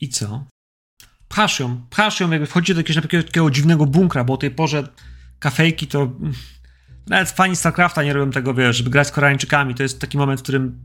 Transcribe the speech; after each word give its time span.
I 0.00 0.08
co? 0.08 0.44
Pchasz 1.28 1.60
ją, 1.60 1.80
pchasz 1.90 2.20
ją, 2.20 2.30
jakby 2.30 2.46
wchodzicie 2.46 2.74
do 2.74 2.80
jakiegoś 2.80 3.02
takiego, 3.02 3.24
takiego 3.24 3.50
dziwnego 3.50 3.86
bunkra, 3.86 4.24
bo 4.24 4.34
o 4.34 4.36
tej 4.36 4.50
porze 4.50 4.88
kafejki 5.38 5.86
to... 5.86 6.12
Nawet 7.06 7.30
fani 7.30 7.56
StarCrafta 7.56 8.02
nie 8.02 8.12
robią 8.12 8.32
tego, 8.32 8.54
wiesz, 8.54 8.76
żeby 8.76 8.90
grać 8.90 9.08
z 9.08 9.10
Koreańczykami. 9.10 9.74
To 9.74 9.82
jest 9.82 10.00
taki 10.00 10.18
moment, 10.18 10.40
w 10.40 10.42
którym 10.42 10.80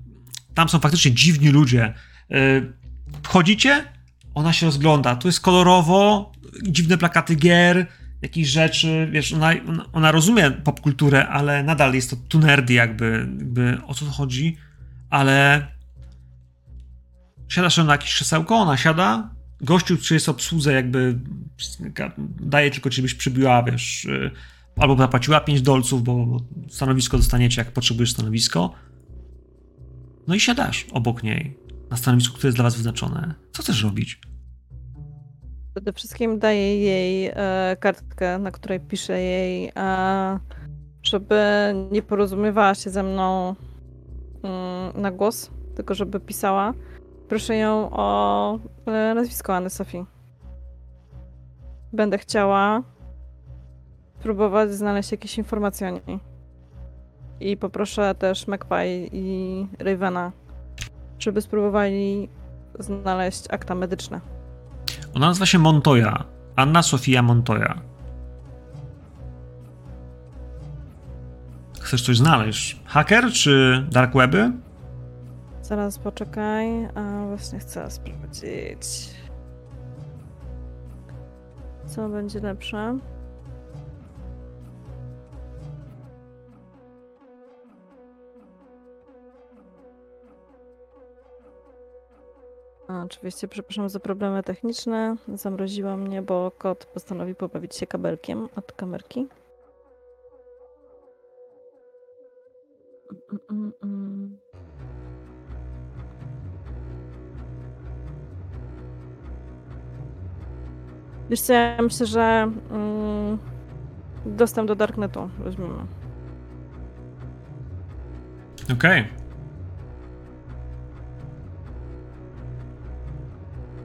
tam 0.53 0.69
są 0.69 0.79
faktycznie 0.79 1.11
dziwni 1.11 1.49
ludzie. 1.49 1.93
Yy, 2.29 2.73
wchodzicie, 3.23 3.85
ona 4.33 4.53
się 4.53 4.65
rozgląda. 4.65 5.15
Tu 5.15 5.27
jest 5.27 5.39
kolorowo, 5.39 6.31
dziwne 6.63 6.97
plakaty 6.97 7.35
gier, 7.35 7.87
jakichś 8.21 8.49
rzeczy, 8.49 9.09
wiesz, 9.11 9.33
ona, 9.33 9.51
ona 9.93 10.11
rozumie 10.11 10.51
popkulturę, 10.51 11.27
ale 11.27 11.63
nadal 11.63 11.93
jest 11.93 12.09
to 12.09 12.15
tu 12.15 12.39
nerdy 12.39 12.73
jakby, 12.73 13.27
jakby 13.39 13.77
o 13.87 13.93
co 13.93 14.05
to 14.05 14.11
chodzi, 14.11 14.57
ale 15.09 15.67
siadasz 17.49 17.77
na 17.77 17.91
jakieś 17.91 18.13
krzesełko, 18.13 18.55
ona 18.55 18.77
siada, 18.77 19.29
gościu, 19.61 19.97
czy 19.97 20.13
jest 20.13 20.29
obsłudze 20.29 20.73
jakby 20.73 21.19
daje 22.39 22.71
tylko, 22.71 22.91
żebyś 22.91 23.15
przybiła, 23.15 23.63
wiesz, 23.63 24.05
y, 24.05 24.31
albo 24.77 24.97
zapłaciła 24.97 25.39
5 25.39 25.61
dolców, 25.61 26.03
bo 26.03 26.37
stanowisko 26.69 27.17
dostaniecie, 27.17 27.61
jak 27.61 27.71
potrzebujesz 27.71 28.11
stanowisko. 28.11 28.73
No 30.27 30.35
i 30.35 30.39
siadasz 30.39 30.85
obok 30.91 31.23
niej, 31.23 31.57
na 31.89 31.97
stanowisku, 31.97 32.35
które 32.35 32.47
jest 32.47 32.57
dla 32.57 32.63
was 32.63 32.75
wyznaczone. 32.75 33.33
Co 33.51 33.63
chcesz 33.63 33.83
robić? 33.83 34.19
Przede 35.75 35.93
wszystkim 35.93 36.39
daję 36.39 36.79
jej 36.79 37.31
e, 37.33 37.77
kartkę, 37.79 38.39
na 38.39 38.51
której 38.51 38.79
pisze 38.79 39.21
jej, 39.21 39.71
e, 39.75 40.39
żeby 41.03 41.41
nie 41.91 42.01
porozumiewała 42.01 42.75
się 42.75 42.89
ze 42.89 43.03
mną 43.03 43.55
mm, 44.43 45.01
na 45.01 45.11
głos, 45.11 45.51
tylko 45.75 45.95
żeby 45.95 46.19
pisała. 46.19 46.73
Proszę 47.29 47.55
ją 47.55 47.89
o 47.91 48.59
e, 48.85 49.13
nazwisko 49.15 49.55
Anny 49.55 49.69
Sofii. 49.69 50.05
Będę 51.93 52.17
chciała 52.17 52.83
próbować 54.23 54.71
znaleźć 54.71 55.11
jakieś 55.11 55.37
informacje 55.37 55.87
o 55.87 55.91
niej. 55.91 56.19
I 57.39 57.57
poproszę 57.57 58.15
też 58.15 58.47
McPie 58.47 59.07
i 59.11 59.67
Ravena, 59.79 60.31
żeby 61.19 61.41
spróbowali 61.41 62.29
znaleźć 62.79 63.43
akta 63.49 63.75
medyczne. 63.75 64.21
Ona 65.15 65.27
nazywa 65.27 65.45
się 65.45 65.59
Montoya. 65.59 66.23
Anna 66.55 66.83
Sofia 66.83 67.21
Montoya. 67.21 67.81
Chcesz 71.81 72.01
coś 72.05 72.17
znaleźć? 72.17 72.79
Hacker 72.85 73.31
czy 73.31 73.85
dark 73.91 74.13
weby? 74.13 74.51
Zaraz 75.65 75.99
poczekaj. 75.99 76.85
A 76.95 77.25
właśnie 77.27 77.59
chcę 77.59 77.91
sprawdzić. 77.91 79.09
Co 81.85 82.09
będzie 82.09 82.39
lepsze? 82.39 82.97
Oczywiście, 93.05 93.47
przepraszam 93.47 93.89
za 93.89 93.99
problemy 93.99 94.43
techniczne. 94.43 95.15
Zamroziła 95.33 95.97
mnie, 95.97 96.21
bo 96.21 96.51
kot 96.57 96.85
postanowił 96.85 97.35
pobawić 97.35 97.75
się 97.75 97.87
kabelkiem 97.87 98.49
od 98.55 98.71
kamerki. 98.71 99.27
Wiesz 111.35 111.41
co, 111.41 111.53
ja 111.53 111.81
myślę, 111.81 112.05
że 112.05 112.51
mm, 112.71 113.37
dostęp 114.25 114.67
do 114.67 114.75
Darknetu 114.75 115.29
weźmiemy. 115.39 115.73
Okej. 118.63 119.01
Okay. 119.01 119.05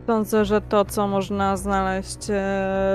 Sądzę, 0.06 0.44
że 0.44 0.60
to, 0.60 0.84
co 0.84 1.08
można 1.08 1.56
znaleźć 1.56 2.30
e, 2.30 2.34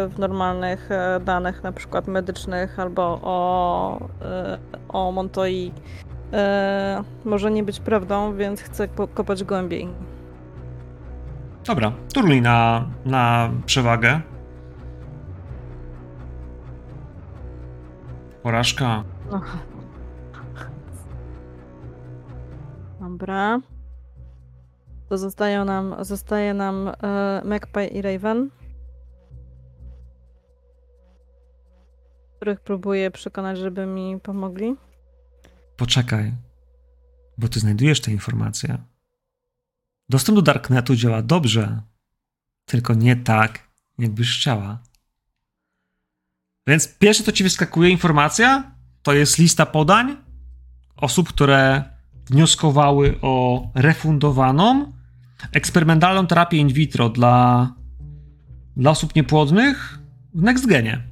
w 0.10 0.16
normalnych 0.18 0.92
e, 0.92 1.20
danych, 1.20 1.64
na 1.64 1.72
przykład 1.72 2.08
medycznych 2.08 2.80
albo 2.80 3.20
o, 3.24 4.00
e, 4.22 4.58
o 4.90 5.12
Montoi, 5.12 5.72
może 7.26 7.52
nie 7.52 7.64
być 7.64 7.80
prawdą, 7.80 8.36
więc 8.36 8.62
chcę 8.62 8.88
kopać 8.88 9.44
głębiej. 9.44 9.88
Dobra, 11.66 11.92
turlij 12.14 12.42
na, 12.42 12.86
na 13.06 13.50
przewagę. 13.66 14.35
Porażka. 18.46 19.04
Dobra. 23.00 23.60
To 25.10 25.18
zostają 25.18 25.66
nam, 25.66 25.96
zostaje 26.02 26.54
nam 26.54 26.88
e, 26.88 27.42
Magpie 27.46 27.88
i 27.88 28.02
Raven. 28.02 28.50
Których 32.36 32.60
próbuję 32.60 33.12
przekonać, 33.12 33.58
żeby 33.58 33.86
mi 33.86 34.20
pomogli. 34.20 34.76
Poczekaj, 35.78 36.34
bo 37.38 37.48
ty 37.48 37.60
znajdujesz 37.60 38.02
te 38.02 38.12
informacje. 38.12 38.78
Dostęp 40.10 40.36
do 40.36 40.42
Darknetu 40.42 40.96
działa 40.96 41.22
dobrze, 41.22 41.82
tylko 42.66 42.94
nie 42.94 43.16
tak, 43.16 43.60
jakbyś 43.98 44.38
chciała. 44.38 44.80
Więc 46.68 46.88
pierwsze, 46.88 47.24
co 47.24 47.32
ci 47.32 47.44
wyskakuje 47.44 47.90
informacja, 47.90 48.72
to 49.04 49.14
jest 49.14 49.38
lista 49.38 49.66
podań 49.66 50.18
osób, 50.98 51.30
które 51.30 51.84
wnioskowały 52.30 53.16
o 53.22 53.68
refundowaną 53.76 54.94
eksperymentalną 55.52 56.28
terapię 56.28 56.58
in 56.58 56.68
vitro 56.68 57.10
dla, 57.10 57.74
dla 58.78 58.92
osób 58.92 59.16
niepłodnych 59.16 60.00
w 60.34 60.42
NextGenie. 60.42 61.04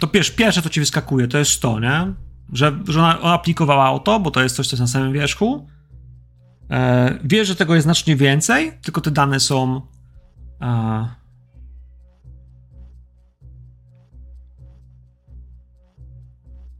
To 0.00 0.06
pierwsze, 0.06 0.32
pierwsze, 0.32 0.62
co 0.62 0.68
ci 0.68 0.80
wyskakuje, 0.80 1.28
to 1.28 1.38
jest 1.38 1.62
to, 1.62 1.80
nie? 1.80 2.14
Że, 2.52 2.78
że 2.88 3.00
ona, 3.00 3.20
ona 3.20 3.34
aplikowała 3.34 3.90
o 3.90 3.98
to, 3.98 4.20
bo 4.20 4.30
to 4.30 4.42
jest 4.42 4.56
coś, 4.56 4.68
co 4.68 4.74
jest 4.74 4.80
na 4.80 4.86
samym 4.86 5.12
wierzchu. 5.12 5.68
E, 6.70 7.18
wiesz, 7.24 7.48
że 7.48 7.56
tego 7.56 7.74
jest 7.74 7.84
znacznie 7.84 8.16
więcej, 8.16 8.72
tylko 8.82 9.00
te 9.00 9.10
dane 9.10 9.40
są. 9.40 9.80
E, 10.60 11.23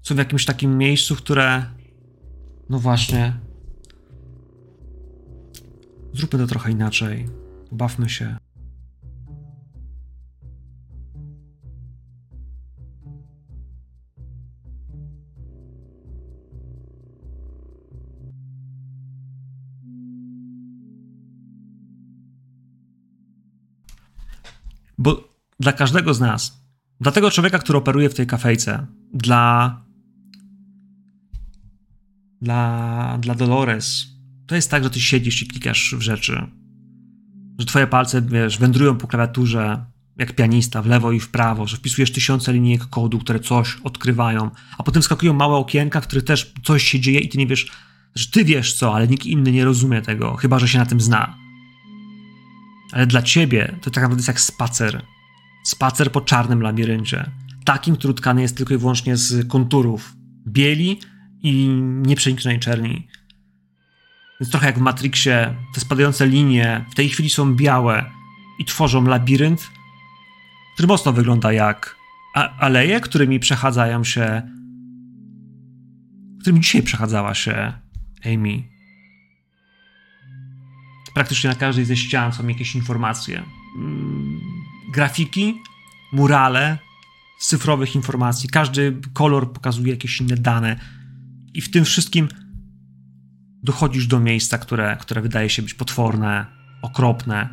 są 0.04 0.14
w 0.14 0.18
jakimś 0.18 0.44
takim 0.44 0.78
miejscu, 0.78 1.16
które. 1.16 1.66
No 2.70 2.78
właśnie. 2.78 3.32
Zróbmy 6.12 6.38
to 6.38 6.46
trochę 6.46 6.70
inaczej. 6.70 7.28
Bawmy 7.72 8.08
się. 8.08 8.36
Bo 24.98 25.28
dla 25.60 25.72
każdego 25.72 26.14
z 26.14 26.20
nas, 26.20 26.64
dla 27.00 27.12
tego 27.12 27.30
człowieka, 27.30 27.58
który 27.58 27.78
operuje 27.78 28.08
w 28.08 28.14
tej 28.14 28.26
kafejce, 28.26 28.86
dla 29.12 29.83
dla, 32.44 33.18
dla 33.20 33.34
Dolores, 33.34 34.06
to 34.46 34.54
jest 34.54 34.70
tak, 34.70 34.84
że 34.84 34.90
ty 34.90 35.00
siedzisz 35.00 35.42
i 35.42 35.46
klikasz 35.46 35.94
w 35.98 36.00
rzeczy. 36.00 36.46
Że 37.58 37.66
twoje 37.66 37.86
palce, 37.86 38.22
wiesz, 38.22 38.58
wędrują 38.58 38.96
po 38.96 39.06
klawiaturze 39.06 39.84
jak 40.16 40.32
pianista, 40.32 40.82
w 40.82 40.86
lewo 40.86 41.12
i 41.12 41.20
w 41.20 41.28
prawo, 41.28 41.66
że 41.66 41.76
wpisujesz 41.76 42.12
tysiące 42.12 42.52
linijek 42.52 42.86
kodu, 42.86 43.18
które 43.18 43.40
coś 43.40 43.76
odkrywają, 43.84 44.50
a 44.78 44.82
potem 44.82 45.02
skakują 45.02 45.32
małe 45.32 45.56
okienka, 45.56 46.00
w 46.00 46.06
których 46.06 46.24
też 46.24 46.52
coś 46.64 46.82
się 46.82 47.00
dzieje 47.00 47.20
i 47.20 47.28
ty 47.28 47.38
nie 47.38 47.46
wiesz, 47.46 47.70
że 48.14 48.26
ty 48.30 48.44
wiesz 48.44 48.74
co, 48.74 48.94
ale 48.94 49.08
nikt 49.08 49.26
inny 49.26 49.52
nie 49.52 49.64
rozumie 49.64 50.02
tego, 50.02 50.36
chyba 50.36 50.58
że 50.58 50.68
się 50.68 50.78
na 50.78 50.86
tym 50.86 51.00
zna. 51.00 51.36
Ale 52.92 53.06
dla 53.06 53.22
ciebie 53.22 53.74
to 53.82 53.90
tak 53.90 54.02
naprawdę 54.02 54.18
jest 54.18 54.28
jak 54.28 54.40
spacer. 54.40 55.02
Spacer 55.64 56.12
po 56.12 56.20
czarnym 56.20 56.62
labiryncie. 56.62 57.30
Takim, 57.64 57.96
który 57.96 58.14
tkany 58.14 58.42
jest 58.42 58.56
tylko 58.56 58.74
i 58.74 58.78
wyłącznie 58.78 59.16
z 59.16 59.48
konturów. 59.48 60.16
Bieli 60.48 61.00
i 61.44 61.68
nieprzeniknionej 62.06 62.60
czerni. 62.60 63.08
Więc 64.40 64.50
trochę 64.50 64.66
jak 64.66 64.78
w 64.78 64.80
Matrixie, 64.80 65.54
te 65.74 65.80
spadające 65.80 66.26
linie 66.26 66.84
w 66.90 66.94
tej 66.94 67.08
chwili 67.08 67.30
są 67.30 67.54
białe 67.54 68.10
i 68.58 68.64
tworzą 68.64 69.04
labirynt, 69.04 69.70
który 70.74 70.88
mocno 70.88 71.12
wygląda 71.12 71.52
jak 71.52 71.96
aleje, 72.58 73.00
którymi 73.00 73.40
przechadzają 73.40 74.04
się. 74.04 74.42
którymi 76.40 76.60
dzisiaj 76.60 76.82
przechadzała 76.82 77.34
się 77.34 77.72
Amy. 78.24 78.62
Praktycznie 81.14 81.50
na 81.50 81.56
każdej 81.56 81.84
ze 81.84 81.96
ścian 81.96 82.32
są 82.32 82.48
jakieś 82.48 82.74
informacje. 82.74 83.42
Mm, 83.76 84.40
grafiki, 84.92 85.62
murale 86.12 86.78
z 87.38 87.48
cyfrowych 87.48 87.94
informacji. 87.94 88.48
Każdy 88.48 89.00
kolor 89.12 89.52
pokazuje 89.52 89.90
jakieś 89.90 90.20
inne 90.20 90.36
dane. 90.36 91.03
I 91.54 91.60
w 91.60 91.70
tym 91.70 91.84
wszystkim 91.84 92.28
dochodzisz 93.62 94.06
do 94.06 94.20
miejsca, 94.20 94.58
które, 94.58 94.96
które 95.00 95.22
wydaje 95.22 95.50
się 95.50 95.62
być 95.62 95.74
potworne, 95.74 96.46
okropne, 96.82 97.48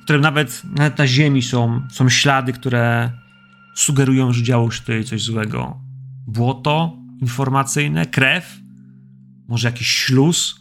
w 0.00 0.04
którym 0.04 0.22
nawet, 0.22 0.62
nawet 0.64 0.98
na 0.98 1.06
ziemi 1.06 1.42
są, 1.42 1.82
są 1.92 2.08
ślady, 2.08 2.52
które 2.52 3.10
sugerują, 3.74 4.32
że 4.32 4.42
działo 4.42 4.70
się 4.70 4.80
tutaj 4.80 5.04
coś 5.04 5.22
złego. 5.22 5.80
Błoto 6.26 6.96
informacyjne, 7.20 8.06
krew, 8.06 8.58
może 9.48 9.68
jakiś 9.68 9.88
śluz. 9.88 10.60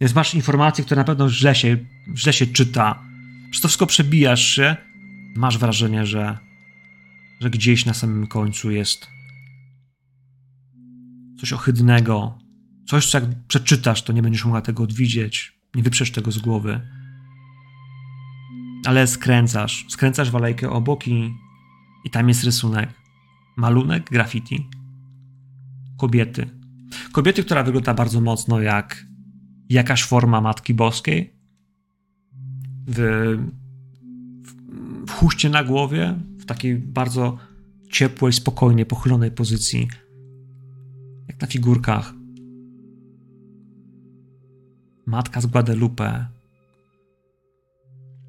Więc 0.00 0.14
masz 0.14 0.34
informacje, 0.34 0.84
które 0.84 1.00
na 1.00 1.04
pewno 1.04 1.30
źle 1.30 1.54
się, 1.54 1.76
źle 2.16 2.32
się 2.32 2.46
czyta. 2.46 3.02
Przez 3.50 3.62
to 3.62 3.68
wszystko 3.68 3.86
przebijasz 3.86 4.46
się, 4.46 4.76
masz 5.36 5.58
wrażenie, 5.58 6.06
że, 6.06 6.38
że 7.40 7.50
gdzieś 7.50 7.86
na 7.86 7.94
samym 7.94 8.26
końcu 8.26 8.70
jest 8.70 9.15
coś 11.40 11.52
ohydnego, 11.52 12.38
coś, 12.86 13.10
co 13.10 13.18
jak 13.20 13.46
przeczytasz, 13.48 14.02
to 14.02 14.12
nie 14.12 14.22
będziesz 14.22 14.44
mogła 14.44 14.60
tego 14.60 14.82
odwidzieć, 14.82 15.58
nie 15.74 15.82
wyprzesz 15.82 16.10
tego 16.10 16.32
z 16.32 16.38
głowy. 16.38 16.80
Ale 18.86 19.06
skręcasz, 19.06 19.86
skręcasz 19.88 20.30
w 20.30 20.36
alejkę 20.36 20.70
obok 20.70 21.08
i, 21.08 21.34
i 22.04 22.10
tam 22.10 22.28
jest 22.28 22.44
rysunek. 22.44 22.90
Malunek, 23.56 24.10
graffiti. 24.10 24.68
Kobiety. 25.96 26.50
Kobiety, 27.12 27.44
która 27.44 27.62
wygląda 27.62 27.94
bardzo 27.94 28.20
mocno 28.20 28.60
jak 28.60 29.06
jakaś 29.68 30.04
forma 30.04 30.40
Matki 30.40 30.74
Boskiej. 30.74 31.34
W, 32.86 32.98
w, 34.42 34.54
w 35.06 35.10
chuście 35.10 35.50
na 35.50 35.64
głowie, 35.64 36.18
w 36.38 36.44
takiej 36.44 36.78
bardzo 36.78 37.38
ciepłej, 37.90 38.32
spokojnie 38.32 38.86
pochylonej 38.86 39.30
pozycji. 39.30 39.88
Na 41.40 41.46
figurkach. 41.46 42.14
Matka 45.06 45.40
z 45.40 45.46
Guadalupe. 45.46 46.26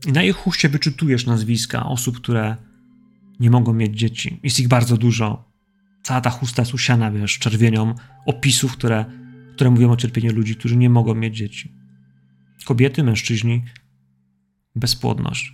I 0.08 0.12
na 0.12 0.24
jej 0.24 0.32
chuście 0.32 0.70
wyczytujesz 0.70 1.26
nazwiska 1.26 1.86
osób, 1.86 2.18
które 2.18 2.56
nie 3.40 3.50
mogą 3.50 3.74
mieć 3.74 4.00
dzieci. 4.00 4.40
Jest 4.44 4.60
ich 4.60 4.68
bardzo 4.68 4.98
dużo. 4.98 5.52
Cała 6.04 6.22
ta 6.22 6.30
chusta 6.30 6.62
jest 6.62 6.74
usiana, 6.74 7.12
wiesz, 7.12 7.40
czerwienią 7.40 7.96
opisów, 8.26 8.74
które, 8.74 9.06
które 9.54 9.70
mówią 9.70 9.92
o 9.92 9.98
cierpieniu 9.98 10.34
ludzi, 10.34 10.56
którzy 10.56 10.78
nie 10.78 10.90
mogą 10.90 11.16
mieć 11.16 11.38
dzieci. 11.38 11.72
Kobiety, 12.66 13.04
mężczyźni, 13.04 13.64
bezpłodność. 14.76 15.54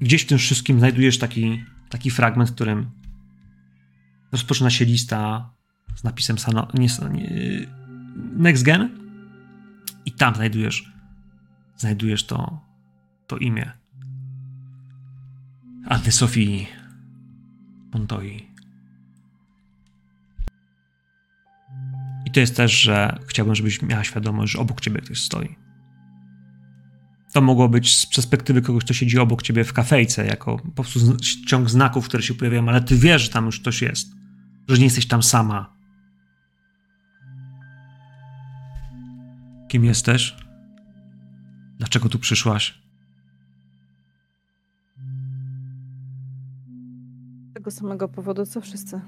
Gdzieś 0.00 0.22
w 0.22 0.26
tym 0.26 0.38
wszystkim 0.38 0.78
znajdujesz 0.78 1.18
taki, 1.18 1.64
taki 1.90 2.10
fragment, 2.10 2.50
w 2.50 2.54
którym 2.54 2.90
rozpoczyna 4.32 4.70
się 4.70 4.84
lista 4.84 5.50
z 6.00 6.04
napisem 6.04 6.38
Sano, 6.38 6.68
nie, 6.74 6.88
nie, 7.12 7.30
Next 8.16 8.62
Gen 8.62 8.90
i 10.06 10.12
tam 10.12 10.34
znajdujesz 10.34 11.00
znajdujesz 11.80 12.26
to, 12.26 12.60
to 13.26 13.36
imię. 13.36 13.72
Anny 15.86 16.12
Sofii 16.12 16.66
Montoi. 17.92 18.50
I 22.26 22.30
to 22.30 22.40
jest 22.40 22.56
też, 22.56 22.80
że 22.80 23.18
chciałbym, 23.26 23.54
żebyś 23.54 23.82
miała 23.82 24.04
świadomość, 24.04 24.52
że 24.52 24.58
obok 24.58 24.80
ciebie 24.80 25.00
ktoś 25.00 25.20
stoi. 25.20 25.56
To 27.32 27.40
mogło 27.40 27.68
być 27.68 27.96
z 27.96 28.06
perspektywy 28.06 28.62
kogoś, 28.62 28.84
kto 28.84 28.94
siedzi 28.94 29.18
obok 29.18 29.42
ciebie 29.42 29.64
w 29.64 29.72
kafejce, 29.72 30.26
jako 30.26 30.56
po 30.56 30.82
prostu 30.82 31.16
ciąg 31.46 31.70
znaków, 31.70 32.08
które 32.08 32.22
się 32.22 32.34
pojawiają, 32.34 32.68
ale 32.68 32.80
ty 32.80 32.96
wiesz, 32.96 33.22
że 33.22 33.28
tam 33.28 33.46
już 33.46 33.60
ktoś 33.60 33.82
jest. 33.82 34.12
Że 34.68 34.78
nie 34.78 34.84
jesteś 34.84 35.06
tam 35.06 35.22
sama. 35.22 35.79
Kim 39.70 39.84
jesteś? 39.84 40.36
Dlaczego 41.78 42.08
tu 42.08 42.18
przyszłaś? 42.18 42.82
Z 47.50 47.54
tego 47.54 47.70
samego 47.70 48.08
powodu, 48.08 48.46
co 48.46 48.60
wszyscy. 48.60 49.00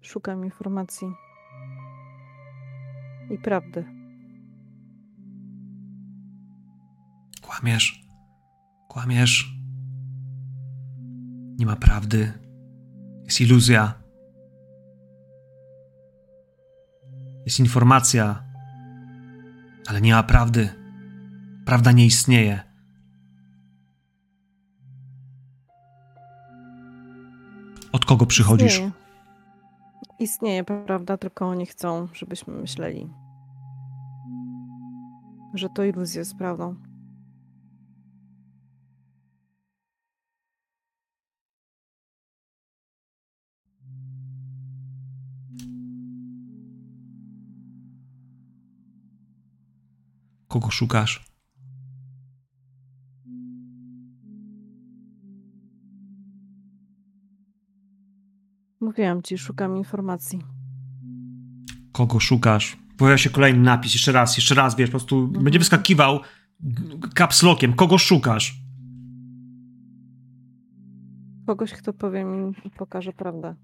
Szukam 0.00 0.44
informacji 0.44 1.08
i 3.30 3.38
prawdy. 3.38 3.84
Kłamiesz. 7.42 8.06
Kłamiesz. 8.88 9.58
Nie 11.58 11.66
ma 11.66 11.76
prawdy. 11.76 12.32
Jest 13.24 13.40
iluzja. 13.40 13.97
Jest 17.48 17.60
informacja, 17.60 18.42
ale 19.86 20.00
nie 20.00 20.12
ma 20.12 20.22
prawdy. 20.22 20.68
Prawda 21.64 21.92
nie 21.92 22.06
istnieje. 22.06 22.60
Od 27.92 28.04
kogo 28.04 28.26
przychodzisz? 28.26 28.72
Istnieje. 28.72 28.90
Istnieje 30.18 30.64
prawda, 30.64 31.16
tylko 31.16 31.48
oni 31.48 31.66
chcą, 31.66 32.08
żebyśmy 32.12 32.54
myśleli, 32.54 33.10
że 35.54 35.68
to 35.68 35.84
iluzja 35.84 36.18
jest 36.18 36.36
prawdą. 36.36 36.74
Kogo 50.48 50.70
szukasz? 50.70 51.24
Mówiłam 58.80 59.22
ci, 59.22 59.38
szukam 59.38 59.76
informacji. 59.76 60.38
Kogo 61.92 62.20
szukasz? 62.20 62.76
Pojawia 62.96 63.18
się 63.18 63.30
kolejny 63.30 63.60
napis, 63.60 63.92
jeszcze 63.94 64.12
raz, 64.12 64.36
jeszcze 64.36 64.54
raz, 64.54 64.76
wiesz, 64.76 64.88
po 64.90 64.98
prostu 64.98 65.18
Mhm. 65.18 65.44
będzie 65.44 65.58
wyskakiwał 65.58 66.20
kapslokiem. 67.14 67.72
Kogo 67.72 67.98
szukasz? 67.98 68.60
Kogoś, 71.46 71.72
kto 71.72 71.92
powie 71.92 72.24
mi 72.24 72.52
i 72.64 72.70
pokaże 72.70 73.12
prawdę. 73.12 73.54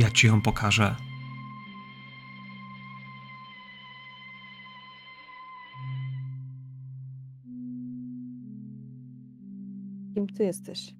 Ja 0.00 0.10
ci 0.10 0.26
ją 0.26 0.40
pokażę. 0.40 0.96
Kim 10.14 10.26
ty 10.26 10.44
jesteś? 10.44 10.94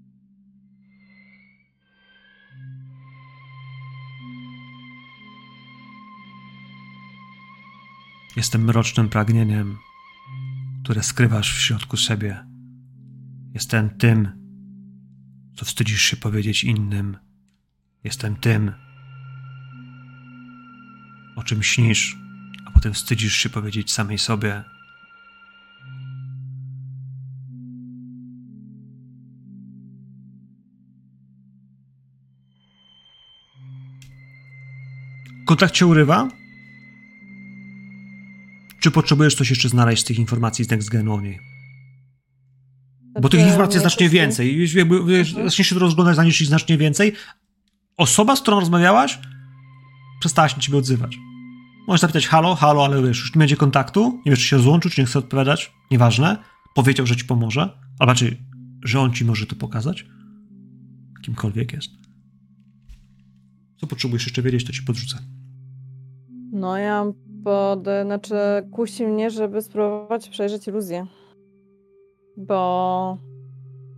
Jestem 8.36 8.64
mrocznym 8.64 9.08
pragnieniem, 9.08 9.78
które 10.82 11.02
skrywasz 11.02 11.56
w 11.56 11.60
środku 11.60 11.96
siebie. 11.96 12.46
Jestem 13.54 13.90
tym, 13.90 14.28
co 15.56 15.64
wstydzisz 15.64 16.02
się 16.02 16.16
powiedzieć 16.16 16.64
innym. 16.64 17.16
Jestem 18.04 18.36
tym, 18.36 18.72
o 21.40 21.44
czym 21.44 21.62
śnisz, 21.62 22.16
a 22.66 22.70
potem 22.70 22.94
wstydzisz 22.94 23.36
się 23.36 23.50
powiedzieć 23.50 23.92
samej 23.92 24.18
sobie. 24.18 24.64
Kontakt 35.46 35.74
cię 35.74 35.86
urywa? 35.86 36.28
Czy 38.80 38.90
potrzebujesz 38.90 39.34
coś 39.34 39.50
jeszcze 39.50 39.68
znaleźć 39.68 40.02
z 40.02 40.04
tych 40.04 40.18
informacji 40.18 40.64
z 40.64 40.70
Next 40.70 40.88
Genu 40.88 41.14
o 41.14 41.20
niej? 41.20 41.40
Bo 43.20 43.28
tych 43.28 43.40
informacji 43.40 43.74
jest 43.74 43.82
znacznie 43.82 44.08
więcej. 44.08 44.68
Mhm. 44.80 45.48
zaczniesz 45.48 45.68
się 45.68 45.78
rozglądać, 45.78 46.14
znajdziesz 46.14 46.40
ich 46.40 46.46
znacznie 46.46 46.78
więcej. 46.78 47.12
Osoba, 47.96 48.36
z 48.36 48.40
którą 48.40 48.60
rozmawiałaś, 48.60 49.18
przestała 50.20 50.48
się 50.48 50.60
ciebie 50.60 50.78
odzywać. 50.78 51.29
Możesz 51.90 52.00
zapytać 52.00 52.26
halo, 52.26 52.54
halo, 52.54 52.84
ale 52.84 53.02
wiesz, 53.02 53.20
już 53.20 53.34
nie 53.34 53.38
będzie 53.38 53.56
kontaktu, 53.56 54.20
nie 54.26 54.32
wiesz, 54.32 54.38
czy 54.38 54.46
się 54.46 54.58
złączył, 54.58 54.90
czy 54.90 55.00
nie 55.00 55.06
chce 55.06 55.18
odpowiadać, 55.18 55.72
nieważne. 55.90 56.36
Powiedział, 56.74 57.06
że 57.06 57.16
ci 57.16 57.24
pomoże, 57.24 57.78
albo 57.98 58.14
czy, 58.14 58.36
że 58.84 59.00
on 59.00 59.12
ci 59.12 59.24
może 59.24 59.46
to 59.46 59.56
pokazać. 59.56 60.06
Kimkolwiek 61.24 61.72
jest. 61.72 61.90
Co 63.76 63.86
potrzebujesz 63.86 64.24
jeszcze 64.24 64.42
wiedzieć, 64.42 64.64
to 64.64 64.72
ci 64.72 64.82
podrzucę. 64.82 65.18
No 66.52 66.78
ja 66.78 67.04
pod... 67.44 67.84
Znaczy 68.04 68.34
kusi 68.72 69.06
mnie, 69.06 69.30
żeby 69.30 69.62
spróbować 69.62 70.28
przejrzeć 70.28 70.68
iluzję. 70.68 71.06
Bo 72.36 73.18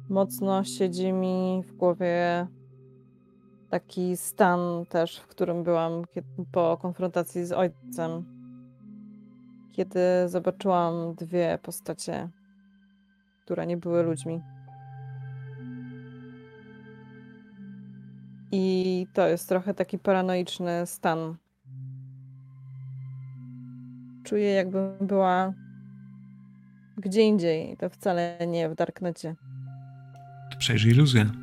mocno 0.09 0.65
siedzi 0.65 1.13
mi 1.13 1.63
w 1.69 1.73
głowie 1.73 2.47
taki 3.73 4.17
stan 4.17 4.61
też, 4.89 5.19
w 5.19 5.27
którym 5.27 5.65
byłam 5.65 6.03
po 6.53 6.79
konfrontacji 6.83 7.45
z 7.47 7.53
ojcem. 7.53 8.25
Kiedy 9.73 10.01
zobaczyłam 10.27 11.15
dwie 11.15 11.59
postacie, 11.63 12.29
które 13.45 13.67
nie 13.67 13.77
były 13.77 14.03
ludźmi. 14.03 14.41
I 18.53 19.07
to 19.15 19.29
jest 19.29 19.49
trochę 19.49 19.75
taki 19.75 19.99
paranoiczny 19.99 20.87
stan. 20.87 21.37
Czuję, 24.25 24.51
jakbym 24.51 24.97
była 25.01 25.53
gdzie 26.97 27.23
indziej, 27.23 27.77
to 27.77 27.89
wcale 27.89 28.39
nie 28.47 28.69
w 28.69 28.75
Darknecie. 28.75 29.35
Przejrzyj 30.59 30.93
iluzję. 30.93 31.42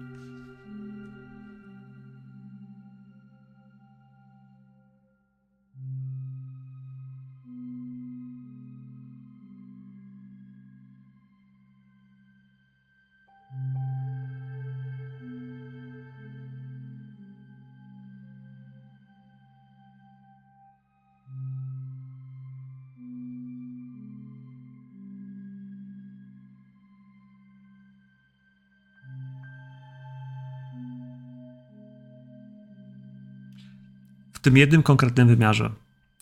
W 34.40 34.42
tym 34.42 34.58
jednym 34.58 34.84
konkretnym 34.84 35.28
wymiarze, 35.28 35.72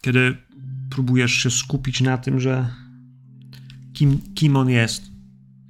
kiedy 0.02 0.38
próbujesz 0.90 1.32
się 1.32 1.52
skupić 1.52 2.02
na 2.02 2.18
tym, 2.18 2.40
że 2.40 2.70
kim, 3.94 4.20
kim 4.36 4.56
on 4.56 4.70
jest, 4.70 5.04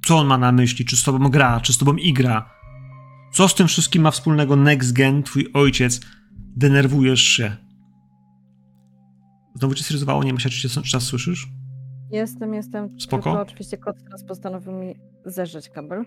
co 0.06 0.18
on 0.18 0.26
ma 0.26 0.38
na 0.38 0.52
myśli, 0.52 0.84
czy 0.84 0.96
z 0.96 1.02
tobą 1.02 1.28
gra, 1.28 1.60
czy 1.60 1.72
z 1.72 1.78
tobą 1.78 1.96
igra, 1.96 2.50
co 3.32 3.48
z 3.48 3.54
tym 3.54 3.68
wszystkim 3.68 4.02
ma 4.02 4.10
wspólnego 4.10 4.56
Next 4.56 4.92
Gen, 4.92 5.22
twój 5.22 5.50
ojciec, 5.54 6.00
denerwujesz 6.56 7.22
się. 7.22 7.56
Znowu 9.54 9.74
cię 9.74 9.84
zryzowało, 9.84 10.24
nie 10.24 10.32
myślę, 10.32 10.50
czy 10.50 10.68
cię 10.68 10.82
czas 10.82 11.02
słyszysz? 11.02 11.48
Jestem, 12.10 12.54
jestem. 12.54 13.00
Spoko. 13.00 13.22
Tylko 13.22 13.40
oczywiście 13.40 13.78
kot 13.78 13.96
teraz 14.04 14.24
postanowił 14.24 14.72
mi 14.72 14.94
zerzeć 15.24 15.68
kabel. 15.68 16.04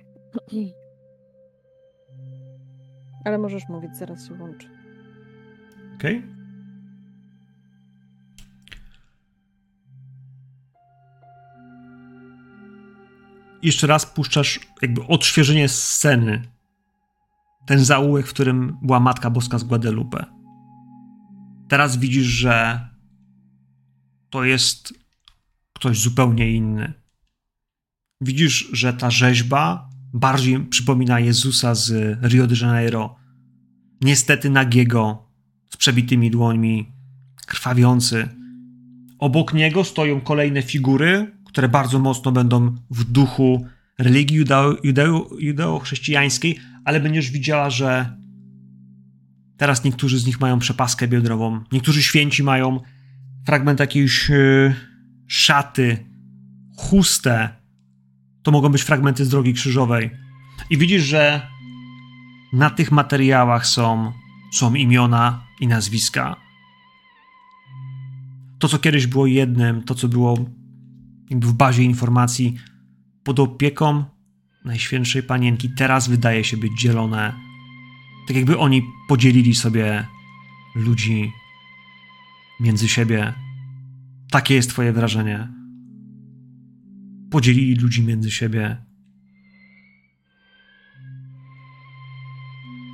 Ale 3.25 3.38
możesz 3.38 3.63
mówić, 3.69 3.98
zaraz 3.98 4.27
się 4.27 4.33
włączy. 4.33 4.80
Okay. 6.01 6.24
Jeszcze 13.62 13.88
raz 13.88 14.05
puszczasz 14.05 14.60
jakby 14.81 15.08
odświeżenie 15.08 15.70
sceny. 15.70 16.41
Ten 17.65 17.86
zaułek, 17.86 18.27
w 18.27 18.34
którym 18.34 18.77
była 18.81 19.00
Matka 19.00 19.29
Boska 19.29 19.58
z 19.58 19.63
Guadalupe. 19.63 20.25
Teraz 21.67 21.98
widzisz, 21.98 22.25
że 22.25 22.88
to 24.29 24.43
jest 24.43 24.93
ktoś 25.74 26.00
zupełnie 26.00 26.51
inny. 26.51 26.93
Widzisz, 28.22 28.70
że 28.74 28.93
ta 28.93 29.12
rzeźba 29.12 29.89
bardziej 30.13 30.60
przypomina 30.60 31.20
Jezusa 31.20 31.75
z 31.75 32.17
Rio 32.24 32.48
de 32.48 32.55
Janeiro. 32.62 33.15
Niestety 34.01 34.50
nagiego, 34.50 35.30
przebitymi 35.81 36.31
dłońmi, 36.31 36.91
krwawiący. 37.47 38.29
Obok 39.19 39.53
niego 39.53 39.83
stoją 39.83 40.21
kolejne 40.21 40.61
figury, 40.61 41.31
które 41.45 41.69
bardzo 41.69 42.00
mocno 42.00 42.31
będą 42.31 42.75
w 42.89 43.03
duchu 43.03 43.65
religii 44.00 44.45
judeo-chrześcijańskiej, 45.39 46.59
ale 46.85 47.00
będziesz 47.00 47.31
widziała, 47.31 47.69
że 47.69 48.17
teraz 49.57 49.83
niektórzy 49.83 50.19
z 50.19 50.25
nich 50.25 50.39
mają 50.39 50.59
przepaskę 50.59 51.07
biodrową, 51.07 51.63
niektórzy 51.71 52.03
święci 52.03 52.43
mają 52.43 52.79
fragment 53.45 53.79
jakiejś 53.79 54.29
yy, 54.29 54.73
szaty, 55.27 56.05
chustę. 56.77 57.50
To 58.43 58.51
mogą 58.51 58.69
być 58.69 58.81
fragmenty 58.81 59.25
z 59.25 59.29
drogi 59.29 59.53
krzyżowej. 59.53 60.09
I 60.69 60.77
widzisz, 60.77 61.03
że 61.03 61.47
na 62.53 62.69
tych 62.69 62.91
materiałach 62.91 63.67
są, 63.67 64.11
są 64.53 64.73
imiona 64.75 65.50
i 65.61 65.67
nazwiska. 65.67 66.35
To, 68.59 68.67
co 68.67 68.79
kiedyś 68.79 69.07
było 69.07 69.27
jednym, 69.27 69.83
to, 69.83 69.95
co 69.95 70.07
było 70.07 70.37
w 71.31 71.53
bazie 71.53 71.83
informacji 71.83 72.57
pod 73.23 73.39
opieką 73.39 74.03
Najświętszej 74.65 75.23
Panienki, 75.23 75.69
teraz 75.69 76.07
wydaje 76.07 76.43
się 76.43 76.57
być 76.57 76.81
dzielone. 76.81 77.33
Tak 78.27 78.35
jakby 78.35 78.57
oni 78.57 78.83
podzielili 79.07 79.55
sobie 79.55 80.07
ludzi 80.75 81.31
między 82.59 82.87
siebie. 82.89 83.33
Takie 84.31 84.55
jest 84.55 84.69
Twoje 84.69 84.93
wrażenie. 84.93 85.47
Podzielili 87.31 87.75
ludzi 87.75 88.03
między 88.03 88.31
siebie. 88.31 88.77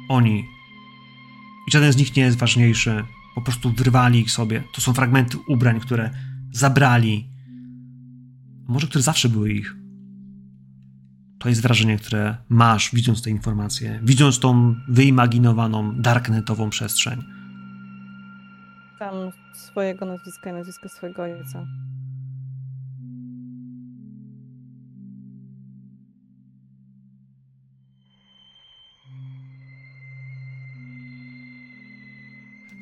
Oni 0.09 0.56
i 1.67 1.71
żaden 1.71 1.93
z 1.93 1.97
nich 1.97 2.15
nie 2.15 2.23
jest 2.23 2.37
ważniejszy. 2.37 3.03
Po 3.35 3.41
prostu 3.41 3.71
wyrwali 3.71 4.19
ich 4.19 4.31
sobie. 4.31 4.63
To 4.73 4.81
są 4.81 4.93
fragmenty 4.93 5.37
ubrań, 5.47 5.79
które 5.79 6.09
zabrali. 6.51 7.29
Może 8.67 8.87
które 8.87 9.01
zawsze 9.01 9.29
były 9.29 9.51
ich. 9.51 9.75
To 11.39 11.49
jest 11.49 11.61
wrażenie, 11.61 11.97
które 11.97 12.37
masz, 12.49 12.89
widząc 12.93 13.21
te 13.21 13.29
informacje, 13.29 13.99
widząc 14.03 14.39
tą 14.39 14.75
wyimaginowaną, 14.87 16.01
darknetową 16.01 16.69
przestrzeń. 16.69 17.23
Tam 18.99 19.13
swojego 19.53 20.05
nazwiska 20.05 20.49
i 20.49 20.53
nazwiska 20.53 20.89
swojego 20.89 21.23
ojca. 21.23 21.67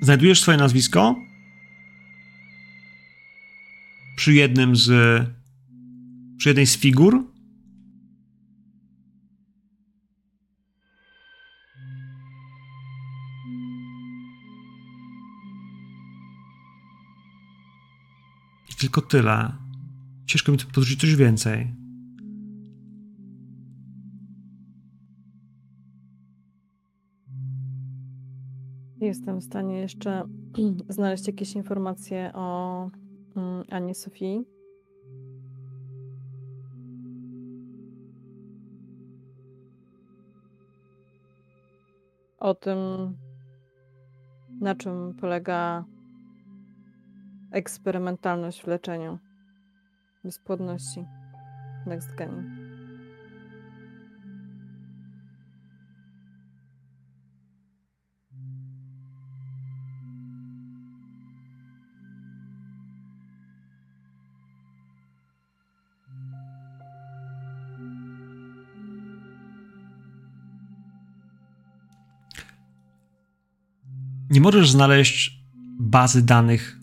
Znajdujesz 0.02 0.42
swoje 0.42 0.58
nazwisko 0.58 1.16
przy 4.16 4.34
jednym 4.34 4.76
z. 4.76 4.90
przy 6.38 6.50
jednej 6.50 6.66
z 6.66 6.78
figur. 6.78 7.24
I 18.70 18.76
tylko 18.78 19.02
tyle. 19.02 19.52
Ciężko 20.26 20.52
mi 20.52 20.58
to 20.58 20.66
podrzucić 20.66 21.02
coś 21.02 21.16
więcej. 21.16 21.85
Jestem 29.06 29.40
w 29.40 29.44
stanie 29.44 29.80
jeszcze 29.80 30.24
znaleźć 30.90 31.28
jakieś 31.28 31.56
informacje 31.56 32.32
o 32.34 32.90
mm, 33.36 33.64
Ani 33.70 33.96
Sofii. 33.96 34.46
O 42.40 42.56
tym, 42.56 42.78
na 44.62 44.76
czym 44.76 45.14
polega 45.22 45.86
eksperymentalność 47.52 48.64
w 48.64 48.68
leczeniu 48.68 49.20
bezpłodności 50.24 51.06
Next 51.86 52.16
Gen. 52.16 52.55
możesz 74.46 74.72
znaleźć 74.72 75.44
bazy 75.80 76.26
danych 76.26 76.80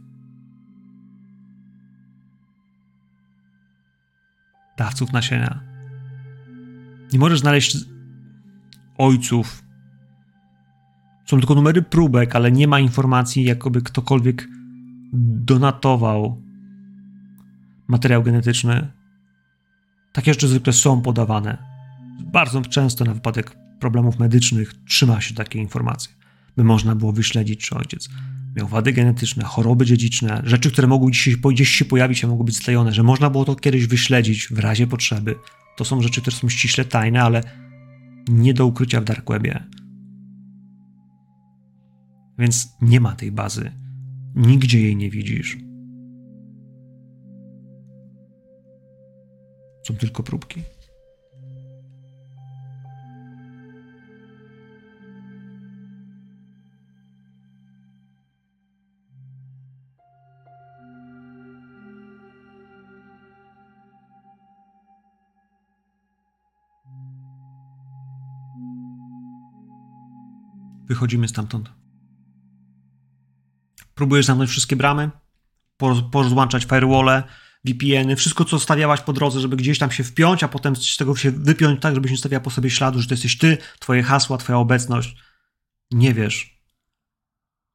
dawców 4.77 5.13
nasienia. 5.13 5.61
Nie 7.13 7.19
możesz 7.19 7.41
znaleźć 7.41 7.77
ojców. 8.99 9.65
Są 11.27 11.39
tylko 11.39 11.55
numery 11.55 11.83
próbek, 11.83 12.37
ale 12.37 12.53
nie 12.53 12.69
ma 12.69 12.81
informacji, 12.81 13.45
jakoby 13.45 13.83
ktokolwiek 13.83 14.49
donatował 15.13 16.43
materiał 17.89 18.23
genetyczny. 18.23 18.93
Takie 20.13 20.33
rzeczy 20.33 20.49
zwykle 20.49 20.73
są 20.73 21.03
podawane. 21.03 21.59
Bardzo 22.21 22.63
często 22.63 23.05
na 23.05 23.15
wypadek 23.15 23.57
problemów 23.81 24.19
medycznych 24.19 24.73
trzyma 24.85 25.21
się 25.21 25.35
takiej 25.35 25.63
informacji, 25.63 26.22
by 26.57 26.65
można 26.65 26.95
było 26.95 27.13
wyśledzić, 27.13 27.61
czy 27.61 27.75
ojciec 27.75 28.09
miał 28.57 28.69
wady 28.69 28.93
genetyczne, 28.93 29.45
choroby 29.45 29.87
dziedziczne, 29.87 30.43
rzeczy, 30.45 30.71
które 30.71 30.89
mogły 30.89 31.11
gdzieś, 31.53 31.69
się 31.69 31.85
pojawić, 31.85 32.25
a 32.25 32.29
mogły 32.29 32.45
być 32.45 32.57
sklejone, 32.57 32.93
że 32.93 33.03
można 33.03 33.31
było 33.31 33.45
to 33.45 33.57
kiedyś 33.57 33.87
wyśledzić 33.87 34.49
w 34.49 34.59
razie 34.59 34.87
potrzeby. 34.87 35.35
To 35.77 35.85
są 35.85 36.03
rzeczy, 36.03 36.21
które 36.21 36.37
są 36.37 36.49
ściśle 36.49 36.85
tajne, 36.85 37.23
ale 37.23 37.43
nie 38.29 38.55
do 38.55 38.67
ukrycia 38.67 39.01
w 39.01 39.05
Dark 39.05 39.31
Webie. 39.31 39.65
Więc 42.39 42.77
nie 42.83 43.01
ma 43.01 43.17
tej 43.17 43.33
bazy. 43.33 43.73
Nigdzie 44.35 44.81
jej 44.81 44.97
nie 44.97 45.11
widzisz. 45.11 45.59
Są 49.87 49.95
tylko 49.95 50.23
próbki. 50.23 50.63
Wychodzimy 70.93 71.29
stamtąd. 71.29 71.73
Próbujesz 73.95 74.27
zamknąć 74.27 74.51
wszystkie 74.51 74.77
bramy, 74.77 75.11
porozłączać 76.11 76.65
firewall, 76.65 77.23
VPN-y, 77.65 78.17
wszystko, 78.17 78.45
co 78.45 78.59
stawiałaś 78.59 79.01
po 79.01 79.13
drodze, 79.13 79.41
żeby 79.41 79.57
gdzieś 79.57 79.79
tam 79.79 79.91
się 79.91 80.05
wpiąć, 80.05 80.43
a 80.43 80.49
potem 80.49 80.77
z 80.77 80.97
tego 80.97 81.17
się 81.17 81.31
wypiąć 81.31 81.81
tak, 81.81 81.95
żebyś 81.95 82.11
nie 82.11 82.17
stawiała 82.17 82.41
po 82.41 82.51
sobie 82.51 82.71
śladu, 82.71 83.01
że 83.01 83.09
to 83.09 83.15
jesteś 83.15 83.39
ty, 83.39 83.59
twoje 83.79 84.03
hasła, 84.03 84.39
twoja 84.39 84.59
obecność. 84.59 85.17
Nie 85.91 86.15
wiesz, 86.15 86.61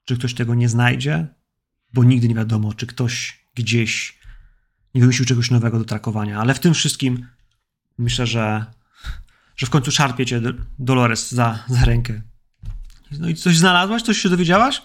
czy 0.06 0.18
ktoś 0.18 0.34
tego 0.34 0.56
nie 0.56 0.70
znajdzie, 0.70 1.28
bo 1.94 2.04
nigdy 2.04 2.28
nie 2.28 2.36
wiadomo, 2.36 2.74
czy 2.74 2.88
ktoś 2.88 3.46
gdzieś 3.56 4.20
nie 4.96 5.02
wymyślił 5.02 5.26
czegoś 5.26 5.52
nowego 5.52 5.80
do 5.80 5.86
trakowania. 5.86 6.40
Ale 6.40 6.54
w 6.54 6.60
tym 6.60 6.74
wszystkim 6.74 7.28
myślę, 7.98 8.28
że, 8.28 8.66
że 9.56 9.68
w 9.68 9.70
końcu 9.70 9.92
szarpie 9.92 10.26
cię 10.26 10.42
Dolores 10.80 11.32
za, 11.32 11.64
za 11.68 11.86
rękę. 11.86 12.22
No 13.12 13.30
i 13.30 13.36
coś 13.36 13.58
znalazłaś? 13.58 14.02
Coś 14.02 14.18
się 14.18 14.30
dowiedziałaś? 14.30 14.82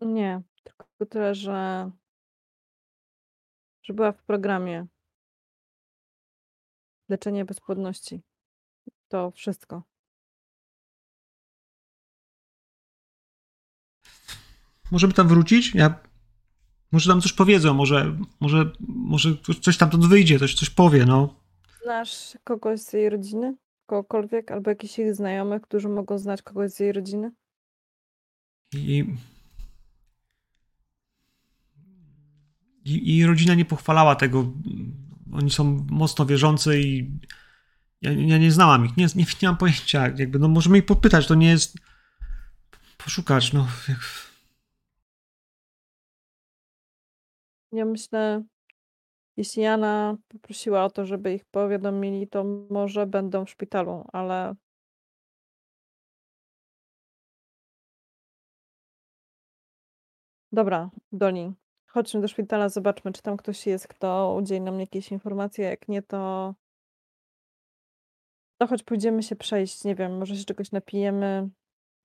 Nie, 0.00 0.42
tylko 0.64 1.06
tyle, 1.06 1.34
że 1.34 1.90
że 3.82 3.92
była 3.94 4.12
w 4.12 4.22
programie. 4.22 4.86
Leczenie 7.08 7.44
bezpłodności. 7.44 8.22
To 9.08 9.30
wszystko. 9.30 9.82
Możemy 14.90 15.12
tam 15.12 15.28
wrócić? 15.28 15.74
Ja... 15.74 16.05
Może 16.92 17.10
tam 17.10 17.20
coś 17.20 17.32
powiedzą, 17.32 17.74
może, 17.74 18.16
może, 18.40 18.70
może 18.88 19.36
coś 19.60 19.76
tam 19.76 19.90
wyjdzie, 20.08 20.38
coś, 20.38 20.54
coś 20.54 20.70
powie, 20.70 21.06
no. 21.06 21.34
Znasz 21.82 22.38
kogoś 22.44 22.80
z 22.80 22.92
jej 22.92 23.10
rodziny? 23.10 23.56
Kogokolwiek? 23.86 24.50
Albo 24.50 24.70
jakichś 24.70 24.98
ich 24.98 25.14
znajomych, 25.14 25.62
którzy 25.62 25.88
mogą 25.88 26.18
znać 26.18 26.42
kogoś 26.42 26.70
z 26.70 26.80
jej 26.80 26.92
rodziny? 26.92 27.30
I 28.72 29.04
I, 32.86 33.16
I, 33.16 33.26
rodzina 33.26 33.54
nie 33.54 33.64
pochwalała 33.64 34.14
tego. 34.14 34.52
Oni 35.32 35.50
są 35.50 35.86
mocno 35.90 36.26
wierzący 36.26 36.80
i 36.80 37.10
ja, 38.02 38.12
ja 38.12 38.38
nie 38.38 38.52
znałam 38.52 38.86
ich, 38.86 38.96
nie, 38.96 39.06
nie, 39.14 39.24
nie 39.42 39.48
mam 39.48 39.56
pojęcia. 39.56 40.08
Jakby, 40.16 40.38
no 40.38 40.48
możemy 40.48 40.78
ich 40.78 40.86
popytać, 40.86 41.26
to 41.26 41.34
nie 41.34 41.48
jest. 41.48 41.78
Poszukać, 42.98 43.52
no. 43.52 43.68
Jak... 43.88 44.25
Ja 47.72 47.84
myślę, 47.84 48.44
jeśli 49.36 49.62
Jana 49.62 50.16
poprosiła 50.28 50.84
o 50.84 50.90
to, 50.90 51.06
żeby 51.06 51.34
ich 51.34 51.44
powiadomili, 51.44 52.28
to 52.28 52.44
może 52.70 53.06
będą 53.06 53.44
w 53.44 53.50
szpitalu, 53.50 54.04
ale. 54.12 54.54
Dobra, 60.52 60.90
Doni, 61.12 61.54
Chodźmy 61.96 62.20
do 62.20 62.28
szpitala, 62.28 62.68
zobaczmy, 62.68 63.12
czy 63.12 63.22
tam 63.22 63.36
ktoś 63.36 63.66
jest, 63.66 63.88
kto 63.88 64.34
udzieli 64.38 64.60
nam 64.60 64.80
jakieś 64.80 65.12
informacje. 65.12 65.64
Jak 65.64 65.88
nie, 65.88 66.02
to. 66.02 66.54
To 68.58 68.66
choć 68.66 68.82
pójdziemy 68.82 69.22
się 69.22 69.36
przejść, 69.36 69.84
nie 69.84 69.94
wiem, 69.94 70.18
może 70.18 70.36
się 70.36 70.44
czegoś 70.44 70.72
napijemy, 70.72 71.48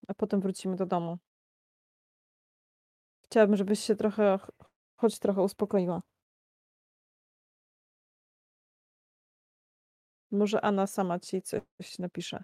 a 0.07 0.13
potem 0.13 0.41
wrócimy 0.41 0.75
do 0.75 0.85
domu. 0.85 1.17
Chciałabym, 3.25 3.57
żebyś 3.57 3.79
się 3.79 3.95
trochę, 3.95 4.39
choć 5.01 5.19
trochę 5.19 5.41
uspokoiła. 5.41 6.01
Może 10.31 10.61
Anna 10.61 10.87
sama 10.87 11.19
ci 11.19 11.41
coś 11.41 11.99
napisze. 11.99 12.43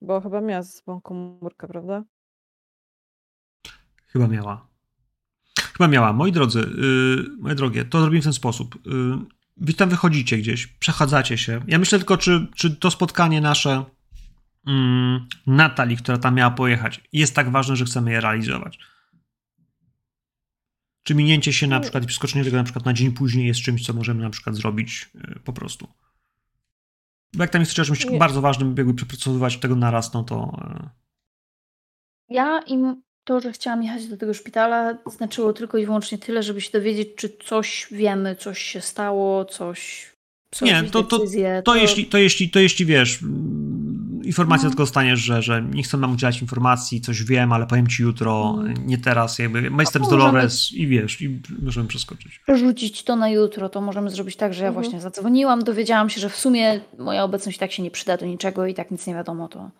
Bo 0.00 0.20
chyba 0.20 0.40
miała 0.40 0.62
ze 0.62 0.72
sobą 0.72 1.00
komórkę, 1.00 1.68
prawda? 1.68 2.04
Chyba 4.06 4.28
miała. 4.28 4.68
Chyba 5.58 5.88
miała. 5.88 6.12
Moi 6.12 6.32
drodzy, 6.32 6.58
yy, 6.58 7.36
moje 7.38 7.54
drogie, 7.54 7.84
to 7.84 8.00
zrobimy 8.00 8.20
w 8.20 8.24
ten 8.24 8.32
sposób. 8.32 8.86
Yy, 8.86 9.18
wy 9.56 9.74
tam 9.74 9.88
wychodzicie 9.88 10.38
gdzieś, 10.38 10.66
przechadzacie 10.66 11.38
się. 11.38 11.60
Ja 11.66 11.78
myślę 11.78 11.98
tylko, 11.98 12.16
czy, 12.16 12.46
czy 12.54 12.76
to 12.76 12.90
spotkanie 12.90 13.40
nasze 13.40 13.84
yy, 14.66 14.72
Natalii, 15.46 15.96
która 15.96 16.18
tam 16.18 16.34
miała 16.34 16.50
pojechać, 16.50 17.00
jest 17.12 17.34
tak 17.34 17.50
ważne, 17.50 17.76
że 17.76 17.84
chcemy 17.84 18.10
je 18.10 18.20
realizować. 18.20 18.78
Czy 21.02 21.14
minięcie 21.14 21.52
się 21.52 21.66
na 21.66 21.80
przykład 21.80 22.04
i 22.04 22.06
przeskoczenie 22.06 22.44
tego 22.44 22.56
na 22.56 22.64
przykład 22.64 22.84
na 22.84 22.92
dzień 22.92 23.12
później 23.12 23.46
jest 23.46 23.60
czymś, 23.60 23.86
co 23.86 23.92
możemy 23.92 24.22
na 24.22 24.30
przykład 24.30 24.56
zrobić 24.56 25.10
yy, 25.14 25.40
po 25.44 25.52
prostu. 25.52 25.88
Bo 27.34 27.44
jak 27.44 27.50
tam 27.50 27.62
jest 27.62 27.72
czymś 27.72 28.04
Nie. 28.04 28.18
bardzo 28.18 28.40
ważnym, 28.40 28.74
jakby 28.78 28.94
przepracowywać 28.94 29.56
tego 29.56 29.76
naraz, 29.76 30.12
no 30.12 30.22
to... 30.22 30.60
Yy. 30.80 30.88
Ja 32.28 32.60
im 32.66 33.02
to, 33.24 33.40
że 33.40 33.52
chciałam 33.52 33.82
jechać 33.82 34.06
do 34.06 34.16
tego 34.16 34.34
szpitala, 34.34 34.98
znaczyło 35.06 35.52
tylko 35.52 35.78
i 35.78 35.86
wyłącznie 35.86 36.18
tyle, 36.18 36.42
żeby 36.42 36.60
się 36.60 36.70
dowiedzieć, 36.70 37.08
czy 37.16 37.36
coś 37.44 37.86
wiemy, 37.90 38.36
coś 38.36 38.62
się 38.62 38.80
stało, 38.80 39.44
coś. 39.44 40.12
Nie, 40.62 40.82
to, 40.82 41.02
to, 41.02 41.18
to, 41.18 41.26
to, 41.64 41.76
jeśli, 41.76 42.06
to, 42.06 42.18
jeśli, 42.18 42.50
to 42.50 42.58
jeśli 42.58 42.86
wiesz, 42.86 43.18
informacja 44.24 44.64
no. 44.64 44.70
tylko 44.70 44.82
dostaniesz, 44.82 45.20
że, 45.20 45.42
że 45.42 45.62
nie 45.62 45.82
chcę 45.82 45.96
nam 45.96 46.12
udzielać 46.12 46.42
informacji, 46.42 47.00
coś 47.00 47.24
wiem, 47.24 47.52
ale 47.52 47.66
powiem 47.66 47.86
ci 47.86 48.02
jutro, 48.02 48.54
no. 48.56 48.72
nie 48.84 48.98
teraz, 48.98 49.38
jakby 49.38 49.70
Majster 49.70 50.04
z 50.04 50.08
Dolores 50.08 50.72
i 50.72 50.86
wiesz, 50.86 51.22
i 51.22 51.40
możemy 51.62 51.88
przeskoczyć. 51.88 52.38
Przerzucić 52.38 53.04
to 53.04 53.16
na 53.16 53.28
jutro, 53.28 53.68
to 53.68 53.80
możemy 53.80 54.10
zrobić 54.10 54.36
tak, 54.36 54.54
że 54.54 54.64
ja 54.64 54.68
mhm. 54.68 54.84
właśnie 54.84 55.00
zadzwoniłam, 55.00 55.64
dowiedziałam 55.64 56.10
się, 56.10 56.20
że 56.20 56.28
w 56.28 56.36
sumie 56.36 56.80
moja 56.98 57.24
obecność 57.24 57.58
tak 57.58 57.72
się 57.72 57.82
nie 57.82 57.90
przyda 57.90 58.16
do 58.16 58.26
niczego 58.26 58.66
i 58.66 58.74
tak 58.74 58.90
nic 58.90 59.06
nie 59.06 59.14
wiadomo, 59.14 59.48
to, 59.48 59.70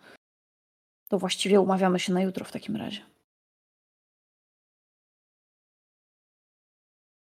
to 1.09 1.19
właściwie 1.19 1.61
umawiamy 1.61 1.99
się 1.99 2.13
na 2.13 2.21
jutro 2.21 2.45
w 2.45 2.51
takim 2.51 2.75
razie. 2.75 3.01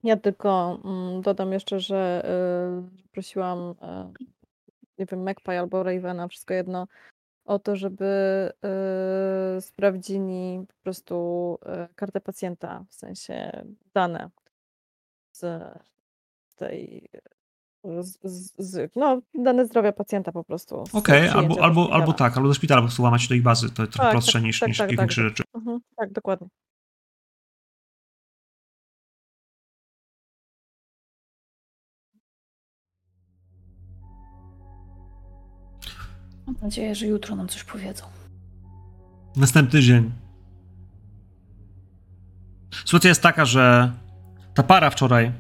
Ja 0.04 0.18
tylko 0.18 0.80
mm, 0.86 1.22
dodam 1.22 1.54
jeszcze, 1.54 1.80
że 1.80 2.26
y, 3.06 3.12
prosiłam, 3.12 3.60
y, 3.60 3.76
nie 5.00 5.06
wiem, 5.06 5.24
Magpie 5.24 5.60
albo 5.60 5.84
Ravena, 5.84 6.28
wszystko 6.28 6.54
jedno, 6.54 6.88
o 7.46 7.60
to, 7.60 7.76
żeby 7.76 8.52
y, 9.58 9.62
sprawdzili 9.62 10.66
po 10.68 10.74
prostu 10.84 11.58
y, 11.92 11.94
kartę 11.96 12.22
pacjenta, 12.22 12.86
w 12.90 12.96
sensie 12.96 13.66
dane 13.94 14.30
z 15.32 15.46
tej, 16.56 17.10
z, 17.84 18.18
z, 18.58 18.92
no, 18.96 19.22
dane 19.34 19.66
zdrowia 19.66 19.92
pacjenta 19.92 20.32
po 20.32 20.44
prostu. 20.44 20.84
Okej, 20.94 21.30
albo, 21.30 21.64
albo, 21.64 21.94
albo 21.94 22.14
tak, 22.14 22.38
albo 22.38 22.48
do 22.48 22.54
szpitala 22.54 22.82
po 22.82 22.88
prostu 22.88 23.04
łamać 23.04 23.28
do 23.28 23.36
ich 23.36 23.44
bazy, 23.44 23.70
to 23.70 23.82
jest 23.82 23.94
trochę 23.94 24.08
tak, 24.08 24.12
prostsze 24.12 24.34
tak, 24.34 24.44
niż, 24.44 24.60
tak, 24.60 24.70
niż 24.70 24.78
tak, 24.78 24.86
jakieś 24.86 24.98
tak, 24.98 25.04
większe 25.04 25.22
rzeczy. 25.22 25.44
Mhm, 25.56 25.80
tak, 25.96 26.12
dokładnie. 26.12 26.48
Nadzieję, 36.62 36.96
że 36.96 37.08
jutro 37.08 37.36
nam 37.36 37.48
coś 37.48 37.64
powiedzą. 37.64 38.06
Następny 39.36 39.82
dzień. 39.82 40.12
Sytuacja 42.86 43.10
jest 43.10 43.22
taka, 43.22 43.46
że 43.46 43.92
ta 44.54 44.64
para 44.64 44.90
wczoraj. 44.90 45.32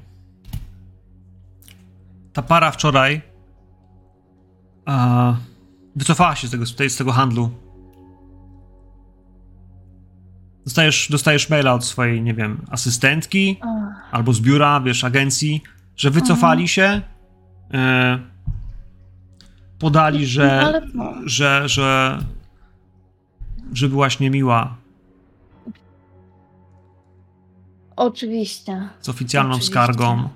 Ta 2.33 2.41
para 2.41 2.71
wczoraj. 2.71 3.21
A, 4.85 5.35
wycofała 5.95 6.35
się 6.35 6.47
z 6.47 6.51
tego, 6.51 6.65
z 6.65 6.97
tego 6.97 7.11
handlu. 7.11 7.51
Dostajesz, 10.65 11.07
dostajesz 11.11 11.49
maila 11.49 11.73
od 11.73 11.85
swojej, 11.85 12.21
nie 12.21 12.33
wiem, 12.33 12.65
asystentki 12.69 13.59
Ach, 13.61 14.09
albo 14.11 14.33
z 14.33 14.41
biura, 14.41 14.81
wiesz, 14.81 15.03
agencji, 15.03 15.61
że 15.95 16.11
wycofali 16.11 16.67
się. 16.67 17.01
E, 17.73 18.19
podali, 19.79 20.25
że, 20.25 20.81
No, 20.93 21.13
że, 21.25 21.69
że, 21.69 22.19
że 23.73 23.89
byłaś 23.89 24.19
niemiła 24.19 24.75
Oczywiście. 27.95 28.89
z 29.01 29.09
oficjalną 29.09 29.49
Oczywiście. 29.49 29.71
skargą. 29.71 30.29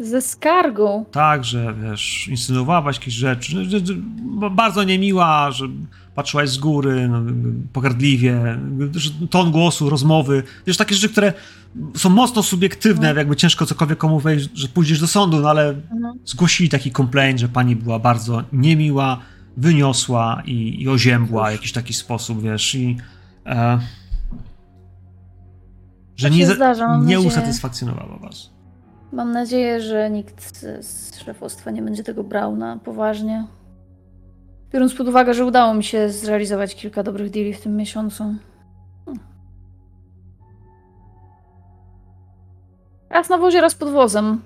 Ze 0.00 0.22
skargą. 0.22 1.04
Tak, 1.10 1.44
że 1.44 1.74
wiesz, 1.74 2.28
insynuowałaś 2.28 2.96
jakieś 2.96 3.14
rzeczy, 3.14 3.64
że, 3.64 3.78
że, 3.86 3.94
bardzo 4.50 4.84
niemiła, 4.84 5.50
że 5.50 5.64
patrzyłaś 6.18 6.50
z 6.50 6.58
góry, 6.58 7.08
no, 7.08 7.22
pogardliwie, 7.72 8.58
ton 9.30 9.50
głosu, 9.50 9.90
rozmowy, 9.90 10.42
wiesz, 10.66 10.76
takie 10.76 10.94
rzeczy, 10.94 11.08
które 11.08 11.32
są 11.96 12.10
mocno 12.10 12.42
subiektywne, 12.42 13.12
No. 13.12 13.18
jakby 13.18 13.36
ciężko 13.36 13.66
cokolwiek 13.66 13.98
komu 13.98 14.20
wejść, 14.20 14.48
że 14.54 14.68
pójdziesz 14.68 15.00
do 15.00 15.06
sądu, 15.06 15.40
no 15.40 15.48
ale 15.50 15.68
Mhm. 15.68 16.18
zgłosili 16.24 16.68
taki 16.68 16.90
complaint, 16.92 17.40
że 17.40 17.48
pani 17.48 17.76
była 17.76 17.98
bardzo 17.98 18.42
niemiła, 18.52 19.18
wyniosła 19.56 20.42
i, 20.46 20.82
i 20.82 20.88
oziębła 20.88 21.48
w 21.48 21.52
jakiś 21.52 21.72
taki 21.72 21.94
sposób, 21.94 22.42
wiesz, 22.42 22.74
i 22.74 22.96
e, 23.46 23.78
że 26.16 26.28
Tak 26.28 26.36
nie, 26.38 26.46
za- 26.46 26.54
zdarza, 26.54 26.96
nie 27.04 27.20
usatysfakcjonowała 27.20 28.18
was. 28.18 28.50
Mam 29.12 29.32
nadzieję, 29.32 29.80
że 29.80 30.10
nikt 30.10 30.42
z, 30.56 30.86
z 30.86 31.20
szefostwa 31.24 31.70
nie 31.70 31.82
będzie 31.82 32.04
tego 32.04 32.24
brał 32.24 32.56
na 32.56 32.76
poważnie. 32.76 33.46
Biorąc 34.72 34.94
pod 34.94 35.08
uwagę, 35.08 35.34
że 35.34 35.44
udało 35.44 35.74
mi 35.74 35.84
się 35.84 36.10
zrealizować 36.10 36.74
kilka 36.74 37.02
dobrych 37.02 37.30
deali 37.30 37.54
w 37.54 37.60
tym 37.60 37.76
miesiącu. 37.76 38.34
Hmm. 39.04 39.24
Raz 43.10 43.28
na 43.28 43.38
wozie, 43.38 43.60
raz 43.60 43.74
pod 43.74 43.90
wozem. 43.90 44.40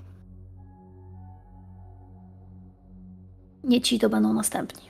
Nie 3.63 3.81
ci 3.81 3.99
to 3.99 4.09
będą 4.09 4.33
następni. 4.33 4.89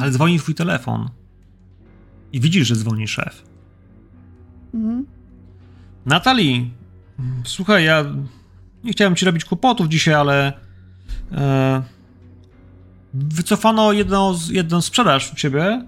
Ale 0.00 0.10
dzwoni 0.10 0.38
twój 0.38 0.54
telefon. 0.54 1.08
I 2.32 2.40
widzisz, 2.40 2.68
że 2.68 2.76
dzwoni 2.76 3.08
szef. 3.08 3.42
Mhm. 4.74 5.06
Natalii, 6.06 6.70
słuchaj, 7.44 7.84
ja 7.84 8.04
nie 8.84 8.92
chciałem 8.92 9.16
ci 9.16 9.24
robić 9.26 9.44
kłopotów 9.44 9.88
dzisiaj, 9.88 10.14
ale 10.14 10.52
e, 11.32 11.82
wycofano 13.14 13.92
jedną, 13.92 14.34
jedną 14.50 14.80
sprzedaż 14.80 15.32
u 15.32 15.36
ciebie 15.36 15.82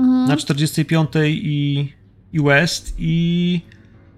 Mhm. 0.00 0.28
na 0.28 0.36
45 0.36 1.08
i, 1.26 1.92
i 2.32 2.40
West 2.40 2.94
i 2.98 3.60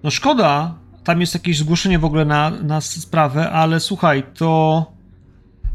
no 0.03 0.11
szkoda, 0.11 0.75
tam 1.03 1.21
jest 1.21 1.33
jakieś 1.33 1.57
zgłoszenie 1.57 1.99
w 1.99 2.05
ogóle 2.05 2.25
na, 2.25 2.49
na 2.49 2.81
sprawę, 2.81 3.51
ale 3.51 3.79
słuchaj, 3.79 4.23
to 4.33 4.85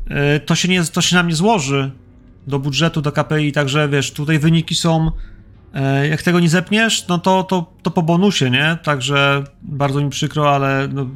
e, 0.09 0.41
to 0.41 0.55
się, 0.55 0.69
nie, 0.69 0.85
to 0.85 1.01
się 1.01 1.17
nam 1.17 1.29
nie 1.29 1.35
złoży 1.35 1.91
do 2.47 2.59
budżetu, 2.59 3.03
do 3.03 3.13
KPI, 3.13 3.53
także 3.53 3.89
wiesz, 3.89 4.13
tutaj 4.13 4.39
wyniki 4.39 4.75
są 4.75 5.11
e, 5.75 6.09
jak 6.09 6.23
tego 6.23 6.41
nie 6.41 6.49
zepniesz, 6.49 7.09
no 7.09 7.19
to, 7.19 7.43
to, 7.43 7.73
to 7.83 7.91
po 7.91 8.03
bonusie, 8.03 8.51
nie? 8.51 8.79
Także 8.83 9.45
bardzo 9.63 10.01
mi 10.01 10.11
przykro, 10.11 10.55
ale 10.55 10.89
no, 10.93 11.07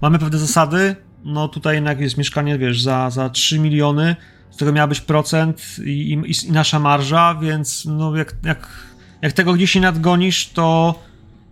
mamy 0.00 0.18
pewne 0.18 0.38
zasady, 0.38 0.96
no 1.24 1.48
tutaj 1.48 1.74
jednak 1.74 2.00
jest 2.00 2.18
mieszkanie, 2.18 2.58
wiesz, 2.58 2.82
za, 2.82 3.10
za 3.10 3.30
3 3.30 3.58
miliony, 3.58 4.16
z 4.50 4.56
tego 4.56 4.72
miała 4.72 4.86
być 4.86 5.00
procent 5.00 5.62
i, 5.84 5.90
i, 5.90 6.46
i 6.48 6.52
nasza 6.52 6.78
marża, 6.78 7.34
więc 7.34 7.84
no 7.86 8.16
jak, 8.16 8.34
jak, 8.42 8.68
jak 9.22 9.32
tego 9.32 9.52
gdzieś 9.52 9.74
nie 9.74 9.80
nadgonisz, 9.80 10.48
to 10.48 10.94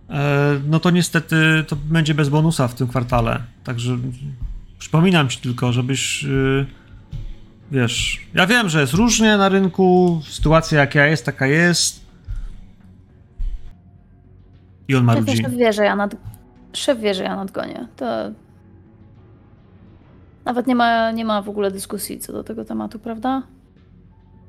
e, 0.09 0.59
no 0.67 0.79
to 0.79 0.89
niestety 0.89 1.65
to 1.67 1.75
będzie 1.75 2.13
bez 2.13 2.29
bonusa 2.29 2.67
w 2.67 2.75
tym 2.75 2.87
kwartale. 2.87 3.41
Także 3.63 3.97
przypominam 4.79 5.29
ci 5.29 5.39
tylko, 5.39 5.73
żebyś 5.73 6.23
y, 6.23 6.65
wiesz, 7.71 8.27
ja 8.33 8.47
wiem, 8.47 8.69
że 8.69 8.81
jest 8.81 8.93
różnie 8.93 9.37
na 9.37 9.49
rynku, 9.49 10.21
sytuacja 10.29 10.79
jaka 10.79 11.05
jest, 11.05 11.25
taka 11.25 11.47
jest. 11.47 12.07
I 14.87 14.95
on 14.95 15.03
marudzi. 15.03 15.37
Szef 15.37 15.53
wie, 15.53 15.73
że 15.73 15.83
ja 15.83 15.95
nad... 15.95 16.15
Szef 16.73 16.99
wie, 16.99 17.13
że 17.13 17.23
ja 17.23 17.35
nadgonię. 17.35 17.87
To... 17.95 18.05
Nawet 20.47 20.67
nie 20.67 20.75
ma, 20.75 21.11
nie 21.11 21.25
ma 21.25 21.41
w 21.41 21.49
ogóle 21.49 21.71
dyskusji 21.71 22.19
co 22.19 22.33
do 22.33 22.43
tego 22.43 22.65
tematu, 22.65 22.99
prawda? 22.99 23.43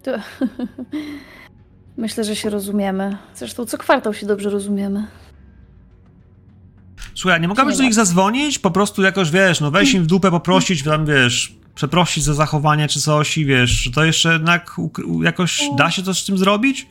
To... 0.03 0.11
Myślę, 1.97 2.25
że 2.25 2.37
się 2.37 2.51
rozumiemy. 2.51 3.17
Zresztą 3.35 3.67
co 3.67 3.79
kwartał 3.79 4.15
się 4.15 4.27
dobrze 4.27 4.51
rozumiemy. 4.51 5.07
Słuchaj, 7.15 7.41
nie 7.41 7.49
mogłabyś 7.49 7.77
do 7.77 7.83
nich 7.83 7.95
zadzwonić? 7.95 8.59
Po 8.59 8.71
prostu 8.71 9.03
jakoś, 9.03 9.31
wiesz, 9.31 9.61
no 9.61 9.71
weź 9.71 9.95
im 9.95 10.03
w 10.03 10.07
dupę 10.07 10.31
poprosić, 10.31 10.83
tam, 10.83 11.07
wiesz, 11.07 11.57
przeprosić 11.75 12.25
za 12.25 12.35
zachowanie 12.35 12.89
czy 12.89 13.01
coś 13.01 13.39
i 13.39 13.45
wiesz, 13.45 13.71
że 13.71 13.91
to 13.91 14.05
jeszcze 14.05 14.33
jednak 14.33 14.77
jakoś 15.23 15.63
da 15.77 15.91
się 15.91 16.03
coś 16.03 16.23
z 16.23 16.27
tym 16.27 16.39
zrobić? 16.39 16.89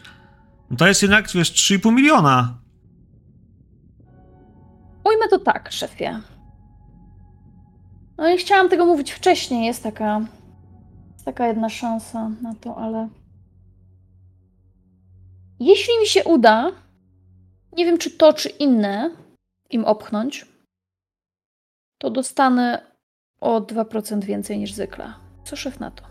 No 0.71 0.77
to 0.77 0.87
jest 0.87 1.01
jednak, 1.01 1.31
wiesz, 1.31 1.51
3,5 1.51 1.93
miliona. 1.93 2.57
Ujmę 5.03 5.27
to 5.29 5.39
tak, 5.39 5.71
szefie. 5.71 6.21
No 8.17 8.29
i 8.29 8.37
chciałam 8.37 8.69
tego 8.69 8.85
mówić 8.85 9.11
wcześniej. 9.11 9.65
Jest 9.65 9.83
taka, 9.83 10.21
jest 11.13 11.25
taka 11.25 11.47
jedna 11.47 11.69
szansa 11.69 12.31
na 12.41 12.55
to, 12.55 12.77
ale. 12.77 13.09
Jeśli 15.59 15.99
mi 15.99 16.07
się 16.07 16.23
uda, 16.23 16.71
nie 17.73 17.85
wiem 17.85 17.97
czy 17.97 18.11
to, 18.11 18.33
czy 18.33 18.49
inne 18.49 19.11
im 19.69 19.85
opchnąć, 19.85 20.45
to 21.97 22.09
dostanę 22.09 22.91
o 23.41 23.61
2% 23.61 24.23
więcej 24.23 24.59
niż 24.59 24.73
zwykle. 24.73 25.13
Co 25.43 25.55
szef 25.55 25.79
na 25.79 25.91
to? 25.91 26.03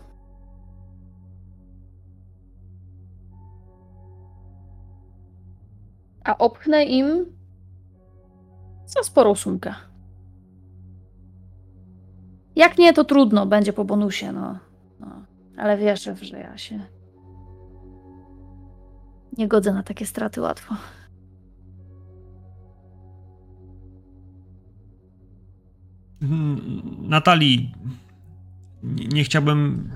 A 6.23 6.37
opchnę 6.37 6.85
im 6.85 7.37
za 8.85 9.03
sporą 9.03 9.35
sumkę. 9.35 9.75
Jak 12.57 12.77
nie, 12.77 12.93
to 12.93 13.03
trudno, 13.03 13.45
będzie 13.45 13.73
po 13.73 13.85
bonusie, 13.85 14.31
no. 14.31 14.59
no. 14.99 15.25
Ale 15.57 15.77
wierzę, 15.77 16.15
że 16.21 16.39
ja 16.39 16.57
się 16.57 16.79
nie 19.37 19.47
godzę 19.47 19.73
na 19.73 19.83
takie 19.83 20.05
straty 20.05 20.41
łatwo. 20.41 20.75
Mm, 26.21 26.61
Natalii, 27.09 27.75
nie, 28.83 29.07
nie 29.07 29.23
chciałbym. 29.23 29.91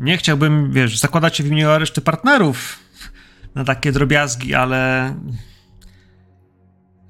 Nie 0.00 0.16
chciałbym, 0.16 0.72
wiesz, 0.72 0.98
zakładać 0.98 1.36
się 1.36 1.44
w 1.44 1.46
imieniu 1.46 1.78
reszty 1.78 2.00
partnerów 2.00 2.78
na 3.54 3.64
takie 3.64 3.92
drobiazgi, 3.92 4.54
ale. 4.54 5.14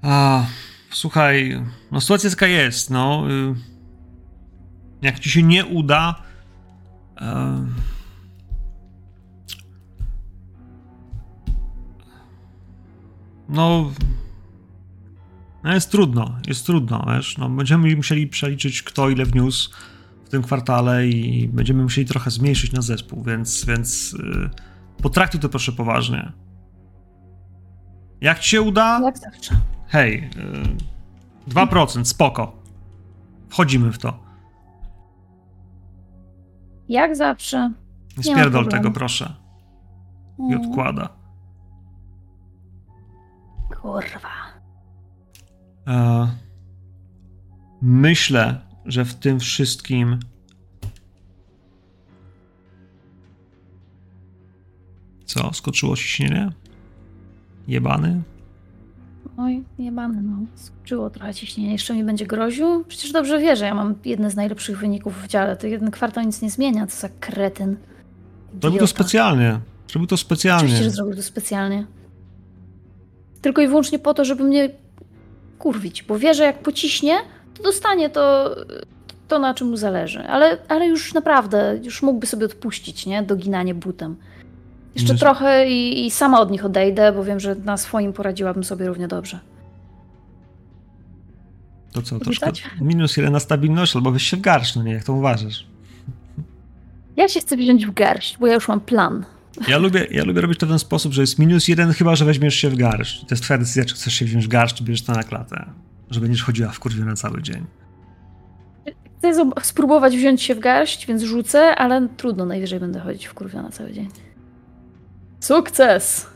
A, 0.03 0.45
słuchaj, 0.91 1.65
no 1.93 2.01
sytuacja 2.01 2.31
taka 2.31 2.47
jest, 2.47 2.91
no. 2.91 3.25
y, 3.31 3.55
Jak 5.03 5.19
ci 5.19 5.31
się 5.31 5.43
nie 5.43 5.67
uda. 5.67 6.23
No, 13.49 13.93
no 15.65 15.75
jest 15.75 15.91
trudno, 15.91 16.39
jest 16.47 16.67
trudno, 16.67 17.07
wiesz, 17.15 17.39
no 17.39 17.49
będziemy 17.51 17.97
musieli 17.97 18.27
przeliczyć 18.27 18.83
kto 18.83 19.11
ile 19.11 19.25
wniósł 19.25 19.71
w 20.25 20.29
tym 20.29 20.43
kwartale 20.43 21.07
i 21.09 21.49
będziemy 21.49 21.83
musieli 21.83 22.07
trochę 22.07 22.31
zmniejszyć 22.31 22.73
na 22.73 22.83
zespół, 22.83 23.23
więc, 23.25 23.65
więc 23.65 24.13
yy, 24.13 24.51
potraktuj 25.03 25.41
to 25.41 25.49
proszę 25.49 25.73
poważnie. 25.73 26.33
Jak 28.21 28.39
ci 28.39 28.51
się 28.51 28.63
uda? 28.63 29.01
Jak 29.05 29.19
zawsze. 29.19 29.57
Hej, 29.89 30.31
yy, 31.49 31.55
2%, 31.55 32.05
spoko. 32.05 32.53
Wchodzimy 33.49 33.93
w 33.93 33.99
to. 33.99 34.19
Jak 36.89 37.17
zawsze. 37.17 37.73
Nie 38.17 38.25
spierdol 38.25 38.69
tego, 38.69 38.91
proszę. 38.91 39.35
I 40.39 40.43
Mm, 40.43 40.61
odkłada. 40.61 41.09
Kurwa. 43.83 44.29
E, 45.87 46.29
myślę, 47.83 48.61
że 48.85 49.05
w 49.05 49.15
tym 49.15 49.41
wszystkim 49.41 50.19
Co? 55.29 55.53
Skoczyło 55.53 55.97
ciśnienie? 55.97 56.53
Jebany? 57.67 58.23
Oj, 59.39 59.65
jebany, 59.79 60.23
no. 60.23 60.37
Skoczyło 60.55 61.11
trochę 61.11 61.35
ciśnienie. 61.35 61.73
Jeszcze 61.73 61.95
mi 61.95 62.05
będzie 62.05 62.27
groził? 62.27 62.85
Przecież 62.89 63.13
dobrze 63.13 63.39
wie, 63.39 63.57
że 63.57 63.65
ja 63.65 63.75
mam 63.75 63.95
jedne 64.05 64.31
z 64.31 64.37
najlepszych 64.37 64.79
wyników 64.79 65.23
w 65.23 65.27
dziale. 65.27 65.57
To 65.57 65.67
jeden 65.67 65.91
kwartał 65.91 66.25
nic 66.25 66.43
nie 66.43 66.51
zmienia. 66.51 66.87
Co 66.87 67.01
za 67.01 67.09
kretyn. 67.21 67.77
Zrobił 68.61 68.81
to 68.81 68.87
specjalnie. 68.87 69.61
Zrobił 69.89 70.07
to 70.07 70.17
specjalnie. 70.17 70.65
Oczywiście, 70.65 70.85
że 70.85 70.91
zrobił 70.91 71.17
to 71.17 71.23
specjalnie. 71.23 71.87
Tylko 73.43 73.63
i 73.63 73.69
wyłącznie 73.69 73.99
po 73.99 74.15
to, 74.15 74.25
żeby 74.25 74.45
mnie 74.45 74.71
kurwić, 75.59 76.03
bo 76.03 76.19
wie, 76.19 76.35
że 76.35 76.43
jak 76.43 76.63
pociśnie, 76.63 77.17
to 77.55 77.63
dostanie 77.63 78.11
to, 78.11 78.57
to 79.29 79.39
na 79.39 79.55
czym 79.55 79.69
mu 79.69 79.77
zależy. 79.77 80.21
Ale, 80.21 80.59
ale 80.69 80.87
już 80.87 81.15
naprawdę, 81.15 81.79
już 81.83 82.03
mógłby 82.03 82.27
sobie 82.27 82.47
odpuścić, 82.47 83.07
nie? 83.07 83.23
Doginanie 83.23 83.75
butem. 83.75 84.17
Jeszcze 84.95 85.15
trochę 85.15 85.69
i, 85.69 86.07
i, 86.07 86.11
sama 86.11 86.41
od 86.41 86.51
nich 86.51 86.65
odejdę, 86.65 87.13
bo 87.13 87.25
wiem, 87.25 87.41
że 87.41 87.55
na 87.55 87.77
swoim 87.77 88.13
poradziłabym 88.13 88.65
sobie 88.65 88.87
równie 88.87 89.09
dobrze. 89.09 89.41
To 91.93 92.03
co, 92.03 92.19
troszkę 92.19 92.53
minus 92.81 93.17
jeden 93.17 93.33
na 93.33 93.41
stabilność, 93.41 93.97
albo 93.97 94.13
weź 94.13 94.23
się 94.23 94.37
w 94.37 94.41
garść, 94.41 94.77
no 94.77 94.83
nie, 94.83 94.93
jak 94.93 95.05
to 95.05 95.13
uważasz? 95.13 95.67
Ja 97.17 97.29
się 97.29 97.41
chcę 97.41 97.57
wziąć 97.57 97.87
w 97.87 97.95
garść, 97.95 98.39
bo 98.39 98.47
ja 98.47 98.55
już 98.55 98.69
mam 98.69 98.81
plan. 98.81 99.25
Ja 99.69 99.79
lubię, 99.79 100.07
ja 100.11 100.25
lubię 100.25 100.41
robić 100.41 100.59
to 100.59 100.67
w 100.67 100.69
ten 100.69 100.79
sposób, 100.79 101.13
że 101.13 101.21
jest 101.21 101.39
minus 101.39 101.69
jeden, 101.69 101.93
chyba 101.93 102.17
że 102.17 102.25
weźmiesz 102.25 102.55
się 102.55 102.71
w 102.71 102.77
garść. 102.77 103.21
To 103.21 103.27
jest 103.31 103.43
twoja 103.43 103.59
decyzja, 103.59 103.85
czy 103.85 103.95
chcesz 103.95 104.15
się 104.15 104.25
wziąć 104.25 104.47
w 104.47 104.49
garść, 104.49 104.77
czy 104.77 104.85
bierzesz 104.85 105.03
to 105.03 105.13
na 105.13 105.23
klatę. 105.23 105.71
Że 106.11 106.21
będziesz 106.21 106.43
chodziła 106.43 106.69
w 106.69 106.81
kurwie 106.81 107.05
na 107.05 107.15
cały 107.17 107.43
dzień. 107.43 107.67
Chcę 109.19 109.51
spróbować 109.63 110.17
wziąć 110.17 110.43
się 110.43 110.55
w 110.55 110.59
garść, 110.59 111.07
więc 111.07 111.23
rzucę, 111.23 111.75
ale 111.75 112.09
trudno, 112.17 112.45
najwyżej 112.47 112.81
będę 112.81 113.01
chodzić 113.01 113.27
w 113.27 113.35
kurwie 113.35 113.63
na 113.63 113.71
cały 113.71 113.93
dzień. 113.93 114.09
Sukces! 115.41 116.27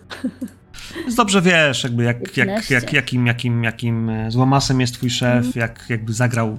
Dobrze 1.16 1.42
wiesz, 1.42 1.84
jakby 1.84 2.04
jak, 2.04 2.36
jak, 2.36 2.70
jak, 2.70 2.92
jakim, 2.92 3.26
jakim, 3.26 3.64
jakim 3.64 4.08
e, 4.08 4.30
złamasem 4.30 4.80
jest 4.80 4.94
twój 4.94 5.10
szef, 5.10 5.44
mm. 5.44 5.52
jak 5.56 5.84
jakby 5.88 6.12
zagrał 6.12 6.58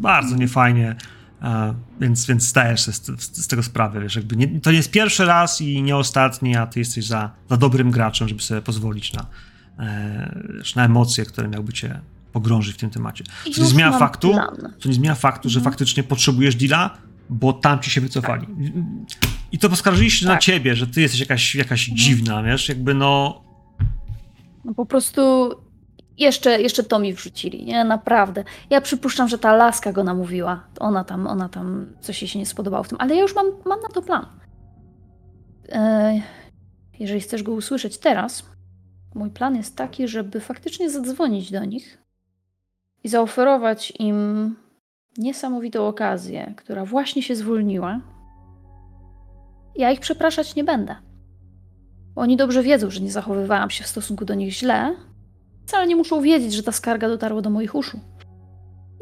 bardzo 0.00 0.36
niefajnie, 0.36 0.96
a, 1.40 1.74
więc, 2.00 2.26
więc 2.26 2.42
zdajesz 2.42 2.80
sobie 2.80 3.18
z, 3.18 3.36
z, 3.44 3.48
tego 3.48 3.62
sprawę, 3.62 4.00
wiesz, 4.00 4.16
jakby 4.16 4.36
nie, 4.36 4.60
to 4.60 4.70
nie 4.70 4.76
jest 4.76 4.90
pierwszy 4.90 5.24
raz 5.24 5.60
i 5.60 5.82
nie 5.82 5.96
ostatni, 5.96 6.56
a 6.56 6.66
ty 6.66 6.78
jesteś 6.78 7.06
za, 7.06 7.30
za 7.50 7.56
dobrym 7.56 7.90
graczem, 7.90 8.28
żeby 8.28 8.42
sobie 8.42 8.62
pozwolić 8.62 9.12
na, 9.12 9.26
e, 9.78 10.42
na 10.76 10.84
emocje, 10.84 11.24
które 11.24 11.48
miałby 11.48 11.72
cię 11.72 12.00
pogrążyć 12.32 12.74
w 12.74 12.78
tym 12.78 12.90
temacie. 12.90 13.24
Co 13.54 13.62
nie 13.62 13.68
zmienia 13.68 13.98
faktu, 13.98 14.34
co 14.78 14.88
nie 14.88 14.94
zmienia 14.94 15.14
faktu, 15.14 15.48
że 15.48 15.58
mhm. 15.58 15.72
faktycznie 15.72 16.02
potrzebujesz 16.02 16.54
deala, 16.54 16.98
bo 17.30 17.52
tam 17.52 17.80
ci 17.80 17.90
się 17.90 18.00
wycofali. 18.00 18.46
I 19.52 19.58
to 19.58 19.68
poskarżyli 19.68 20.10
się 20.10 20.26
tak. 20.26 20.34
na 20.34 20.38
ciebie, 20.38 20.74
że 20.74 20.86
ty 20.86 21.00
jesteś 21.00 21.20
jakaś, 21.20 21.54
jakaś 21.54 21.88
mhm. 21.88 21.98
dziwna, 21.98 22.42
wiesz, 22.42 22.68
jakby 22.68 22.94
no... 22.94 23.42
No 24.64 24.74
po 24.74 24.86
prostu 24.86 25.50
jeszcze, 26.18 26.60
jeszcze 26.62 26.82
to 26.82 26.98
mi 26.98 27.14
wrzucili, 27.14 27.64
nie? 27.64 27.84
Naprawdę. 27.84 28.44
Ja 28.70 28.80
przypuszczam, 28.80 29.28
że 29.28 29.38
ta 29.38 29.56
laska 29.56 29.92
go 29.92 30.04
namówiła. 30.04 30.64
Ona 30.80 31.04
tam, 31.04 31.26
ona 31.26 31.48
tam, 31.48 31.86
coś 32.00 32.22
jej 32.22 32.28
się 32.28 32.38
nie 32.38 32.46
spodobało 32.46 32.84
w 32.84 32.88
tym, 32.88 32.98
ale 33.00 33.14
ja 33.14 33.22
już 33.22 33.34
mam, 33.34 33.46
mam 33.66 33.80
na 33.80 33.88
to 33.88 34.02
plan. 34.02 34.26
E, 35.68 36.20
jeżeli 36.98 37.20
chcesz 37.20 37.42
go 37.42 37.52
usłyszeć 37.52 37.98
teraz, 37.98 38.50
mój 39.14 39.30
plan 39.30 39.56
jest 39.56 39.76
taki, 39.76 40.08
żeby 40.08 40.40
faktycznie 40.40 40.90
zadzwonić 40.90 41.50
do 41.50 41.64
nich 41.64 41.98
i 43.04 43.08
zaoferować 43.08 43.92
im 43.98 44.56
niesamowitą 45.18 45.86
okazję, 45.86 46.54
która 46.56 46.84
właśnie 46.84 47.22
się 47.22 47.36
zwolniła, 47.36 48.00
ja 49.76 49.90
ich 49.90 50.00
przepraszać 50.00 50.54
nie 50.54 50.64
będę. 50.64 50.96
Oni 52.16 52.36
dobrze 52.36 52.62
wiedzą, 52.62 52.90
że 52.90 53.00
nie 53.00 53.10
zachowywałam 53.12 53.70
się 53.70 53.84
w 53.84 53.86
stosunku 53.86 54.24
do 54.24 54.34
nich 54.34 54.52
źle. 54.52 54.96
Wcale 55.66 55.86
nie 55.86 55.96
muszą 55.96 56.22
wiedzieć, 56.22 56.52
że 56.52 56.62
ta 56.62 56.72
skarga 56.72 57.08
dotarła 57.08 57.42
do 57.42 57.50
moich 57.50 57.74
uszu. 57.74 58.00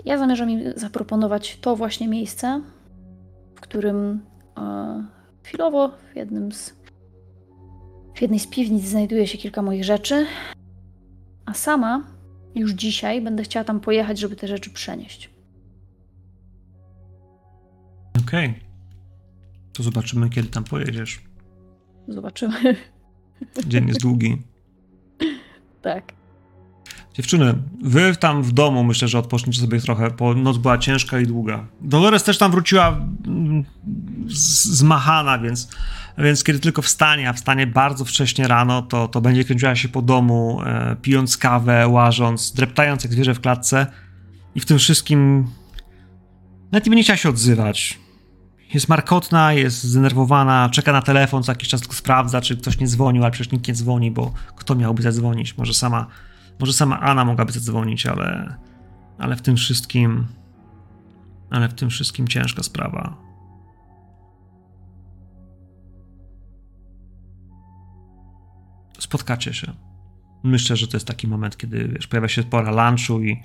Ja 0.05 0.19
zamierzam 0.19 0.51
im 0.51 0.61
zaproponować 0.77 1.59
to 1.61 1.77
właśnie 1.77 2.09
miejsce, 2.09 2.63
w 3.55 3.61
którym 3.61 4.21
e, 4.59 5.05
chwilowo 5.43 5.89
w 5.89 6.17
jednym 6.17 6.53
z 6.53 6.85
w 8.15 8.23
jednej 8.23 8.41
z 8.41 8.47
piwnic 8.47 8.85
znajduje 8.85 9.27
się 9.27 9.39
kilka 9.39 9.63
moich 9.63 9.85
rzeczy, 9.85 10.27
a 11.47 11.55
sama 11.55 12.05
już 12.55 12.71
dzisiaj 12.71 13.21
będę 13.21 13.43
chciała 13.43 13.65
tam 13.65 13.81
pojechać, 13.81 14.19
żeby 14.19 14.37
te 14.37 14.49
rzeczy 14.49 14.71
przenieść. 14.71 15.34
Okej. 18.35 18.51
Okay. 18.51 18.61
To 19.73 19.83
zobaczymy, 19.83 20.31
kiedy 20.31 20.49
tam 20.49 20.65
pojedziesz. 20.65 21.21
Zobaczymy. 22.09 22.77
Dzień 23.67 23.89
jest 23.89 24.01
długi. 24.01 24.43
tak. 25.83 26.13
Dziewczyny, 27.15 27.55
wy 27.83 28.17
tam 28.17 28.43
w 28.43 28.53
domu 28.53 28.85
myślę, 28.85 29.09
że 29.09 29.19
odpoczniecie 29.19 29.61
sobie 29.61 29.81
trochę, 29.81 30.11
bo 30.11 30.35
noc 30.35 30.59
była 30.59 30.79
ciężka 30.79 31.21
i 31.21 31.27
długa. 31.27 31.67
Dolores 31.81 32.25
też 32.25 32.39
tam 32.39 32.51
wróciła 32.51 32.89
mm, 33.27 33.65
zmachana, 34.65 35.39
więc, 35.39 35.69
więc 36.19 36.45
kiedy 36.45 36.59
tylko 36.59 36.83
wstanie, 36.83 37.29
a 37.29 37.33
wstanie 37.33 37.67
bardzo 37.67 38.05
wcześnie 38.05 38.49
rano, 38.49 38.83
to, 38.83 39.09
to 39.09 39.21
będzie 39.21 39.45
kręciła 39.45 39.77
się 39.77 39.89
po 39.89 40.03
domu, 40.03 40.63
e, 40.67 40.97
pijąc 41.03 41.37
kawę, 41.37 41.89
łażąc, 41.89 42.53
dreptając 42.53 43.05
jak 43.05 43.13
zwierzę 43.13 43.35
w 43.35 43.41
klatce 43.41 43.87
i 44.55 44.61
w 44.61 44.67
tym 44.67 44.79
wszystkim 44.79 45.47
nawet 46.73 46.87
nie 46.87 46.91
będzie 46.91 47.03
chciała 47.03 47.17
się 47.17 47.29
odzywać 47.29 48.04
jest 48.75 48.89
markotna, 48.89 49.53
jest 49.53 49.85
zdenerwowana, 49.85 50.69
czeka 50.73 50.93
na 50.93 51.03
telefon, 51.03 51.43
co 51.43 51.53
jakiś 51.53 51.69
czas 51.69 51.81
tylko 51.81 51.95
sprawdza, 51.95 52.41
czy 52.41 52.57
ktoś 52.57 52.79
nie 52.79 52.87
dzwonił, 52.87 53.23
ale 53.23 53.33
przecież 53.33 53.53
nikt 53.53 53.69
nie 53.69 53.75
dzwoni, 53.75 54.11
bo 54.11 54.33
kto 54.57 54.75
miałby 54.75 55.03
zadzwonić? 55.03 55.59
Może 55.59 55.75
sama, 55.75 56.07
może 56.61 56.73
sama 56.73 57.01
Anna 57.01 57.25
mogłaby 57.25 57.53
zadzwonić, 57.53 58.07
ale, 58.07 58.57
ale 59.19 59.37
w 59.37 59.43
tym 59.43 59.57
wszystkim, 59.57 60.27
ale 61.51 61.69
w 61.69 61.75
tym 61.75 61.91
wszystkim 61.91 62.29
ciężka 62.29 62.63
sprawa. 62.63 63.17
Spotkacie 68.99 69.55
się. 69.55 69.73
Myślę, 70.43 70.77
że 70.77 70.89
to 70.89 70.97
jest 70.97 71.07
taki 71.07 71.29
moment, 71.29 71.57
kiedy 71.57 71.89
wiesz, 71.89 72.07
pojawia 72.07 72.29
się 72.29 72.43
pora 72.43 72.89
lunchu 72.89 73.21
i, 73.21 73.43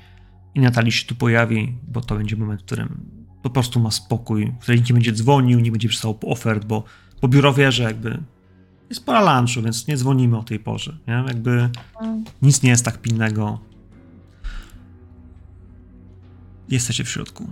i 0.55 0.59
Natalii 0.59 0.91
się 0.91 1.05
tu 1.07 1.15
pojawi, 1.15 1.75
bo 1.87 2.01
to 2.01 2.15
będzie 2.15 2.35
moment, 2.35 2.61
w 2.61 2.65
którym 2.65 3.18
po 3.41 3.49
prostu 3.49 3.79
ma 3.79 3.91
spokój, 3.91 4.51
w 4.59 4.61
której 4.61 4.77
nikt 4.77 4.89
nie 4.89 4.93
będzie 4.93 5.11
dzwonił, 5.11 5.59
nie 5.59 5.71
będzie 5.71 5.89
przystał 5.89 6.19
ofert, 6.25 6.65
bo, 6.65 6.83
bo 7.21 7.27
biuro 7.27 7.53
wie, 7.53 7.71
że 7.71 7.83
jakby 7.83 8.23
jest 8.89 9.05
pora 9.05 9.39
lunchu, 9.39 9.61
więc 9.61 9.87
nie 9.87 9.97
dzwonimy 9.97 10.37
o 10.37 10.43
tej 10.43 10.59
porze, 10.59 10.97
nie? 11.07 11.23
Jakby 11.27 11.69
nic 12.41 12.63
nie 12.63 12.69
jest 12.69 12.85
tak 12.85 13.01
pilnego. 13.01 13.59
Jesteście 16.69 17.03
w 17.03 17.09
środku. 17.09 17.49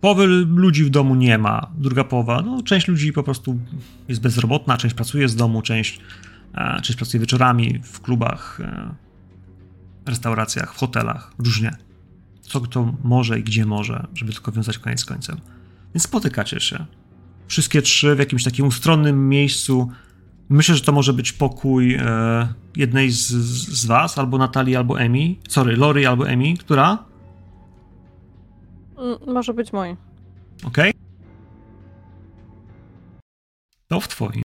Połowy 0.00 0.26
ludzi 0.26 0.84
w 0.84 0.90
domu 0.90 1.14
nie 1.14 1.38
ma, 1.38 1.70
druga 1.78 2.04
połowa, 2.04 2.42
no 2.42 2.62
część 2.62 2.88
ludzi 2.88 3.12
po 3.12 3.22
prostu 3.22 3.58
jest 4.08 4.20
bezrobotna, 4.20 4.76
część 4.76 4.94
pracuje 4.94 5.28
z 5.28 5.36
domu, 5.36 5.62
część, 5.62 6.00
e, 6.54 6.80
część 6.82 6.96
pracuje 6.96 7.20
wieczorami 7.20 7.80
w 7.82 8.00
klubach, 8.00 8.60
e, 8.60 8.94
restauracjach, 10.06 10.74
w 10.74 10.76
hotelach, 10.76 11.32
różnie 11.38 11.76
co 12.44 12.60
kto 12.60 12.92
może 13.04 13.38
i 13.38 13.42
gdzie 13.42 13.66
może, 13.66 14.06
żeby 14.14 14.32
tylko 14.32 14.52
wiązać 14.52 14.78
koniec 14.78 15.00
z 15.00 15.04
końcem. 15.04 15.40
Więc 15.94 16.02
spotykacie 16.02 16.60
się. 16.60 16.86
Wszystkie 17.46 17.82
trzy 17.82 18.14
w 18.14 18.18
jakimś 18.18 18.44
takim 18.44 18.66
ustronnym 18.66 19.28
miejscu. 19.28 19.90
Myślę, 20.48 20.74
że 20.74 20.80
to 20.80 20.92
może 20.92 21.12
być 21.12 21.32
pokój 21.32 21.94
e, 21.94 22.48
jednej 22.76 23.10
z, 23.10 23.28
z 23.28 23.86
was, 23.86 24.18
albo 24.18 24.38
Natalii, 24.38 24.76
albo 24.76 25.00
Emi. 25.00 25.40
Sorry, 25.48 25.76
Lori 25.76 26.06
albo 26.06 26.28
Emi, 26.28 26.58
która? 26.58 27.04
Mm, 28.98 29.34
może 29.34 29.54
być 29.54 29.72
mój. 29.72 29.96
Okej. 30.64 30.90
Okay. 30.90 31.04
To 33.88 34.00
w 34.00 34.08
twoim. 34.08 34.42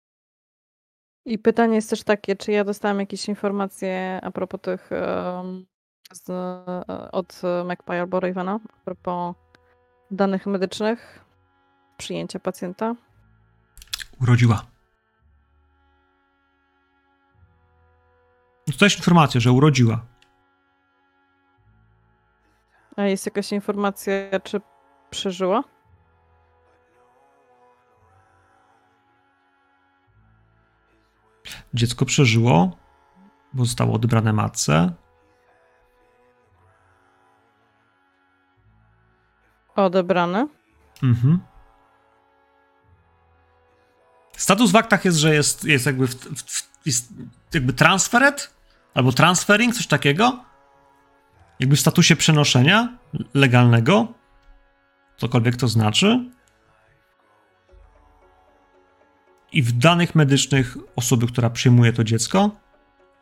I 1.27 1.39
pytanie 1.39 1.75
jest 1.75 1.91
też 1.91 2.03
takie, 2.03 2.37
czy 2.37 2.53
ja 2.53 2.65
dostałam 2.65 3.01
jakieś 3.01 3.29
informacje 3.29 4.21
a 4.23 4.31
propos 4.31 4.61
tych 4.61 4.91
um, 4.91 5.67
z, 6.13 6.31
od 7.13 7.43
Magpie 7.65 8.01
albo 8.01 8.21
Ravena 8.21 8.61
a 8.65 8.85
propos 8.85 9.35
danych 10.11 10.47
medycznych, 10.47 11.25
przyjęcia 11.97 12.39
pacjenta? 12.39 12.95
Urodziła. 14.21 14.67
Dostałeś 18.67 18.97
informację, 18.97 19.41
że 19.41 19.53
urodziła. 19.53 20.07
A 22.97 23.03
jest 23.03 23.27
jakaś 23.27 23.53
informacja, 23.53 24.41
czy 24.45 24.61
przeżyła? 25.11 25.65
Dziecko 31.75 32.05
przeżyło, 32.05 32.77
bo 33.53 33.65
zostało 33.65 33.95
odebrane 33.95 34.33
matce. 34.33 34.93
Odebrane. 39.77 40.49
Mhm. 41.03 41.41
Status 44.37 44.71
w 44.71 44.77
aktach 44.77 45.05
jest, 45.05 45.19
że 45.19 45.35
jest, 45.35 45.65
jest 45.65 45.87
jakby 45.87 46.07
w, 46.07 46.15
w, 46.15 46.87
jest 46.87 47.13
jakby 47.55 47.73
transferet 47.73 48.55
albo 48.95 49.13
transferring, 49.13 49.75
coś 49.75 49.87
takiego. 49.87 50.45
Jakby 51.61 51.77
w 51.77 51.81
statusie 51.81 52.17
przenoszenia 52.17 52.99
legalnego, 53.35 54.09
cokolwiek 55.17 55.57
to 55.57 55.69
znaczy. 55.69 56.31
I 59.53 59.63
w 59.63 59.73
danych 59.73 60.15
medycznych 60.15 60.77
osoby, 60.97 61.27
która 61.27 61.51
przyjmuje 61.51 61.93
to 61.93 62.05
dziecko, 62.05 62.51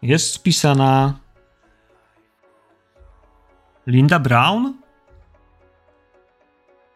jest 0.02 0.32
spisana 0.32 1.18
Linda 3.86 4.18
Brown. 4.18 4.79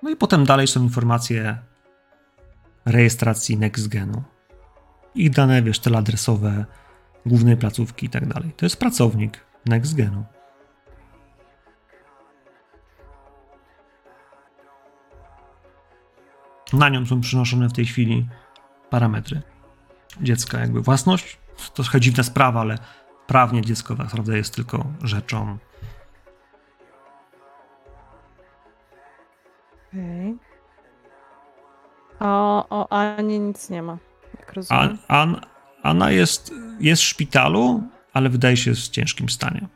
No 0.04 0.10
i 0.10 0.16
potem 0.16 0.44
dalej 0.44 0.66
są 0.66 0.82
informacje 0.82 1.58
rejestracji 2.84 3.56
NextGenu. 3.58 4.22
Ich 5.14 5.30
dane, 5.30 5.62
wiesz, 5.62 5.78
teleadresowe, 5.78 6.64
głównej 7.26 7.56
placówki 7.56 8.06
i 8.06 8.10
tak 8.10 8.26
dalej. 8.26 8.52
To 8.56 8.66
jest 8.66 8.76
pracownik 8.76 9.46
NextGenu. 9.66 10.24
Na 16.72 16.88
nią 16.88 17.06
są 17.06 17.20
przynoszone 17.20 17.68
w 17.68 17.72
tej 17.72 17.86
chwili 17.86 18.28
parametry 18.90 19.42
dziecka, 20.22 20.58
jakby 20.58 20.82
własność. 20.82 21.38
To 21.74 21.82
trochę 21.82 22.00
dziwna 22.00 22.22
sprawa, 22.22 22.60
ale 22.60 22.78
prawnie 23.26 23.62
dziecko 23.62 23.94
tak 23.94 24.04
naprawdę 24.04 24.36
jest 24.36 24.54
tylko 24.54 24.86
rzeczą. 25.02 25.58
O, 32.24 32.66
o 32.70 32.92
Ani 32.92 33.40
nic 33.40 33.70
nie 33.70 33.82
ma, 33.82 33.98
jak 34.38 34.52
rozumiem. 34.52 34.98
An, 35.08 35.40
Anna 35.82 36.10
jest, 36.10 36.54
jest 36.80 37.02
w 37.02 37.04
szpitalu, 37.04 37.82
ale 38.12 38.28
wydaje 38.28 38.56
się 38.56 38.74
w 38.74 38.88
ciężkim 38.88 39.28
stanie. 39.28 39.68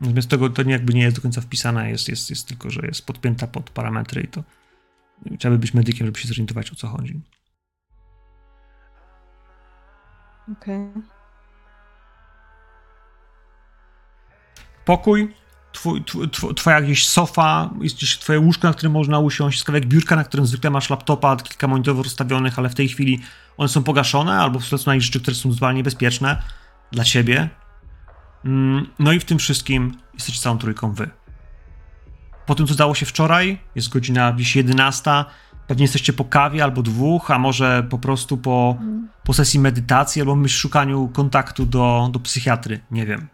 Natomiast 0.00 0.30
tego 0.30 0.50
to 0.50 0.62
nie, 0.62 0.72
jakby 0.72 0.94
nie 0.94 1.02
jest 1.02 1.16
do 1.16 1.22
końca 1.22 1.40
wpisane, 1.40 1.90
jest, 1.90 2.08
jest, 2.08 2.30
jest 2.30 2.48
tylko, 2.48 2.70
że 2.70 2.80
jest 2.86 3.06
podpięta 3.06 3.46
pod 3.46 3.70
parametry 3.70 4.22
i 4.22 4.28
to 4.28 4.42
trzeba 5.38 5.52
by 5.52 5.58
być 5.58 5.74
medykiem, 5.74 6.06
żeby 6.06 6.18
się 6.18 6.28
zorientować 6.28 6.72
o 6.72 6.74
co 6.74 6.88
chodzi. 6.88 7.20
Okej. 10.52 10.88
Pokój, 14.84 15.34
twój, 15.72 16.04
tw, 16.04 16.26
tw, 16.28 16.54
twoja 16.54 16.80
sofa, 16.94 17.70
jest 17.80 18.20
twoje 18.20 18.40
łóżko, 18.40 18.68
na 18.68 18.74
którym 18.74 18.92
można 18.92 19.18
usiąść, 19.18 19.64
kawałek 19.64 19.86
biurka, 19.86 20.16
na 20.16 20.24
którym 20.24 20.46
zwykle 20.46 20.70
masz 20.70 20.90
laptopa, 20.90 21.36
kilka 21.36 21.68
monitorów 21.68 22.04
rozstawionych, 22.04 22.58
ale 22.58 22.68
w 22.68 22.74
tej 22.74 22.88
chwili 22.88 23.20
one 23.56 23.68
są 23.68 23.82
pogaszone, 23.82 24.32
albo 24.32 24.60
są 24.60 24.90
jakieś 24.90 25.04
rzeczy, 25.04 25.20
które 25.20 25.34
są 25.34 25.52
zupełnie 25.52 25.76
niebezpieczne 25.76 26.42
dla 26.92 27.04
ciebie. 27.04 27.48
Mm, 28.44 28.86
No 28.98 29.12
i 29.12 29.20
w 29.20 29.24
tym 29.24 29.38
wszystkim 29.38 29.96
jesteście 30.14 30.40
całą 30.40 30.58
trójką 30.58 30.92
wy. 30.92 31.10
Po 32.46 32.54
tym, 32.54 32.66
co 32.66 32.74
dało 32.74 32.94
się 32.94 33.06
wczoraj, 33.06 33.58
jest 33.74 33.88
godzina 33.88 34.32
gdzieś 34.32 34.56
11, 34.56 35.10
pewnie 35.66 35.84
jesteście 35.84 36.12
po 36.12 36.24
kawie 36.24 36.64
albo 36.64 36.82
dwóch, 36.82 37.30
a 37.30 37.38
może 37.38 37.86
po 37.90 37.98
prostu 37.98 38.36
po, 38.36 38.76
po 39.24 39.32
sesji 39.32 39.60
medytacji 39.60 40.22
albo 40.22 40.36
myśl 40.36 40.58
szukaniu 40.58 41.08
kontaktu 41.08 41.66
do, 41.66 42.08
do 42.12 42.20
psychiatry, 42.20 42.80
nie 42.90 43.06
wiem. 43.06 43.28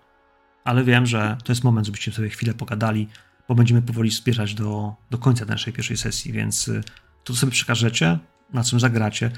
Ale 0.68 0.84
wiem, 0.84 1.06
że 1.06 1.36
to 1.44 1.52
jest 1.52 1.64
moment, 1.64 1.86
żebyście 1.86 2.12
sobie 2.12 2.28
chwilę 2.28 2.54
pogadali, 2.54 3.08
bo 3.48 3.54
będziemy 3.54 3.82
powoli 3.82 4.10
zbierać 4.10 4.54
do, 4.54 4.94
do 5.10 5.18
końca 5.18 5.44
naszej 5.44 5.72
pierwszej 5.72 5.96
sesji, 5.96 6.32
więc 6.32 6.68
y, 6.68 6.82
to 7.24 7.34
sobie 7.34 7.52
przekażecie, 7.52 8.18
na 8.52 8.64
czym 8.64 8.80
zagracie. 8.80 9.30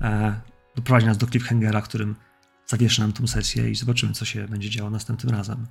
E, 0.00 0.40
doprowadzi 0.76 1.06
nas 1.06 1.18
do 1.18 1.26
cliffhangera, 1.26 1.82
którym 1.82 2.16
zawieszy 2.66 3.00
nam 3.00 3.12
tą 3.12 3.26
sesję 3.26 3.70
i 3.70 3.74
zobaczymy, 3.74 4.12
co 4.12 4.24
się 4.24 4.48
będzie 4.48 4.70
działo 4.70 4.90
następnym 4.90 5.34
razem. 5.34 5.66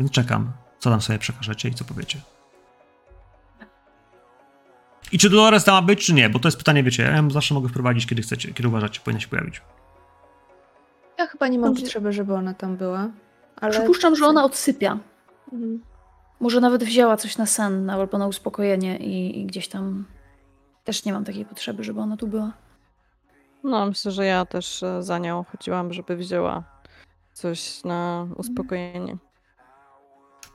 Więc 0.00 0.12
czekam, 0.12 0.52
co 0.78 0.90
nam 0.90 1.00
sobie 1.00 1.18
przekażecie 1.18 1.68
i 1.68 1.74
co 1.74 1.84
powiecie. 1.84 2.20
I 5.12 5.18
czy 5.18 5.30
Dolores 5.30 5.64
tam 5.64 5.74
ma 5.74 5.82
być, 5.82 6.06
czy 6.06 6.14
nie? 6.14 6.30
Bo 6.30 6.38
to 6.38 6.48
jest 6.48 6.58
pytanie, 6.58 6.82
wiecie, 6.82 7.02
ja 7.02 7.30
zawsze 7.30 7.54
mogę 7.54 7.68
wprowadzić, 7.68 8.06
kiedy 8.06 8.22
chcecie, 8.22 8.52
kiedy 8.52 8.68
uważacie, 8.68 9.00
powinna 9.04 9.20
się 9.20 9.28
pojawić. 9.28 9.62
Ja 11.18 11.26
chyba 11.26 11.48
nie 11.48 11.58
mam 11.58 11.70
Dobrze. 11.70 11.82
potrzeby, 11.82 12.12
żeby 12.12 12.34
ona 12.34 12.54
tam 12.54 12.76
była. 12.76 13.10
Ale 13.60 13.72
Przypuszczam, 13.72 14.16
że 14.16 14.26
ona 14.26 14.44
odsypia. 14.44 14.98
Mhm. 15.52 15.82
Może 16.40 16.60
nawet 16.60 16.84
wzięła 16.84 17.16
coś 17.16 17.38
na 17.38 17.46
sen 17.46 17.90
albo 17.90 18.18
na 18.18 18.26
uspokojenie 18.26 18.96
i, 18.96 19.40
i 19.40 19.46
gdzieś 19.46 19.68
tam 19.68 20.04
też 20.84 21.04
nie 21.04 21.12
mam 21.12 21.24
takiej 21.24 21.44
potrzeby, 21.44 21.84
żeby 21.84 22.00
ona 22.00 22.16
tu 22.16 22.26
była. 22.26 22.52
No, 23.64 23.86
myślę, 23.86 24.10
że 24.10 24.26
ja 24.26 24.46
też 24.46 24.82
e, 24.82 25.02
za 25.02 25.18
nią 25.18 25.44
chodziłam, 25.52 25.92
żeby 25.92 26.16
wzięła 26.16 26.62
coś 27.32 27.84
na 27.84 28.28
uspokojenie. 28.36 29.16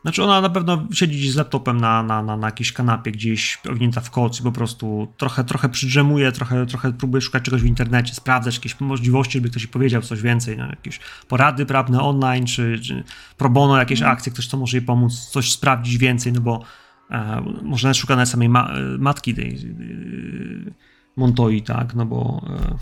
Znaczy 0.01 0.23
ona 0.23 0.41
na 0.41 0.49
pewno 0.49 0.87
siedzi 0.93 1.31
z 1.31 1.35
laptopem 1.35 1.81
na, 1.81 2.03
na, 2.03 2.23
na, 2.23 2.37
na 2.37 2.47
jakiejś 2.47 2.73
kanapie 2.73 3.11
gdzieś 3.11 3.59
owinięta 3.69 4.01
w 4.01 4.11
koc 4.11 4.39
i 4.39 4.43
po 4.43 4.51
prostu 4.51 5.07
trochę, 5.17 5.43
trochę 5.43 5.69
przydrzemuje, 5.69 6.31
trochę, 6.31 6.65
trochę 6.65 6.93
próbuje 6.93 7.21
szukać 7.21 7.43
czegoś 7.43 7.61
w 7.61 7.65
internecie, 7.65 8.13
sprawdzać 8.13 8.55
jakieś 8.55 8.79
możliwości, 8.79 9.37
żeby 9.37 9.49
ktoś 9.49 9.63
jej 9.63 9.71
powiedział 9.71 10.01
coś 10.01 10.21
więcej, 10.21 10.57
no, 10.57 10.67
jakieś 10.67 10.99
porady 11.27 11.65
prawne 11.65 12.01
online, 12.01 12.45
czy, 12.45 12.79
czy 12.79 13.03
pro 13.37 13.49
bono 13.49 13.77
jakieś 13.77 14.01
akcje, 14.01 14.31
ktoś 14.31 14.47
co 14.47 14.57
może 14.57 14.77
jej 14.77 14.85
pomóc, 14.85 15.29
coś 15.29 15.51
sprawdzić 15.51 15.97
więcej, 15.97 16.33
no 16.33 16.41
bo 16.41 16.63
e, 17.09 17.41
może 17.63 17.87
nawet 17.87 17.97
szuka 17.97 18.15
nawet 18.15 18.29
samej 18.29 18.49
ma, 18.49 18.69
e, 18.69 18.97
matki 18.97 19.35
tej 19.35 19.55
e, 19.55 20.71
Montoi, 21.15 21.61
tak, 21.61 21.95
no 21.95 22.05
bo 22.05 22.45
e, 22.49 22.77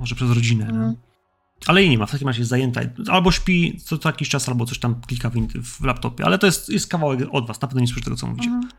może 0.00 0.14
przez 0.14 0.30
rodzinę, 0.30 0.66
nie? 0.72 1.05
Ale 1.66 1.80
jej 1.80 1.90
nie 1.90 1.98
ma, 1.98 2.06
w 2.06 2.10
takim 2.10 2.28
razie 2.28 2.40
jest 2.40 2.50
zajęta. 2.50 2.80
Albo 3.10 3.32
śpi 3.32 3.80
co, 3.84 3.98
co 3.98 4.08
jakiś 4.08 4.28
czas, 4.28 4.48
albo 4.48 4.66
coś 4.66 4.78
tam 4.78 5.00
klika 5.00 5.30
w, 5.30 5.34
w 5.62 5.84
laptopie. 5.84 6.24
Ale 6.24 6.38
to 6.38 6.46
jest, 6.46 6.68
jest 6.68 6.88
kawałek 6.90 7.20
od 7.32 7.46
was, 7.46 7.60
na 7.60 7.68
pewno 7.68 7.80
nie 7.80 7.86
słyszę 7.86 8.04
tego, 8.04 8.16
co 8.16 8.26
mówicie. 8.26 8.48
Mhm. 8.48 8.72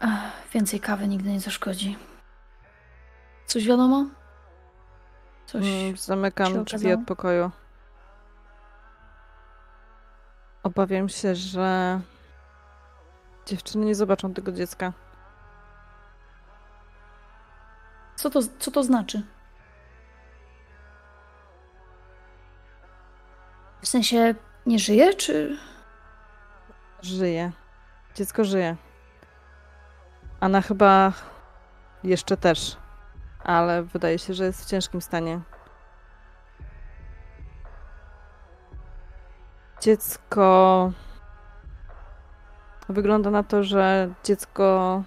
Ach, 0.00 0.32
więcej 0.54 0.80
kawy 0.80 1.08
nigdy 1.08 1.32
nie 1.32 1.40
zaszkodzi. 1.40 1.96
Coś 3.46 3.66
wiadomo? 3.66 4.06
Coś. 5.46 5.64
Mm, 5.66 5.96
Zamykam 5.96 6.64
drzwi 6.64 6.92
od 6.92 7.00
pokoju. 7.06 7.50
Obawiam 10.62 11.08
się, 11.08 11.34
że 11.34 12.00
dziewczyny 13.46 13.86
nie 13.86 13.94
zobaczą 13.94 14.34
tego 14.34 14.52
dziecka. 14.52 14.92
Co 18.16 18.30
to, 18.30 18.40
co 18.58 18.70
to 18.70 18.82
znaczy? 18.82 19.22
W 23.80 23.88
sensie 23.88 24.34
nie 24.66 24.78
żyje, 24.78 25.14
czy. 25.14 25.58
Żyje. 27.02 27.52
Dziecko 28.14 28.44
żyje. 28.44 28.76
Anna 30.40 30.60
chyba 30.60 31.12
jeszcze 32.04 32.36
też, 32.36 32.76
ale 33.44 33.82
wydaje 33.82 34.18
się, 34.18 34.34
że 34.34 34.44
jest 34.44 34.64
w 34.64 34.68
ciężkim 34.68 35.00
stanie. 35.00 35.40
Dziecko. 39.80 40.92
Wygląda 42.88 43.30
na 43.30 43.42
to, 43.42 43.64
że 43.64 44.14
dziecko 44.24 45.02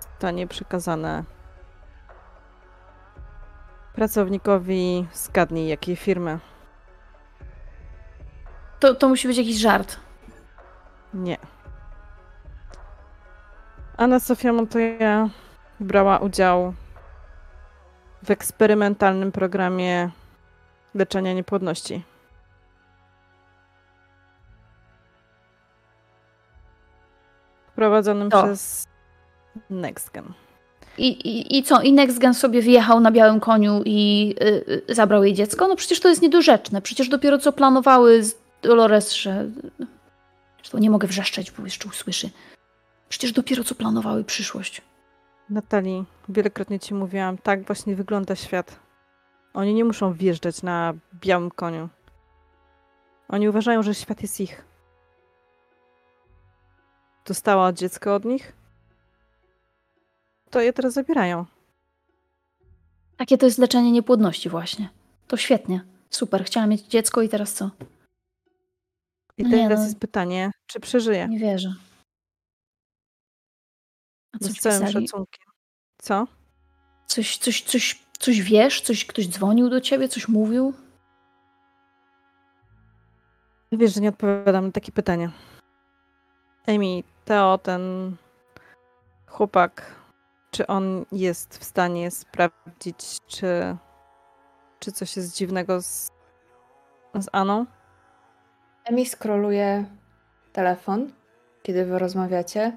zostanie 0.00 0.46
przekazane 0.46 1.24
pracownikowi 3.94 5.06
zgadnij 5.12 5.68
jakiej 5.68 5.96
firmy. 5.96 6.38
To, 8.80 8.94
to 8.94 9.08
musi 9.08 9.28
być 9.28 9.36
jakiś 9.36 9.56
żart. 9.56 9.96
Nie. 11.14 11.36
Anna 13.96 14.20
Sofia 14.20 14.52
Montoya 14.52 15.28
brała 15.80 16.18
udział 16.18 16.74
w 18.22 18.30
eksperymentalnym 18.30 19.32
programie 19.32 20.10
leczenia 20.94 21.32
niepłodności. 21.32 22.02
Prowadzonym 27.74 28.30
To. 28.30 28.42
przez 28.42 28.86
NextGen. 29.70 30.32
I, 30.98 31.08
i, 31.08 31.58
I 31.58 31.62
co? 31.62 31.80
I 31.80 31.92
NextGen 31.92 32.34
sobie 32.34 32.62
wjechał 32.62 33.00
na 33.00 33.10
białym 33.10 33.40
koniu 33.40 33.82
i 33.84 34.34
y, 34.42 34.82
y, 34.90 34.94
zabrał 34.94 35.24
jej 35.24 35.34
dziecko? 35.34 35.68
No 35.68 35.76
przecież 35.76 36.00
to 36.00 36.08
jest 36.08 36.22
niedorzeczne. 36.22 36.82
Przecież 36.82 37.08
dopiero 37.08 37.38
co 37.38 37.52
planowały 37.52 38.24
z 38.24 38.47
Dolores, 38.62 39.12
że... 39.12 39.50
Zresztą 40.56 40.78
nie 40.78 40.90
mogę 40.90 41.08
wrzeszczeć, 41.08 41.50
bo 41.50 41.64
jeszcze 41.64 41.88
usłyszy. 41.88 42.30
Przecież 43.08 43.32
dopiero 43.32 43.64
co 43.64 43.74
planowały 43.74 44.24
przyszłość. 44.24 44.82
Natalii, 45.50 46.04
wielokrotnie 46.28 46.80
ci 46.80 46.94
mówiłam, 46.94 47.38
tak 47.38 47.62
właśnie 47.64 47.96
wygląda 47.96 48.36
świat. 48.36 48.80
Oni 49.54 49.74
nie 49.74 49.84
muszą 49.84 50.12
wjeżdżać 50.12 50.62
na 50.62 50.94
białym 51.14 51.50
koniu. 51.50 51.88
Oni 53.28 53.48
uważają, 53.48 53.82
że 53.82 53.94
świat 53.94 54.22
jest 54.22 54.40
ich. 54.40 54.64
Dostała 57.26 57.72
dziecko 57.72 58.14
od 58.14 58.24
nich? 58.24 58.52
To 60.50 60.60
je 60.60 60.72
teraz 60.72 60.92
zabierają. 60.92 61.46
Takie 63.16 63.38
to 63.38 63.46
jest 63.46 63.58
leczenie 63.58 63.92
niepłodności 63.92 64.48
właśnie. 64.48 64.88
To 65.26 65.36
świetnie. 65.36 65.84
Super, 66.10 66.44
chciałam 66.44 66.70
mieć 66.70 66.82
dziecko 66.82 67.22
i 67.22 67.28
teraz 67.28 67.52
co? 67.52 67.70
I 69.38 69.42
No 69.42 69.50
teraz 69.50 69.78
no. 69.78 69.84
jest 69.84 69.98
pytanie, 69.98 70.50
czy 70.66 70.80
przeżyje? 70.80 71.28
Nie 71.28 71.38
wierzę. 71.38 71.74
A 74.32 74.38
Z 74.38 74.48
coś 74.48 74.58
całym 74.60 74.86
pisali? 74.86 75.06
szacunkiem. 75.06 75.52
Co? 76.02 76.26
Coś, 77.06 77.38
coś, 77.38 77.62
coś, 77.62 78.02
coś 78.18 78.42
wiesz? 78.42 78.80
Coś, 78.80 79.04
ktoś 79.06 79.28
dzwonił 79.28 79.70
do 79.70 79.80
ciebie? 79.80 80.08
Coś 80.08 80.28
mówił? 80.28 80.74
Wiesz, 83.72 83.94
że 83.94 84.00
nie 84.00 84.08
odpowiadam 84.08 84.66
na 84.66 84.72
takie 84.72 84.92
pytania. 84.92 85.32
Amy, 86.66 87.02
Teo, 87.24 87.58
ten 87.58 88.16
chłopak, 89.26 89.94
czy 90.50 90.66
on 90.66 91.04
jest 91.12 91.58
w 91.58 91.64
stanie 91.64 92.10
sprawdzić, 92.10 93.18
czy, 93.26 93.76
czy 94.80 94.92
coś 94.92 95.16
jest 95.16 95.36
dziwnego 95.36 95.82
z, 95.82 96.08
z 97.14 97.26
Aną? 97.32 97.66
Emi 98.90 99.06
skroluje 99.06 99.84
telefon, 100.52 101.12
kiedy 101.62 101.84
wy 101.84 101.98
rozmawiacie. 101.98 102.72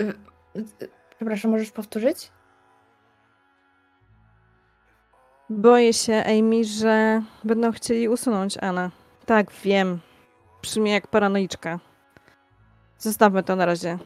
Y, 0.00 0.04
y, 0.56 0.88
Przepraszam, 1.16 1.50
możesz 1.50 1.70
powtórzyć? 1.70 2.30
Boję 5.50 5.92
się, 5.92 6.24
Amy, 6.26 6.64
że 6.64 7.22
będą 7.44 7.72
chcieli 7.72 8.08
usunąć 8.08 8.58
Anę. 8.58 8.90
Tak, 9.26 9.50
wiem. 9.52 9.98
Brzmi 10.62 10.90
jak 10.90 11.06
paranoiczka. 11.06 11.78
Zostawmy 12.98 13.42
to 13.42 13.56
na 13.56 13.66
razie. 13.66 13.98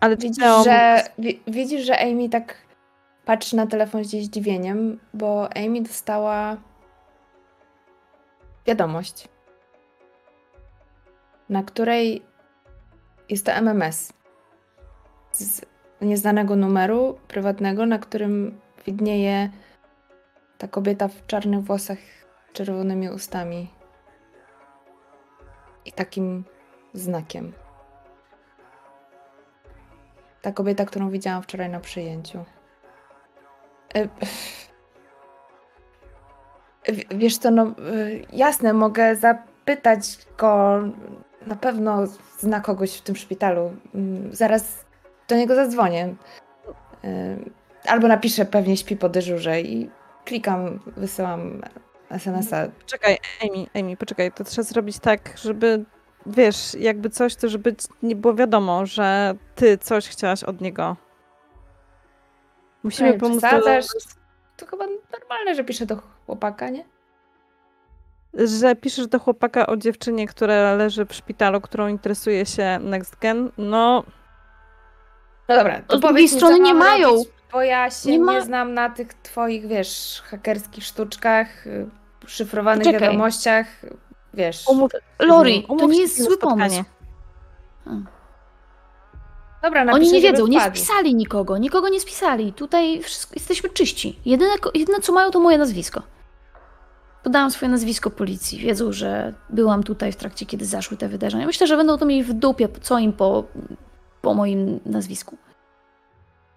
Ale 0.00 0.16
Widzisz, 0.16 0.44
Teo- 0.44 0.64
że, 0.64 1.02
wi- 1.18 1.40
widzisz, 1.46 1.86
że 1.86 1.98
Amy 2.00 2.28
tak 2.28 2.54
patrzy 3.24 3.56
na 3.56 3.66
telefon 3.66 4.04
ze 4.04 4.20
zdziwieniem, 4.20 5.00
bo 5.14 5.48
Amy 5.56 5.82
dostała 5.82 6.56
wiadomość, 8.66 9.28
na 11.48 11.62
której 11.62 12.22
jest 13.28 13.46
to 13.46 13.52
MMS 13.52 14.12
z 15.32 15.66
nieznanego 16.00 16.56
numeru 16.56 17.18
prywatnego, 17.28 17.86
na 17.86 17.98
którym 17.98 18.60
widnieje 18.86 19.50
ta 20.58 20.68
kobieta 20.68 21.08
w 21.08 21.26
czarnych 21.26 21.64
włosach, 21.64 21.98
czerwonymi 22.52 23.10
ustami 23.10 23.70
i 25.84 25.92
takim 25.92 26.44
znakiem. 26.94 27.52
Ta 30.42 30.52
kobieta, 30.52 30.84
którą 30.84 31.10
widziałam 31.10 31.42
wczoraj 31.42 31.70
na 31.70 31.80
przyjęciu. 31.80 32.44
E, 33.94 34.08
w- 36.88 37.18
Wiesz 37.18 37.38
co, 37.38 37.50
no 37.50 37.66
y, 37.66 38.22
jasne, 38.32 38.72
mogę 38.72 39.16
zapytać 39.16 40.18
go, 40.38 40.80
na 41.46 41.56
pewno 41.56 42.06
zna 42.38 42.60
kogoś 42.60 42.96
w 42.96 43.00
tym 43.00 43.16
szpitalu. 43.16 43.76
Mm, 43.94 44.34
Zaraz 44.34 44.84
do 45.28 45.36
niego 45.36 45.54
zadzwonię. 45.54 46.14
Y, 47.04 47.50
Albo 47.86 48.08
napiszę, 48.08 48.44
pewnie 48.44 48.76
śpi 48.76 48.96
po 48.96 49.08
dyżurze 49.08 49.60
i 49.60 49.90
klikam, 50.24 50.80
wysyłam 50.96 51.62
SMS-a. 52.10 52.66
Czekaj, 52.86 53.18
Amy, 53.42 53.66
Amy, 53.74 53.96
poczekaj. 53.96 54.32
To 54.32 54.44
trzeba 54.44 54.62
zrobić 54.62 54.98
tak, 54.98 55.38
żeby, 55.38 55.84
wiesz, 56.26 56.74
jakby 56.78 57.10
coś, 57.10 57.34
to 57.36 57.48
żeby 57.48 57.74
nie 58.02 58.16
było 58.16 58.34
wiadomo, 58.34 58.86
że 58.86 59.34
ty 59.54 59.78
coś 59.78 60.08
chciałaś 60.08 60.44
od 60.44 60.60
niego. 60.60 60.96
Musimy 62.82 63.08
Ej, 63.08 63.18
pomóc 63.18 63.38
przesadzasz? 63.38 63.84
To 64.56 64.66
chyba 64.66 64.84
normalne, 65.20 65.54
że 65.54 65.64
piszę 65.64 65.86
do 65.86 65.96
chłopaka, 66.26 66.70
nie? 66.70 66.84
że 68.34 68.76
piszesz 68.76 69.06
do 69.06 69.18
chłopaka 69.18 69.66
o 69.66 69.76
dziewczynie, 69.76 70.26
która 70.26 70.74
leży 70.74 71.06
w 71.06 71.14
szpitalu, 71.14 71.60
którą 71.60 71.88
interesuje 71.88 72.46
się 72.46 72.78
Next 72.82 73.16
Gen. 73.20 73.50
No, 73.58 74.04
No 75.48 75.56
dobra, 75.56 75.76
to 75.76 75.82
drugiej 75.98 76.00
powiedz 76.10 76.32
mi, 76.32 76.38
strony 76.38 76.58
nie 76.60 76.74
mają. 76.74 77.08
Robić, 77.10 77.28
bo 77.52 77.62
ja 77.62 77.90
się 77.90 78.10
Nie 78.10 78.18
nie, 78.18 78.24
ma- 78.24 78.40
znam 78.40 78.74
na 78.74 78.90
tych 78.90 79.14
twoich, 79.14 79.66
wiesz, 79.66 80.22
hakerskich 80.26 80.84
sztuczkach, 80.84 81.64
szyfrowanych 82.26 82.84
Poczekaj. 82.86 83.08
wiadomościach, 83.08 83.66
wiesz. 84.34 84.64
umów, 84.68 84.90
Lori, 85.18 85.66
to 85.78 85.86
nie 85.86 86.00
jest 86.00 86.22
zły 86.22 86.34
spotkanie. 86.36 86.84
pomysł. 87.86 88.04
Dobra, 89.64 89.84
napiszę, 89.84 90.02
Oni 90.02 90.12
nie 90.12 90.20
wiedzą, 90.20 90.46
nie 90.46 90.60
wpadli. 90.60 90.80
spisali 90.80 91.14
nikogo, 91.14 91.58
nikogo 91.58 91.88
nie 91.88 92.00
spisali. 92.00 92.52
Tutaj 92.52 93.02
wszystko, 93.02 93.34
jesteśmy 93.34 93.70
czyści. 93.70 94.18
Jedyne, 94.26 94.52
jedyne, 94.74 95.00
co 95.00 95.12
mają, 95.12 95.30
to 95.30 95.40
moje 95.40 95.58
nazwisko. 95.58 96.02
Podałam 97.22 97.50
swoje 97.50 97.70
nazwisko 97.70 98.10
policji. 98.10 98.58
Wiedzą, 98.58 98.92
że 98.92 99.34
byłam 99.50 99.82
tutaj 99.82 100.12
w 100.12 100.16
trakcie, 100.16 100.46
kiedy 100.46 100.64
zaszły 100.64 100.96
te 100.96 101.08
wydarzenia. 101.08 101.46
Myślę, 101.46 101.66
że 101.66 101.76
będą 101.76 101.98
to 101.98 102.06
mieli 102.06 102.22
w 102.22 102.32
dupie, 102.32 102.68
co 102.82 102.98
im 102.98 103.12
po, 103.12 103.44
po 104.22 104.34
moim 104.34 104.80
nazwisku. 104.86 105.36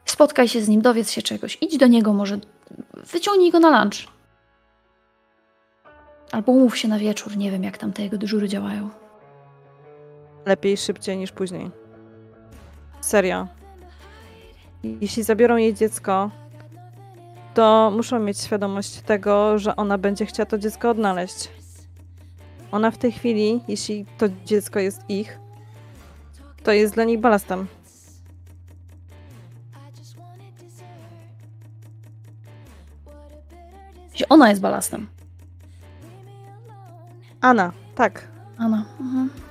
Spotkaj 0.05 0.47
się 0.47 0.62
z 0.62 0.68
nim, 0.68 0.82
dowiedz 0.82 1.12
się 1.12 1.22
czegoś. 1.22 1.58
Idź 1.62 1.78
do 1.78 1.88
niego 1.88 2.14
może. 2.14 2.39
Wyciągnij 2.93 3.51
go 3.51 3.60
na 3.60 3.82
lunch. 3.82 3.97
Albo 6.32 6.51
umów 6.51 6.78
się 6.78 6.88
na 6.88 6.99
wieczór. 6.99 7.38
Nie 7.38 7.51
wiem, 7.51 7.64
jak 7.64 7.78
tam 7.78 7.93
te 7.93 8.03
jego 8.03 8.18
dyżury 8.18 8.47
działają. 8.47 8.89
Lepiej 10.45 10.78
szybciej 10.78 11.18
niż 11.18 11.32
później. 11.32 11.86
Serio. 13.08 13.47
Jeśli 14.84 15.24
zabiorą 15.24 15.58
jej 15.58 15.74
dziecko, 15.74 16.32
to 17.53 17.91
muszą 17.95 18.20
mieć 18.20 18.39
świadomość 18.39 19.01
tego, 19.01 19.58
że 19.60 19.76
ona 19.76 19.97
będzie 19.97 20.26
chciała 20.26 20.45
to 20.45 20.58
dziecko 20.58 20.89
odnaleźć. 20.89 21.49
Ona 22.72 22.91
w 22.91 22.97
tej 22.97 23.12
chwili, 23.12 23.62
jeśli 23.68 24.05
to 24.18 24.26
dziecko 24.45 24.80
jest 24.80 25.10
ich, 25.10 25.39
to 26.64 26.72
jest 26.72 26.93
dla 26.93 27.03
niej 27.03 27.18
balastem. 27.18 27.68
Ona 34.30 34.49
jest 34.49 34.62
balastem. 34.62 35.08
Anna, 37.41 37.72
tak. 37.95 38.28
Ana. 38.58 38.86
Mhm. 38.99 39.47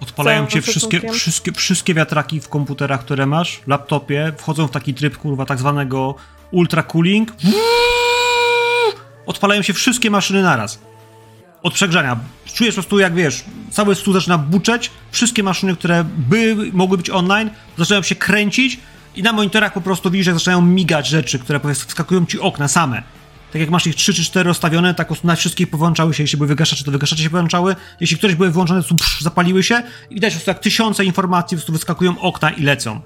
Odpalają 0.00 0.46
cię 0.46 0.62
wszystkie, 0.62 1.12
wszystkie, 1.12 1.52
wszystkie 1.52 1.94
wiatraki 1.94 2.40
w 2.40 2.48
komputerach, 2.48 3.00
które 3.00 3.26
masz, 3.26 3.56
w 3.56 3.68
laptopie, 3.68 4.32
wchodzą 4.38 4.66
w 4.66 4.70
taki 4.70 4.94
tryb, 4.94 5.16
kurwa, 5.16 5.46
tak 5.46 5.58
zwanego 5.58 6.14
ultra 6.50 6.82
cooling. 6.82 7.32
Odpalają 9.26 9.62
się 9.62 9.72
wszystkie 9.72 10.10
maszyny 10.10 10.42
naraz. 10.42 10.78
Od 11.62 11.74
przegrzania. 11.74 12.16
Czujesz 12.54 12.74
po 12.74 12.76
prostu, 12.80 12.98
jak 12.98 13.14
wiesz, 13.14 13.44
cały 13.70 13.94
stół 13.94 14.14
zaczyna 14.14 14.38
buczeć, 14.38 14.90
wszystkie 15.10 15.42
maszyny, 15.42 15.76
które 15.76 16.04
by 16.04 16.56
mogły 16.72 16.96
być 16.96 17.10
online, 17.10 17.50
zaczynają 17.78 18.02
się 18.02 18.14
kręcić 18.14 18.80
i 19.16 19.22
na 19.22 19.32
monitorach 19.32 19.72
po 19.72 19.80
prostu 19.80 20.10
widzisz, 20.10 20.26
jak 20.26 20.36
zaczynają 20.36 20.62
migać 20.62 21.08
rzeczy, 21.08 21.38
które 21.38 21.60
wskakują 21.74 22.26
ci 22.26 22.40
okna 22.40 22.68
same. 22.68 23.02
Tak 23.52 23.60
jak 23.60 23.70
masz 23.70 23.86
ich 23.86 23.94
3 23.94 24.14
czy 24.14 24.24
4 24.24 24.48
rozstawione, 24.48 24.94
tak 24.94 25.24
na 25.24 25.36
wszystkich 25.36 25.70
powłączały 25.70 26.14
się, 26.14 26.22
jeśli 26.22 26.36
były 26.38 26.48
wygaszacze, 26.48 26.84
to 26.84 26.90
wygaszacze 26.90 27.22
się 27.22 27.30
połączały, 27.30 27.76
jeśli 28.00 28.16
któreś 28.16 28.34
były 28.34 28.50
włączone, 28.50 28.82
to 28.82 28.94
psz, 28.94 29.20
zapaliły 29.20 29.62
się 29.62 29.82
i 30.10 30.14
widać 30.14 30.32
po 30.32 30.36
prostu 30.36 30.50
jak 30.50 30.58
tysiące 30.58 31.04
informacji 31.04 31.56
po 31.56 31.58
prostu 31.58 31.72
wyskakują 31.72 32.20
okna 32.20 32.50
i 32.50 32.62
lecą. 32.62 33.00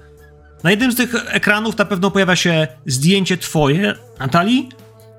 Na 0.63 0.71
jednym 0.71 0.91
z 0.91 0.95
tych 0.95 1.15
ekranów 1.27 1.77
na 1.77 1.85
pewno 1.85 2.11
pojawia 2.11 2.35
się 2.35 2.67
zdjęcie 2.85 3.37
twoje, 3.37 3.93
Natalii, 4.19 4.69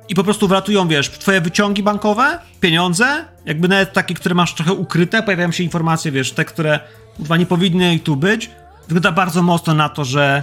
i 0.08 0.14
po 0.14 0.24
prostu 0.24 0.48
wlatują, 0.48 0.88
wiesz, 0.88 1.10
twoje 1.10 1.40
wyciągi 1.40 1.82
bankowe, 1.82 2.38
pieniądze, 2.60 3.24
jakby 3.44 3.68
nawet 3.68 3.92
takie, 3.92 4.14
które 4.14 4.34
masz 4.34 4.54
trochę 4.54 4.72
ukryte, 4.72 5.22
pojawiają 5.22 5.52
się 5.52 5.64
informacje, 5.64 6.12
wiesz, 6.12 6.32
te, 6.32 6.44
które 6.44 6.80
chyba 7.18 7.36
nie 7.36 7.46
powinny 7.46 7.98
tu 7.98 8.16
być. 8.16 8.50
Wygląda 8.88 9.12
bardzo 9.12 9.42
mocno 9.42 9.74
na 9.74 9.88
to, 9.88 10.04
że, 10.04 10.42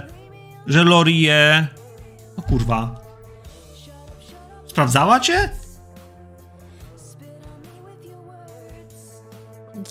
że 0.66 0.84
Lori 0.84 1.20
je... 1.20 1.66
O 2.36 2.42
kurwa. 2.42 3.03
Sprawdzała 4.74 5.20
cię? 5.20 5.50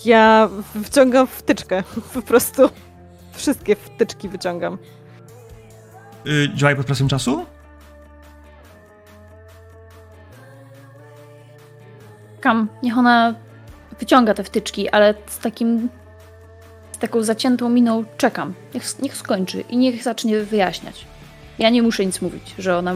Ja 0.05 0.49
wciągam 0.83 1.27
wtyczkę. 1.27 1.83
Po 2.13 2.21
prostu 2.21 2.69
wszystkie 3.33 3.75
wtyczki 3.75 4.29
wyciągam. 4.29 4.77
Yy, 6.25 6.49
działaj 6.55 6.75
pod 6.75 6.85
presją 6.85 7.07
czasu? 7.07 7.45
Kam, 12.41 12.69
niech 12.83 12.97
ona 12.97 13.35
wyciąga 13.99 14.33
te 14.33 14.43
wtyczki, 14.43 14.89
ale 14.89 15.13
z 15.27 15.39
takim. 15.39 15.89
z 16.91 16.97
taką 16.97 17.23
zaciętą 17.23 17.69
miną 17.69 18.05
czekam. 18.17 18.53
Niech, 18.73 18.99
niech 18.99 19.17
skończy 19.17 19.61
i 19.61 19.77
niech 19.77 20.03
zacznie 20.03 20.39
wyjaśniać. 20.39 21.05
Ja 21.59 21.69
nie 21.69 21.83
muszę 21.83 22.05
nic 22.05 22.21
mówić, 22.21 22.55
że 22.57 22.77
ona 22.77 22.95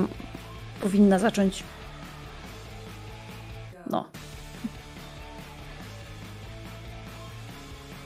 powinna 0.81 1.19
zacząć 1.19 1.63
No. 3.91 4.05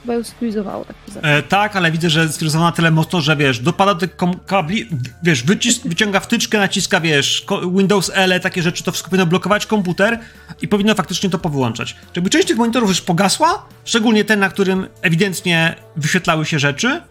Chyba 0.02 0.14
ją 0.14 0.24
stylizowało 0.24 0.86
tak 0.86 0.96
E, 1.22 1.44
tak, 1.44 1.76
ale 1.76 1.92
widzę, 1.92 2.10
że 2.10 2.30
stylizowana 2.30 2.70
na 2.70 2.76
tyle 2.76 2.92
mocno, 2.92 3.22
że 3.22 3.36
wiesz, 3.36 3.60
dopada 3.60 3.94
do 3.94 4.00
tych 4.00 4.16
kabli, 4.46 4.90
wiesz, 5.24 5.44
wycisk, 5.44 5.88
wyciąga 5.88 6.20
wtyczkę, 6.20 6.58
naciska, 6.58 7.02
wiesz, 7.02 7.46
Windows 7.78 8.12
L, 8.14 8.42
takie 8.42 8.62
rzeczy, 8.62 8.84
to 8.84 8.92
wszystko 8.92 9.10
powinno 9.10 9.26
blokować 9.26 9.66
komputer 9.66 10.20
i 10.62 10.68
powinno 10.68 10.96
faktycznie 10.96 11.30
to 11.30 11.40
powyłączać. 11.40 11.94
Czy 11.94 12.00
jakby 12.16 12.30
część 12.30 12.48
tych 12.48 12.58
monitorów 12.58 12.90
już 12.90 13.02
pogasła, 13.02 13.66
szczególnie 13.86 14.26
ten, 14.26 14.40
na 14.40 14.50
którym 14.50 14.88
ewidentnie 15.02 15.76
wyświetlały 15.96 16.46
się 16.46 16.60
rzeczy 16.60 17.02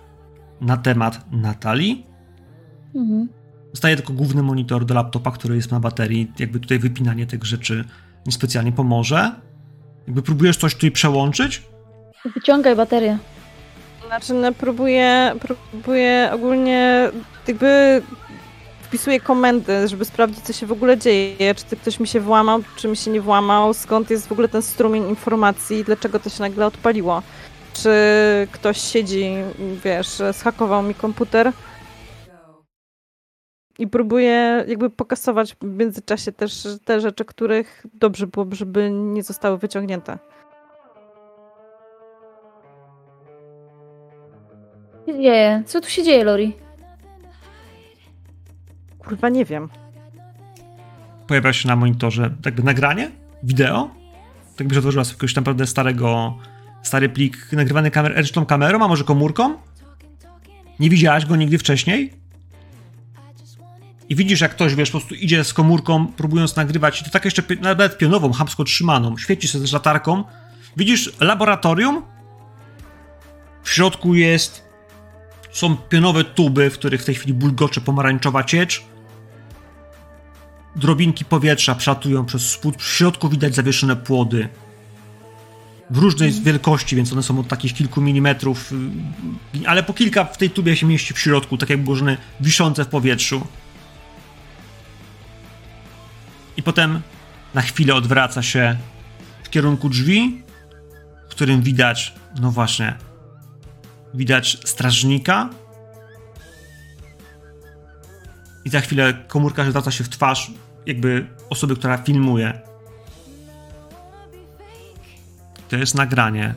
na 0.60 0.76
temat 0.76 1.32
Natalii. 1.32 2.06
Mhm. 2.94 3.28
Zostaje 3.72 3.96
tylko 3.96 4.12
główny 4.12 4.42
monitor 4.42 4.84
do 4.84 4.94
laptopa, 4.94 5.30
który 5.30 5.56
jest 5.56 5.70
na 5.70 5.80
baterii. 5.80 6.32
Jakby 6.38 6.60
tutaj 6.60 6.78
wypinanie 6.78 7.26
tych 7.26 7.44
rzeczy 7.44 7.84
niespecjalnie 8.26 8.72
pomoże. 8.72 9.32
Jakby 10.06 10.22
próbujesz 10.22 10.56
coś 10.56 10.74
tutaj 10.74 10.90
przełączyć, 10.90 11.62
Wyciągaj 12.24 12.76
baterię. 12.76 13.18
Znaczy, 14.06 14.34
no, 14.34 14.52
próbuję, 14.52 15.34
próbuję 15.40 16.30
ogólnie 16.32 17.10
jakby 17.48 18.02
wpisuję 18.82 19.20
komendy, 19.20 19.88
żeby 19.88 20.04
sprawdzić, 20.04 20.40
co 20.40 20.52
się 20.52 20.66
w 20.66 20.72
ogóle 20.72 20.98
dzieje, 20.98 21.54
czy 21.54 21.64
ty 21.64 21.76
ktoś 21.76 22.00
mi 22.00 22.08
się 22.08 22.20
włamał, 22.20 22.60
czy 22.76 22.88
mi 22.88 22.96
się 22.96 23.10
nie 23.10 23.20
włamał, 23.20 23.74
skąd 23.74 24.10
jest 24.10 24.28
w 24.28 24.32
ogóle 24.32 24.48
ten 24.48 24.62
strumień 24.62 25.08
informacji, 25.08 25.84
dlaczego 25.84 26.20
to 26.20 26.30
się 26.30 26.42
nagle 26.42 26.66
odpaliło. 26.66 27.22
Czy 27.74 27.90
ktoś 28.52 28.80
siedzi, 28.80 29.30
wiesz, 29.84 30.22
schakował 30.32 30.82
mi 30.82 30.94
komputer 30.94 31.52
i 33.80 33.88
próbuję 33.88 34.64
jakby 34.68 34.90
pokasować 34.90 35.54
w 35.54 35.64
międzyczasie 35.64 36.32
też 36.32 36.68
te 36.84 37.00
rzeczy, 37.00 37.24
których 37.24 37.86
dobrze 37.94 38.26
byłoby, 38.26 38.56
żeby 38.56 38.90
nie 38.90 39.22
zostały 39.22 39.58
wyciągnięte. 39.58 40.18
Co 45.06 45.12
się 45.12 45.22
dzieje? 45.22 45.62
Co 45.66 45.80
tu 45.80 45.90
się 45.90 46.02
dzieje, 46.02 46.24
Lori? 46.24 46.56
Kurwa, 48.98 49.28
nie 49.28 49.44
wiem. 49.44 49.68
pojawia 51.26 51.52
się 51.52 51.68
na 51.68 51.76
monitorze 51.76 52.30
jakby 52.44 52.62
nagranie, 52.62 53.10
wideo. 53.42 53.90
Tak 54.56 54.66
byś 54.66 54.78
otworzyła 54.78 55.04
sobie 55.04 55.14
jakiegoś 55.14 55.34
naprawdę 55.34 55.66
starego, 55.66 56.38
stary 56.82 57.08
plik 57.08 57.52
nagrywany 57.52 57.90
kamer, 57.90 58.12
ręczną 58.14 58.46
kamerą, 58.46 58.84
a 58.84 58.88
może 58.88 59.04
komórką. 59.04 59.54
Nie 60.80 60.90
widziałaś 60.90 61.26
go 61.26 61.36
nigdy 61.36 61.58
wcześniej. 61.58 62.19
I 64.10 64.16
widzisz, 64.16 64.40
jak 64.40 64.50
ktoś, 64.50 64.74
wiesz, 64.74 64.90
po 64.90 64.98
prostu 64.98 65.14
idzie 65.14 65.44
z 65.44 65.54
komórką, 65.54 66.06
próbując 66.06 66.56
nagrywać, 66.56 67.00
i 67.00 67.04
to 67.04 67.10
tak 67.10 67.24
jeszcze 67.24 67.42
nawet 67.60 67.98
pionową, 67.98 68.32
chamsko 68.32 68.64
trzymaną, 68.64 69.18
świeci 69.18 69.48
się 69.48 69.58
z 69.58 69.72
latarką. 69.72 70.24
Widzisz 70.76 71.12
laboratorium. 71.20 72.02
W 73.62 73.70
środku 73.70 74.14
jest 74.14 74.70
są 75.52 75.76
pionowe 75.76 76.24
tuby, 76.24 76.70
w 76.70 76.74
których 76.74 77.02
w 77.02 77.04
tej 77.04 77.14
chwili 77.14 77.34
bulgocze 77.34 77.80
pomarańczowa 77.80 78.44
ciecz 78.44 78.82
drobinki 80.76 81.24
powietrza 81.24 81.74
przatują 81.74 82.24
przez 82.24 82.50
spód. 82.50 82.82
W 82.82 82.96
środku 82.96 83.28
widać 83.28 83.54
zawieszone 83.54 83.96
płody. 83.96 84.48
W 85.90 85.98
różnej 85.98 86.32
wielkości, 86.32 86.96
więc 86.96 87.12
one 87.12 87.22
są 87.22 87.38
od 87.38 87.48
takich 87.48 87.74
kilku 87.74 88.00
milimetrów, 88.00 88.72
y, 88.72 89.68
ale 89.68 89.82
po 89.82 89.92
kilka 89.92 90.24
w 90.24 90.38
tej 90.38 90.50
tubie 90.50 90.76
się 90.76 90.86
mieści 90.86 91.14
w 91.14 91.18
środku, 91.18 91.56
tak 91.56 91.70
jakby 91.70 91.86
ułożone 91.86 92.16
wiszące 92.40 92.84
w 92.84 92.88
powietrzu. 92.88 93.46
I 96.60 96.62
potem 96.62 97.00
na 97.54 97.62
chwilę 97.62 97.94
odwraca 97.94 98.42
się 98.42 98.76
w 99.42 99.50
kierunku 99.50 99.88
drzwi, 99.88 100.42
w 101.28 101.30
którym 101.30 101.62
widać, 101.62 102.14
no 102.40 102.50
właśnie, 102.50 102.96
widać 104.14 104.58
strażnika, 104.64 105.50
i 108.64 108.70
za 108.70 108.80
chwilę 108.80 109.14
komórka 109.28 109.70
zwraca 109.70 109.90
się 109.90 110.04
w 110.04 110.08
twarz 110.08 110.50
jakby 110.86 111.26
osoby, 111.50 111.76
która 111.76 111.98
filmuje. 111.98 112.60
To 115.68 115.76
jest 115.76 115.94
nagranie 115.94 116.54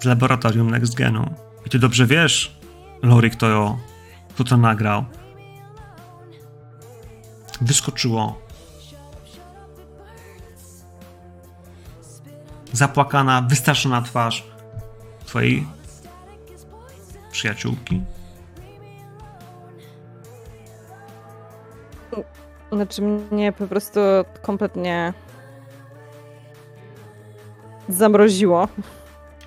z 0.00 0.04
laboratorium 0.04 0.70
Next 0.70 0.94
Genu. 0.94 1.34
I 1.66 1.70
ty 1.70 1.78
dobrze 1.78 2.06
wiesz, 2.06 2.58
Lori, 3.02 3.30
kto, 3.30 3.78
kto 4.34 4.44
to 4.44 4.56
nagrał. 4.56 5.04
Wyskoczyło. 7.60 8.49
Zapłakana, 12.72 13.42
wystraszona 13.42 14.02
twarz 14.02 14.44
twojej 15.26 15.66
przyjaciółki. 17.32 18.00
Znaczy 22.72 23.02
mnie 23.02 23.52
po 23.52 23.66
prostu 23.66 24.00
kompletnie 24.42 25.12
zamroziło. 27.88 28.68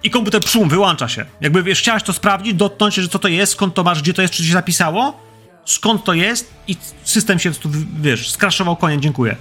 I 0.03 0.09
komputer 0.09 0.41
pszum, 0.41 0.69
wyłącza 0.69 1.07
się. 1.07 1.25
Jakby 1.41 1.63
wiesz, 1.63 1.79
chciałaś 1.79 2.03
to 2.03 2.13
sprawdzić, 2.13 2.53
dotknąć, 2.53 2.95
że 2.95 3.09
co 3.09 3.19
to 3.19 3.27
jest, 3.27 3.51
skąd 3.51 3.73
to 3.73 3.83
masz, 3.83 4.01
gdzie 4.01 4.13
to 4.13 4.21
jest, 4.21 4.33
czy 4.33 4.43
się 4.43 4.53
zapisało, 4.53 5.19
skąd 5.65 6.03
to 6.03 6.13
jest 6.13 6.53
i 6.67 6.77
system 7.03 7.39
się 7.39 7.51
prostu, 7.51 7.69
wiesz, 8.01 8.31
skraszował, 8.31 8.75
koniec, 8.75 9.01
dziękuję. 9.01 9.35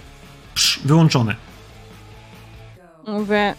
Psz, 0.55 0.81
wyłączony. 0.85 1.37
Mówię, 3.07 3.55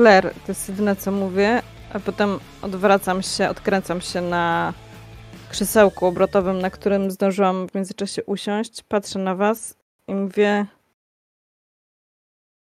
Claire, 0.00 0.34
to 0.34 0.48
jest 0.48 0.68
jedyne 0.68 0.96
co 0.96 1.12
mówię, 1.12 1.62
a 1.92 2.00
potem 2.00 2.38
odwracam 2.62 3.22
się, 3.22 3.48
odkręcam 3.48 4.00
się 4.00 4.20
na 4.20 4.74
krzesełku 5.50 6.06
obrotowym, 6.06 6.60
na 6.60 6.70
którym 6.70 7.10
zdążyłam 7.10 7.68
w 7.68 7.74
międzyczasie 7.74 8.24
usiąść, 8.24 8.82
patrzę 8.82 9.18
na 9.18 9.34
was 9.34 9.76
i 10.08 10.14
mówię, 10.14 10.66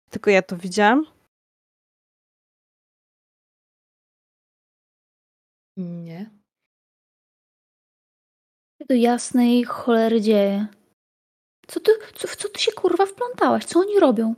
tylko 0.10 0.30
ja 0.30 0.42
to 0.42 0.58
widziałam. 0.58 1.06
Nie. 5.78 6.30
Co 8.80 8.86
do 8.86 8.96
jasnej 8.96 9.64
cholery 9.64 10.22
dzieje? 10.22 10.68
Co 11.68 11.80
ty, 11.80 11.92
co, 12.16 12.28
w 12.28 12.36
co 12.36 12.50
ty 12.50 12.60
się 12.60 12.72
kurwa 12.72 13.06
wplątałaś? 13.06 13.66
Co 13.66 13.80
oni 13.80 14.00
robią? 14.00 14.36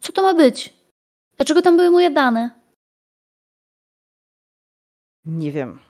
Co 0.00 0.12
to 0.12 0.22
ma 0.22 0.34
być? 0.34 0.81
Dlaczego 1.42 1.62
tam 1.62 1.76
były 1.76 1.90
moje 1.90 2.10
dane? 2.10 2.50
Nie 5.24 5.52
wiem. 5.52 5.80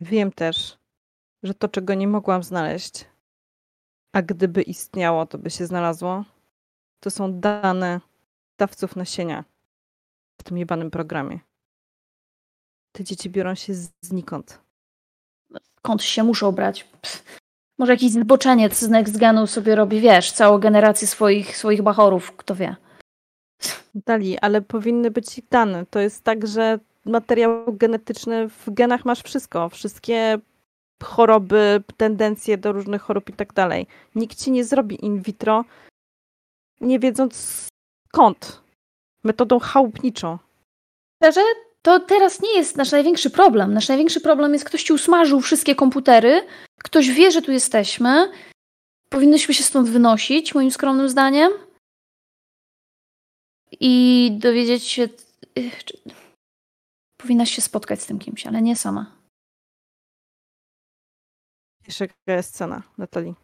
Wiem 0.00 0.32
też, 0.32 0.78
że 1.42 1.54
to, 1.54 1.68
czego 1.68 1.94
nie 1.94 2.08
mogłam 2.08 2.42
znaleźć, 2.42 3.04
a 4.12 4.22
gdyby 4.22 4.62
istniało, 4.62 5.26
to 5.26 5.38
by 5.38 5.50
się 5.50 5.66
znalazło, 5.66 6.24
to 7.00 7.10
są 7.10 7.40
dane 7.40 8.00
dawców 8.58 8.96
nasienia 8.96 9.44
w 10.40 10.42
tym 10.42 10.58
jebanym 10.58 10.90
programie. 10.90 11.40
Te 12.92 13.04
dzieci 13.04 13.30
biorą 13.30 13.54
się 13.54 13.72
znikąd. 14.00 14.60
Skąd 15.78 16.02
się 16.02 16.24
muszą 16.24 16.52
brać? 16.52 16.84
Pff. 16.84 17.40
Może 17.78 17.92
jakiś 17.92 18.12
zboczeniec 18.12 18.78
z 18.78 18.88
Next 18.88 19.18
Genu 19.18 19.46
sobie 19.46 19.74
robi, 19.74 20.00
wiesz, 20.00 20.32
całą 20.32 20.58
generację 20.58 21.08
swoich, 21.08 21.56
swoich 21.56 21.82
bachorów, 21.82 22.36
kto 22.36 22.54
wie. 22.54 22.83
Dali, 23.94 24.38
ale 24.38 24.62
powinny 24.62 25.10
być 25.10 25.40
dane. 25.50 25.86
To 25.86 25.98
jest 25.98 26.24
tak, 26.24 26.46
że 26.46 26.78
materiał 27.04 27.64
genetyczny 27.72 28.48
w 28.48 28.70
genach 28.70 29.04
masz 29.04 29.22
wszystko. 29.22 29.68
Wszystkie 29.68 30.38
choroby, 31.02 31.82
tendencje 31.96 32.58
do 32.58 32.72
różnych 32.72 33.02
chorób 33.02 33.30
i 33.30 33.32
tak 33.32 33.52
dalej. 33.52 33.86
Nikt 34.14 34.44
ci 34.44 34.50
nie 34.50 34.64
zrobi 34.64 35.04
in 35.04 35.22
vitro, 35.22 35.64
nie 36.80 36.98
wiedząc 36.98 37.66
skąd. 38.08 38.62
Metodą 39.24 39.58
chałupniczą. 39.58 40.38
Szczerze, 41.22 41.40
to 41.82 42.00
teraz 42.00 42.42
nie 42.42 42.54
jest 42.54 42.76
nasz 42.76 42.92
największy 42.92 43.30
problem. 43.30 43.74
Nasz 43.74 43.88
największy 43.88 44.20
problem 44.20 44.52
jest, 44.52 44.64
ktoś 44.64 44.82
ci 44.82 44.92
usmażył 44.92 45.40
wszystkie 45.40 45.74
komputery, 45.74 46.46
ktoś 46.78 47.10
wie, 47.10 47.30
że 47.30 47.42
tu 47.42 47.52
jesteśmy. 47.52 48.30
Powinnyśmy 49.08 49.54
się 49.54 49.62
stąd 49.62 49.88
wynosić, 49.88 50.54
moim 50.54 50.70
skromnym 50.70 51.08
zdaniem. 51.08 51.52
I 53.80 54.30
dowiedzieć 54.38 54.84
się. 54.84 55.08
Czy... 55.84 55.98
Powinnaś 57.16 57.50
się 57.50 57.62
spotkać 57.62 58.02
z 58.02 58.06
tym 58.06 58.18
kimś, 58.18 58.46
ale 58.46 58.62
nie 58.62 58.76
sama. 58.76 59.16
Jaka 62.00 62.14
jest 62.32 62.54
scena, 62.54 62.82
Natalii. 62.98 63.34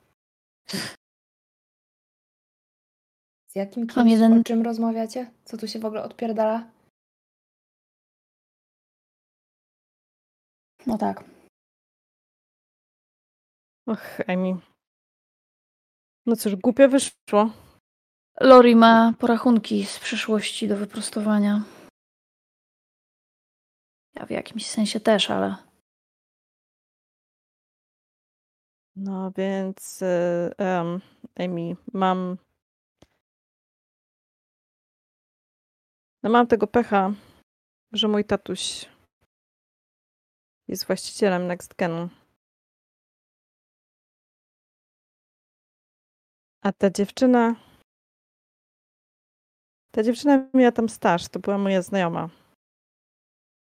Z 3.46 3.54
jakim 3.54 3.86
Mam 3.86 3.94
kimś, 3.94 4.10
jeden- 4.12 4.40
o 4.40 4.44
czym 4.44 4.62
rozmawiacie? 4.62 5.30
Co 5.44 5.56
tu 5.56 5.68
się 5.68 5.78
w 5.78 5.84
ogóle 5.84 6.02
odpierdala? 6.02 6.70
No 10.86 10.98
tak. 10.98 11.24
Och, 13.86 14.20
Amy. 14.28 14.56
No 16.26 16.36
cóż, 16.36 16.56
głupio 16.56 16.88
wyszło. 16.88 17.50
Lori 18.42 18.76
ma 18.76 19.12
porachunki 19.18 19.86
z 19.86 19.98
przeszłości 19.98 20.68
do 20.68 20.76
wyprostowania. 20.76 21.62
Ja 24.14 24.26
w 24.26 24.30
jakimś 24.30 24.66
sensie 24.66 25.00
też, 25.00 25.30
ale. 25.30 25.56
No 28.96 29.32
więc, 29.36 30.02
em, 30.58 31.00
Amy, 31.38 31.76
mam. 31.92 32.36
No 36.22 36.30
mam 36.30 36.46
tego 36.46 36.66
pecha, 36.66 37.12
że 37.92 38.08
mój 38.08 38.24
tatuś 38.24 38.88
jest 40.68 40.86
właścicielem 40.86 41.46
NextGenu. 41.46 42.08
A 46.62 46.72
ta 46.72 46.90
dziewczyna. 46.90 47.69
Ta 49.90 50.02
dziewczyna 50.02 50.48
miała 50.54 50.72
tam 50.72 50.88
staż, 50.88 51.28
to 51.28 51.40
była 51.40 51.58
moja 51.58 51.82
znajoma. 51.82 52.28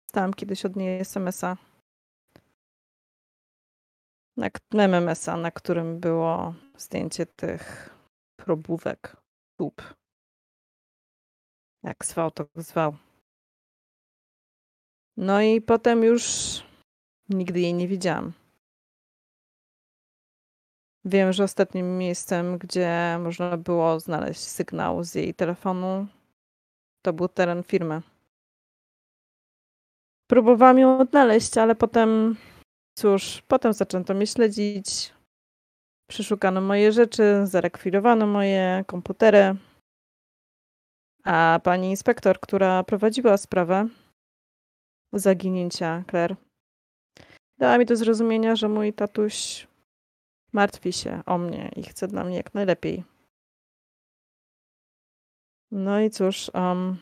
Dostałam 0.07 0.35
kiedyś 0.35 0.65
od 0.65 0.77
niej 0.77 1.01
SMS-a. 1.01 1.57
Na, 4.37 4.51
MMS-a, 4.73 5.37
na 5.37 5.51
którym 5.51 6.01
było 6.01 6.55
zdjęcie 6.77 7.27
tych 7.27 7.95
probówek 8.37 9.17
tub. 9.59 9.95
Jak 11.83 12.05
zwał, 12.05 12.31
to 12.31 12.47
zwał. 12.57 12.97
No 15.17 15.43
i 15.43 15.61
potem 15.61 16.05
już 16.05 16.23
nigdy 17.29 17.61
jej 17.61 17.75
nie 17.75 17.89
widziałam. 17.89 18.33
Wiem, 21.05 21.33
że 21.33 21.45
ostatnim 21.45 21.99
miejscem, 21.99 22.59
gdzie 22.59 23.19
można 23.21 23.57
było 23.57 24.01
znaleźć 24.01 24.41
sygnał 24.41 25.05
z 25.05 25.15
jej 25.15 25.35
telefonu, 25.35 26.07
to 27.03 27.13
był 27.13 27.29
teren 27.29 27.63
firmy. 27.63 28.03
Próbowałam 30.31 30.79
ją 30.79 30.99
odnaleźć, 30.99 31.59
ale 31.59 31.75
potem, 31.75 32.37
cóż, 32.99 33.43
potem 33.49 33.73
zaczęto 33.73 34.15
mnie 34.15 34.27
śledzić. 34.27 35.15
Przeszukano 36.11 36.61
moje 36.61 36.93
rzeczy, 36.93 37.47
zarekwirowano 37.47 38.27
moje 38.27 38.85
komputery. 38.87 39.57
A 41.25 41.61
pani 41.65 41.91
inspektor, 41.91 42.41
która 42.41 42.85
prowadziła 42.85 43.37
sprawę 43.37 43.89
zaginięcia 45.13 46.05
Claire, 46.11 46.37
dała 47.59 47.79
mi 47.79 47.87
do 47.87 47.97
zrozumienia, 47.97 48.57
że 48.57 48.69
mój 48.69 48.93
tatuś 48.93 49.68
martwi 50.53 50.93
się 50.93 51.23
o 51.27 51.39
mnie 51.39 51.73
i 51.77 51.83
chce 51.83 52.09
dla 52.09 52.25
mnie 52.25 52.37
jak 52.37 52.55
najlepiej. 52.55 53.05
No 55.71 56.01
i 56.01 56.11
cóż, 56.11 56.51
um, 56.55 56.97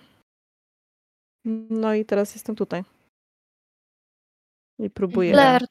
no 1.70 1.94
i 1.94 2.04
teraz 2.04 2.34
jestem 2.34 2.56
tutaj. 2.56 2.84
I 4.78 4.90
próbuję. 4.90 5.32
Claire. 5.32 5.66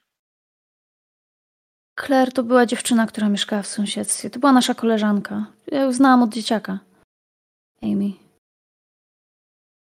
Claire 1.99 2.33
to 2.33 2.43
była 2.43 2.65
dziewczyna, 2.65 3.07
która 3.07 3.29
mieszkała 3.29 3.61
w 3.61 3.67
sąsiedztwie. 3.67 4.29
To 4.29 4.39
była 4.39 4.51
nasza 4.51 4.73
koleżanka. 4.73 5.45
Ja 5.67 5.81
ją 5.81 5.91
znałam 5.91 6.23
od 6.23 6.33
dzieciaka. 6.33 6.79
Amy. 7.81 8.11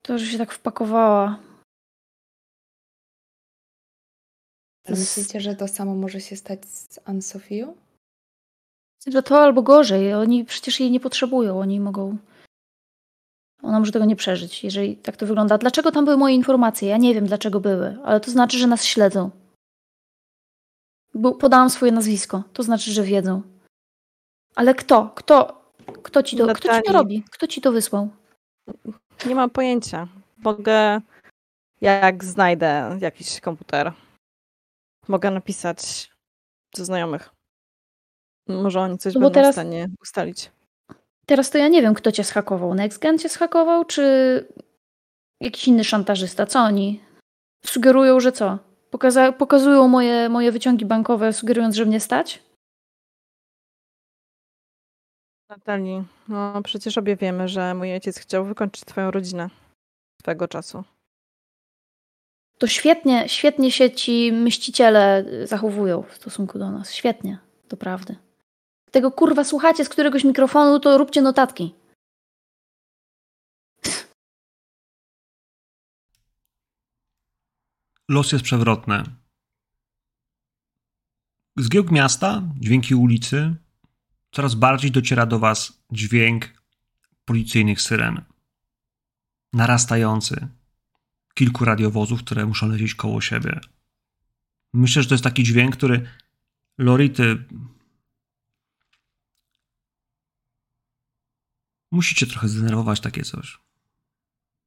To, 0.01 0.19
że 0.19 0.25
się 0.25 0.37
tak 0.37 0.51
wpakowała. 0.51 1.39
A 4.89 4.95
Myślicie, 4.95 5.41
że 5.41 5.55
to 5.55 5.67
samo 5.67 5.95
może 5.95 6.21
się 6.21 6.35
stać 6.35 6.65
z 6.65 6.99
Anne-Sofią? 7.05 7.73
Że 9.07 9.23
to 9.23 9.39
albo 9.41 9.61
gorzej. 9.61 10.13
Oni 10.13 10.45
przecież 10.45 10.79
jej 10.79 10.91
nie 10.91 10.99
potrzebują. 10.99 11.59
Oni 11.59 11.79
mogą. 11.79 12.17
Ona 13.61 13.79
może 13.79 13.91
tego 13.91 14.05
nie 14.05 14.15
przeżyć, 14.15 14.63
jeżeli 14.63 14.95
tak 14.95 15.17
to 15.17 15.25
wygląda. 15.25 15.57
Dlaczego 15.57 15.91
tam 15.91 16.05
były 16.05 16.17
moje 16.17 16.35
informacje? 16.35 16.89
Ja 16.89 16.97
nie 16.97 17.13
wiem, 17.13 17.25
dlaczego 17.25 17.59
były, 17.59 17.97
ale 18.03 18.19
to 18.19 18.31
znaczy, 18.31 18.57
że 18.57 18.67
nas 18.67 18.83
śledzą. 18.83 19.29
Bo 21.13 21.31
podałam 21.31 21.69
swoje 21.69 21.91
nazwisko. 21.91 22.43
To 22.53 22.63
znaczy, 22.63 22.91
że 22.91 23.03
wiedzą. 23.03 23.41
Ale 24.55 24.75
kto? 24.75 25.11
Kto? 25.15 25.61
Kto 26.03 26.23
ci 26.23 26.37
to, 26.37 26.53
kto 26.53 26.75
ci 26.75 26.83
to 26.83 26.93
robi? 26.93 27.23
Kto 27.31 27.47
ci 27.47 27.61
to 27.61 27.71
wysłał? 27.71 28.09
Nie 29.25 29.35
mam 29.35 29.49
pojęcia. 29.49 30.07
Mogę, 30.37 31.01
jak 31.81 32.23
znajdę 32.23 32.97
jakiś 33.01 33.41
komputer, 33.41 33.93
mogę 35.09 35.31
napisać 35.31 36.09
do 36.77 36.85
znajomych. 36.85 37.29
Może 38.47 38.79
oni 38.81 38.97
coś 38.97 39.13
No 39.13 39.19
będą 39.19 39.33
teraz- 39.33 39.49
w 39.49 39.55
stanie 39.55 39.87
ustalić. 40.01 40.51
Teraz 41.25 41.49
to 41.49 41.57
ja 41.57 41.67
nie 41.67 41.81
wiem, 41.81 41.93
kto 41.93 42.11
cię 42.11 42.23
schakował. 42.23 42.73
NextGen 42.75 43.19
cię 43.19 43.29
schakował, 43.29 43.85
czy 43.85 44.03
jakiś 45.41 45.67
inny 45.67 45.83
szantażysta? 45.83 46.45
Co 46.45 46.59
oni? 46.59 47.01
Sugerują, 47.65 48.19
że 48.19 48.31
co? 48.31 48.59
Pokaza- 48.91 49.31
pokazują 49.31 49.87
moje, 49.87 50.29
moje 50.29 50.51
wyciągi 50.51 50.85
bankowe, 50.85 51.33
sugerując, 51.33 51.75
że 51.75 51.85
mnie 51.85 51.99
stać? 51.99 52.43
Natalii, 55.49 56.03
no 56.27 56.61
przecież 56.63 56.97
obie 56.97 57.15
wiemy, 57.15 57.47
że 57.47 57.73
mój 57.73 57.93
ojciec 57.93 58.19
chciał 58.19 58.45
wykończyć 58.45 58.85
twoją 58.85 59.11
rodzinę 59.11 59.49
swego 60.21 60.47
czasu. 60.47 60.83
To 62.59 62.67
świetnie, 62.67 63.29
świetnie 63.29 63.71
się 63.71 63.91
ci 63.91 64.31
myśliciele 64.31 65.25
zachowują 65.43 66.03
w 66.03 66.13
stosunku 66.13 66.59
do 66.59 66.71
nas. 66.71 66.93
Świetnie, 66.93 67.39
to 67.67 67.77
prawdy. 67.77 68.15
Tego 68.91 69.11
kurwa 69.11 69.43
słuchacie 69.43 69.85
z 69.85 69.89
któregoś 69.89 70.23
mikrofonu, 70.23 70.79
to 70.79 70.97
róbcie 70.97 71.21
notatki. 71.21 71.75
Los 78.09 78.31
jest 78.31 78.43
przewrotny. 78.43 79.03
Z 81.57 81.69
giełk 81.69 81.91
miasta, 81.91 82.41
dźwięki 82.55 82.95
ulicy, 82.95 83.55
coraz 84.31 84.55
bardziej 84.55 84.91
dociera 84.91 85.25
do 85.25 85.39
was 85.39 85.83
dźwięk 85.91 86.53
policyjnych 87.25 87.81
syren. 87.81 88.25
Narastający. 89.53 90.58
Kilku 91.39 91.65
radiowozów, 91.65 92.23
które 92.23 92.45
muszą 92.45 92.67
lecieć 92.67 92.95
koło 92.95 93.21
siebie. 93.21 93.59
Myślę, 94.73 95.03
że 95.03 95.09
to 95.09 95.15
jest 95.15 95.23
taki 95.23 95.43
dźwięk, 95.43 95.77
który 95.77 96.07
Lori, 96.77 97.09
ty 97.09 97.45
musicie 101.91 102.27
trochę 102.27 102.47
zdenerwować 102.47 102.99
takie 102.99 103.23
coś. 103.23 103.59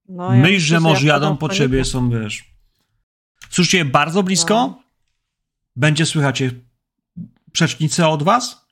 No, 0.09 0.31
Myśl, 0.31 0.67
że 0.67 0.75
ja 0.75 0.81
może 0.81 1.07
jadą 1.07 1.37
po 1.37 1.49
ciebie, 1.49 1.85
są, 1.85 2.11
wiesz. 2.11 2.45
Słyszycie 3.51 3.79
je 3.79 3.85
bardzo 3.85 4.23
blisko? 4.23 4.55
No. 4.55 4.83
Będzie 5.77 6.07
słychać 6.07 6.41
je 6.41 6.51
przecznicę 7.53 8.09
od 8.09 8.23
was? 8.23 8.67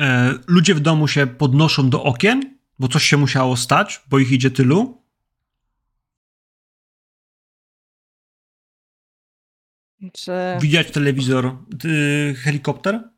E, 0.00 0.34
ludzie 0.46 0.74
w 0.74 0.80
domu 0.80 1.08
się 1.08 1.26
podnoszą 1.26 1.90
do 1.90 2.04
okien, 2.04 2.61
bo 2.78 2.88
coś 2.88 3.04
się 3.04 3.16
musiało 3.16 3.56
stać, 3.56 4.02
bo 4.08 4.18
ich 4.18 4.32
idzie 4.32 4.50
tylu. 4.50 5.02
Czy... 10.12 10.32
Widać 10.60 10.90
telewizor, 10.90 11.56
y, 11.84 12.34
helikopter 12.38 13.10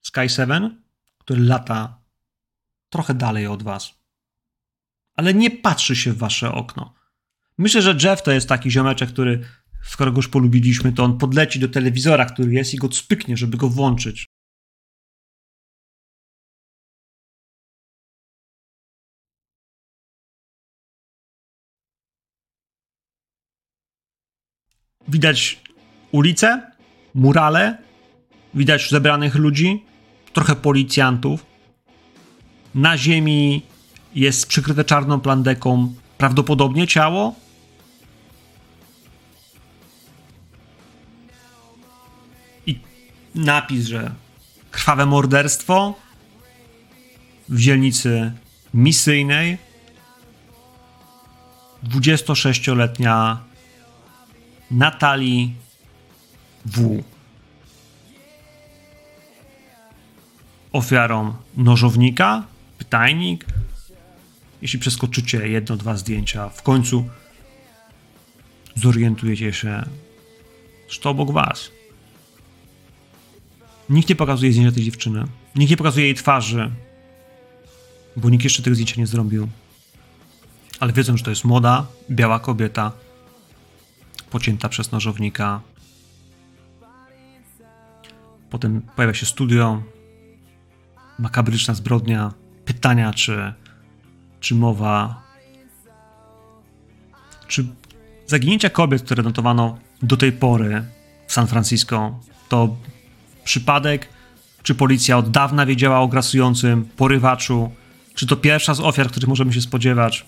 Sky 0.00 0.28
7, 0.28 0.82
który 1.18 1.40
lata 1.40 2.00
trochę 2.88 3.14
dalej 3.14 3.46
od 3.46 3.62
was. 3.62 3.94
Ale 5.16 5.34
nie 5.34 5.50
patrzy 5.50 5.96
się 5.96 6.12
w 6.12 6.18
wasze 6.18 6.52
okno. 6.52 6.94
Myślę, 7.58 7.82
że 7.82 7.96
Jeff 8.02 8.22
to 8.22 8.32
jest 8.32 8.48
taki 8.48 8.70
ziomeczek, 8.70 9.08
który, 9.08 9.44
skoro 9.84 10.12
go 10.12 10.18
już 10.18 10.28
polubiliśmy, 10.28 10.92
to 10.92 11.04
on 11.04 11.18
podleci 11.18 11.60
do 11.60 11.68
telewizora, 11.68 12.24
który 12.24 12.52
jest 12.52 12.74
i 12.74 12.76
go 12.76 12.92
spyknie, 12.92 13.36
żeby 13.36 13.56
go 13.56 13.68
włączyć. 13.68 14.26
Widać 25.08 25.60
ulice, 26.12 26.70
murale, 27.14 27.78
widać 28.54 28.90
zebranych 28.90 29.34
ludzi, 29.34 29.84
trochę 30.32 30.56
policjantów. 30.56 31.46
Na 32.74 32.98
ziemi 32.98 33.62
jest 34.14 34.46
przykryte 34.46 34.84
czarną 34.84 35.20
plandeką 35.20 35.94
prawdopodobnie 36.18 36.86
ciało. 36.86 37.34
I 42.66 42.78
napis, 43.34 43.86
że 43.86 44.10
krwawe 44.70 45.06
morderstwo 45.06 45.94
w 47.48 47.58
dzielnicy 47.58 48.32
misyjnej. 48.74 49.58
26-letnia 51.84 53.38
Natalii 54.70 55.54
W. 56.66 57.02
Ofiarą 60.72 61.34
nożownika, 61.56 62.44
pytajnik. 62.78 63.44
Jeśli 64.62 64.78
przeskoczycie 64.78 65.48
jedno, 65.48 65.76
dwa 65.76 65.96
zdjęcia, 65.96 66.48
w 66.48 66.62
końcu 66.62 67.08
zorientujecie 68.74 69.52
się, 69.52 69.84
że 70.88 71.00
to 71.00 71.10
obok 71.10 71.32
was. 71.32 71.70
Nikt 73.90 74.08
nie 74.08 74.16
pokazuje 74.16 74.52
zdjęcia 74.52 74.74
tej 74.74 74.84
dziewczyny. 74.84 75.24
Nikt 75.56 75.70
nie 75.70 75.76
pokazuje 75.76 76.06
jej 76.06 76.14
twarzy, 76.14 76.70
bo 78.16 78.30
nikt 78.30 78.44
jeszcze 78.44 78.62
tych 78.62 78.74
zdjęć 78.74 78.96
nie 78.96 79.06
zrobił. 79.06 79.48
Ale 80.80 80.92
wiedzą, 80.92 81.16
że 81.16 81.24
to 81.24 81.30
jest 81.30 81.44
młoda, 81.44 81.86
biała 82.10 82.40
kobieta, 82.40 82.92
pocięta 84.34 84.68
przez 84.68 84.92
nożownika. 84.92 85.60
Potem 88.50 88.82
pojawia 88.96 89.14
się 89.14 89.26
studio, 89.26 89.82
makabryczna 91.18 91.74
zbrodnia, 91.74 92.32
pytania, 92.64 93.12
czy, 93.12 93.52
czy 94.40 94.54
mowa, 94.54 95.22
czy 97.48 97.66
zaginięcia 98.26 98.70
kobiet, 98.70 99.02
które 99.02 99.22
notowano 99.22 99.78
do 100.02 100.16
tej 100.16 100.32
pory 100.32 100.84
w 101.26 101.32
San 101.32 101.46
Francisco, 101.46 102.20
to 102.48 102.76
przypadek, 103.44 104.08
czy 104.62 104.74
policja 104.74 105.18
od 105.18 105.30
dawna 105.30 105.66
wiedziała 105.66 106.00
o 106.00 106.08
grasującym 106.08 106.84
porywaczu, 106.84 107.70
czy 108.14 108.26
to 108.26 108.36
pierwsza 108.36 108.74
z 108.74 108.80
ofiar, 108.80 109.08
których 109.10 109.28
możemy 109.28 109.52
się 109.52 109.60
spodziewać. 109.60 110.26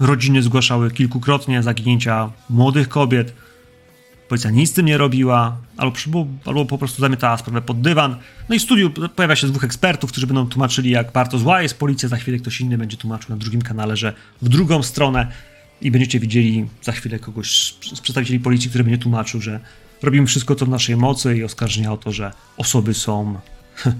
Rodziny 0.00 0.42
zgłaszały 0.42 0.90
kilkukrotnie 0.90 1.62
zaginięcia 1.62 2.30
młodych 2.50 2.88
kobiet. 2.88 3.32
Policja 4.28 4.50
nic 4.50 4.70
z 4.70 4.72
tym 4.72 4.86
nie 4.86 4.98
robiła, 4.98 5.56
albo, 5.76 5.96
albo 6.44 6.64
po 6.64 6.78
prostu 6.78 7.00
zamiatała 7.00 7.36
sprawę 7.36 7.62
pod 7.62 7.80
dywan. 7.80 8.16
No 8.48 8.54
i 8.54 8.58
w 8.58 8.62
studiu 8.62 8.90
pojawia 9.16 9.36
się 9.36 9.46
dwóch 9.46 9.64
ekspertów, 9.64 10.10
którzy 10.10 10.26
będą 10.26 10.46
tłumaczyli, 10.46 10.90
jak 10.90 11.12
bardzo 11.12 11.38
zła 11.38 11.62
jest 11.62 11.78
policja. 11.78 12.08
Za 12.08 12.16
chwilę 12.16 12.38
ktoś 12.38 12.60
inny 12.60 12.78
będzie 12.78 12.96
tłumaczył 12.96 13.30
na 13.30 13.36
drugim 13.36 13.62
kanale, 13.62 13.96
że 13.96 14.12
w 14.42 14.48
drugą 14.48 14.82
stronę 14.82 15.26
i 15.80 15.90
będziecie 15.90 16.20
widzieli 16.20 16.68
za 16.82 16.92
chwilę 16.92 17.18
kogoś 17.18 17.74
z 17.94 18.00
przedstawicieli 18.00 18.40
policji, 18.40 18.70
który 18.70 18.84
będzie 18.84 18.98
tłumaczył, 18.98 19.40
że 19.40 19.60
robimy 20.02 20.26
wszystko, 20.26 20.54
co 20.54 20.66
w 20.66 20.68
naszej 20.68 20.96
mocy 20.96 21.36
i 21.36 21.44
oskarżenia 21.44 21.92
o 21.92 21.96
to, 21.96 22.12
że 22.12 22.32
osoby 22.56 22.94
są 22.94 23.38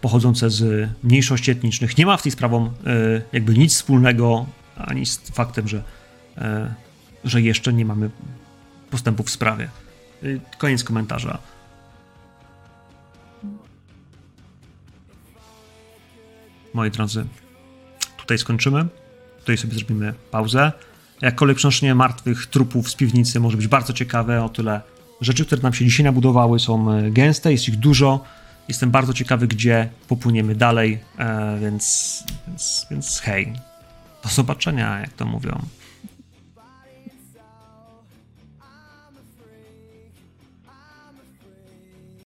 pochodzące 0.00 0.50
z 0.50 0.88
mniejszości 1.02 1.50
etnicznych. 1.50 1.98
Nie 1.98 2.06
ma 2.06 2.16
w 2.16 2.22
tej 2.22 2.32
sprawą 2.32 2.66
e, 2.66 2.70
jakby 3.32 3.58
nic 3.58 3.74
wspólnego 3.74 4.46
ani 4.86 5.06
z 5.06 5.18
faktem, 5.18 5.68
że, 5.68 5.82
e, 6.38 6.74
że 7.24 7.42
jeszcze 7.42 7.72
nie 7.72 7.84
mamy 7.84 8.10
postępów 8.90 9.26
w 9.26 9.30
sprawie. 9.30 9.68
E, 10.22 10.26
koniec 10.58 10.84
komentarza. 10.84 11.38
Moi 16.74 16.90
drodzy, 16.90 17.24
tutaj 18.16 18.38
skończymy. 18.38 18.86
Tutaj 19.38 19.56
sobie 19.56 19.74
zrobimy 19.74 20.14
pauzę. 20.30 20.72
Jakkolwiek 21.20 21.56
przenoszenie 21.56 21.94
martwych 21.94 22.46
trupów 22.46 22.90
z 22.90 22.94
piwnicy 22.94 23.40
może 23.40 23.56
być 23.56 23.66
bardzo 23.66 23.92
ciekawe, 23.92 24.44
o 24.44 24.48
tyle 24.48 24.80
rzeczy, 25.20 25.46
które 25.46 25.62
nam 25.62 25.72
się 25.72 25.84
dzisiaj 25.84 26.04
nabudowały 26.04 26.60
są 26.60 26.86
gęste, 27.10 27.52
jest 27.52 27.68
ich 27.68 27.76
dużo. 27.76 28.24
Jestem 28.68 28.90
bardzo 28.90 29.12
ciekawy, 29.12 29.48
gdzie 29.48 29.88
popłyniemy 30.08 30.54
dalej, 30.54 30.98
e, 31.18 31.58
więc, 31.60 32.24
więc, 32.48 32.86
więc 32.90 33.20
hej, 33.20 33.52
do 34.22 34.28
zobaczenia, 34.28 35.00
jak 35.00 35.12
to 35.12 35.24
mówią. 35.24 35.62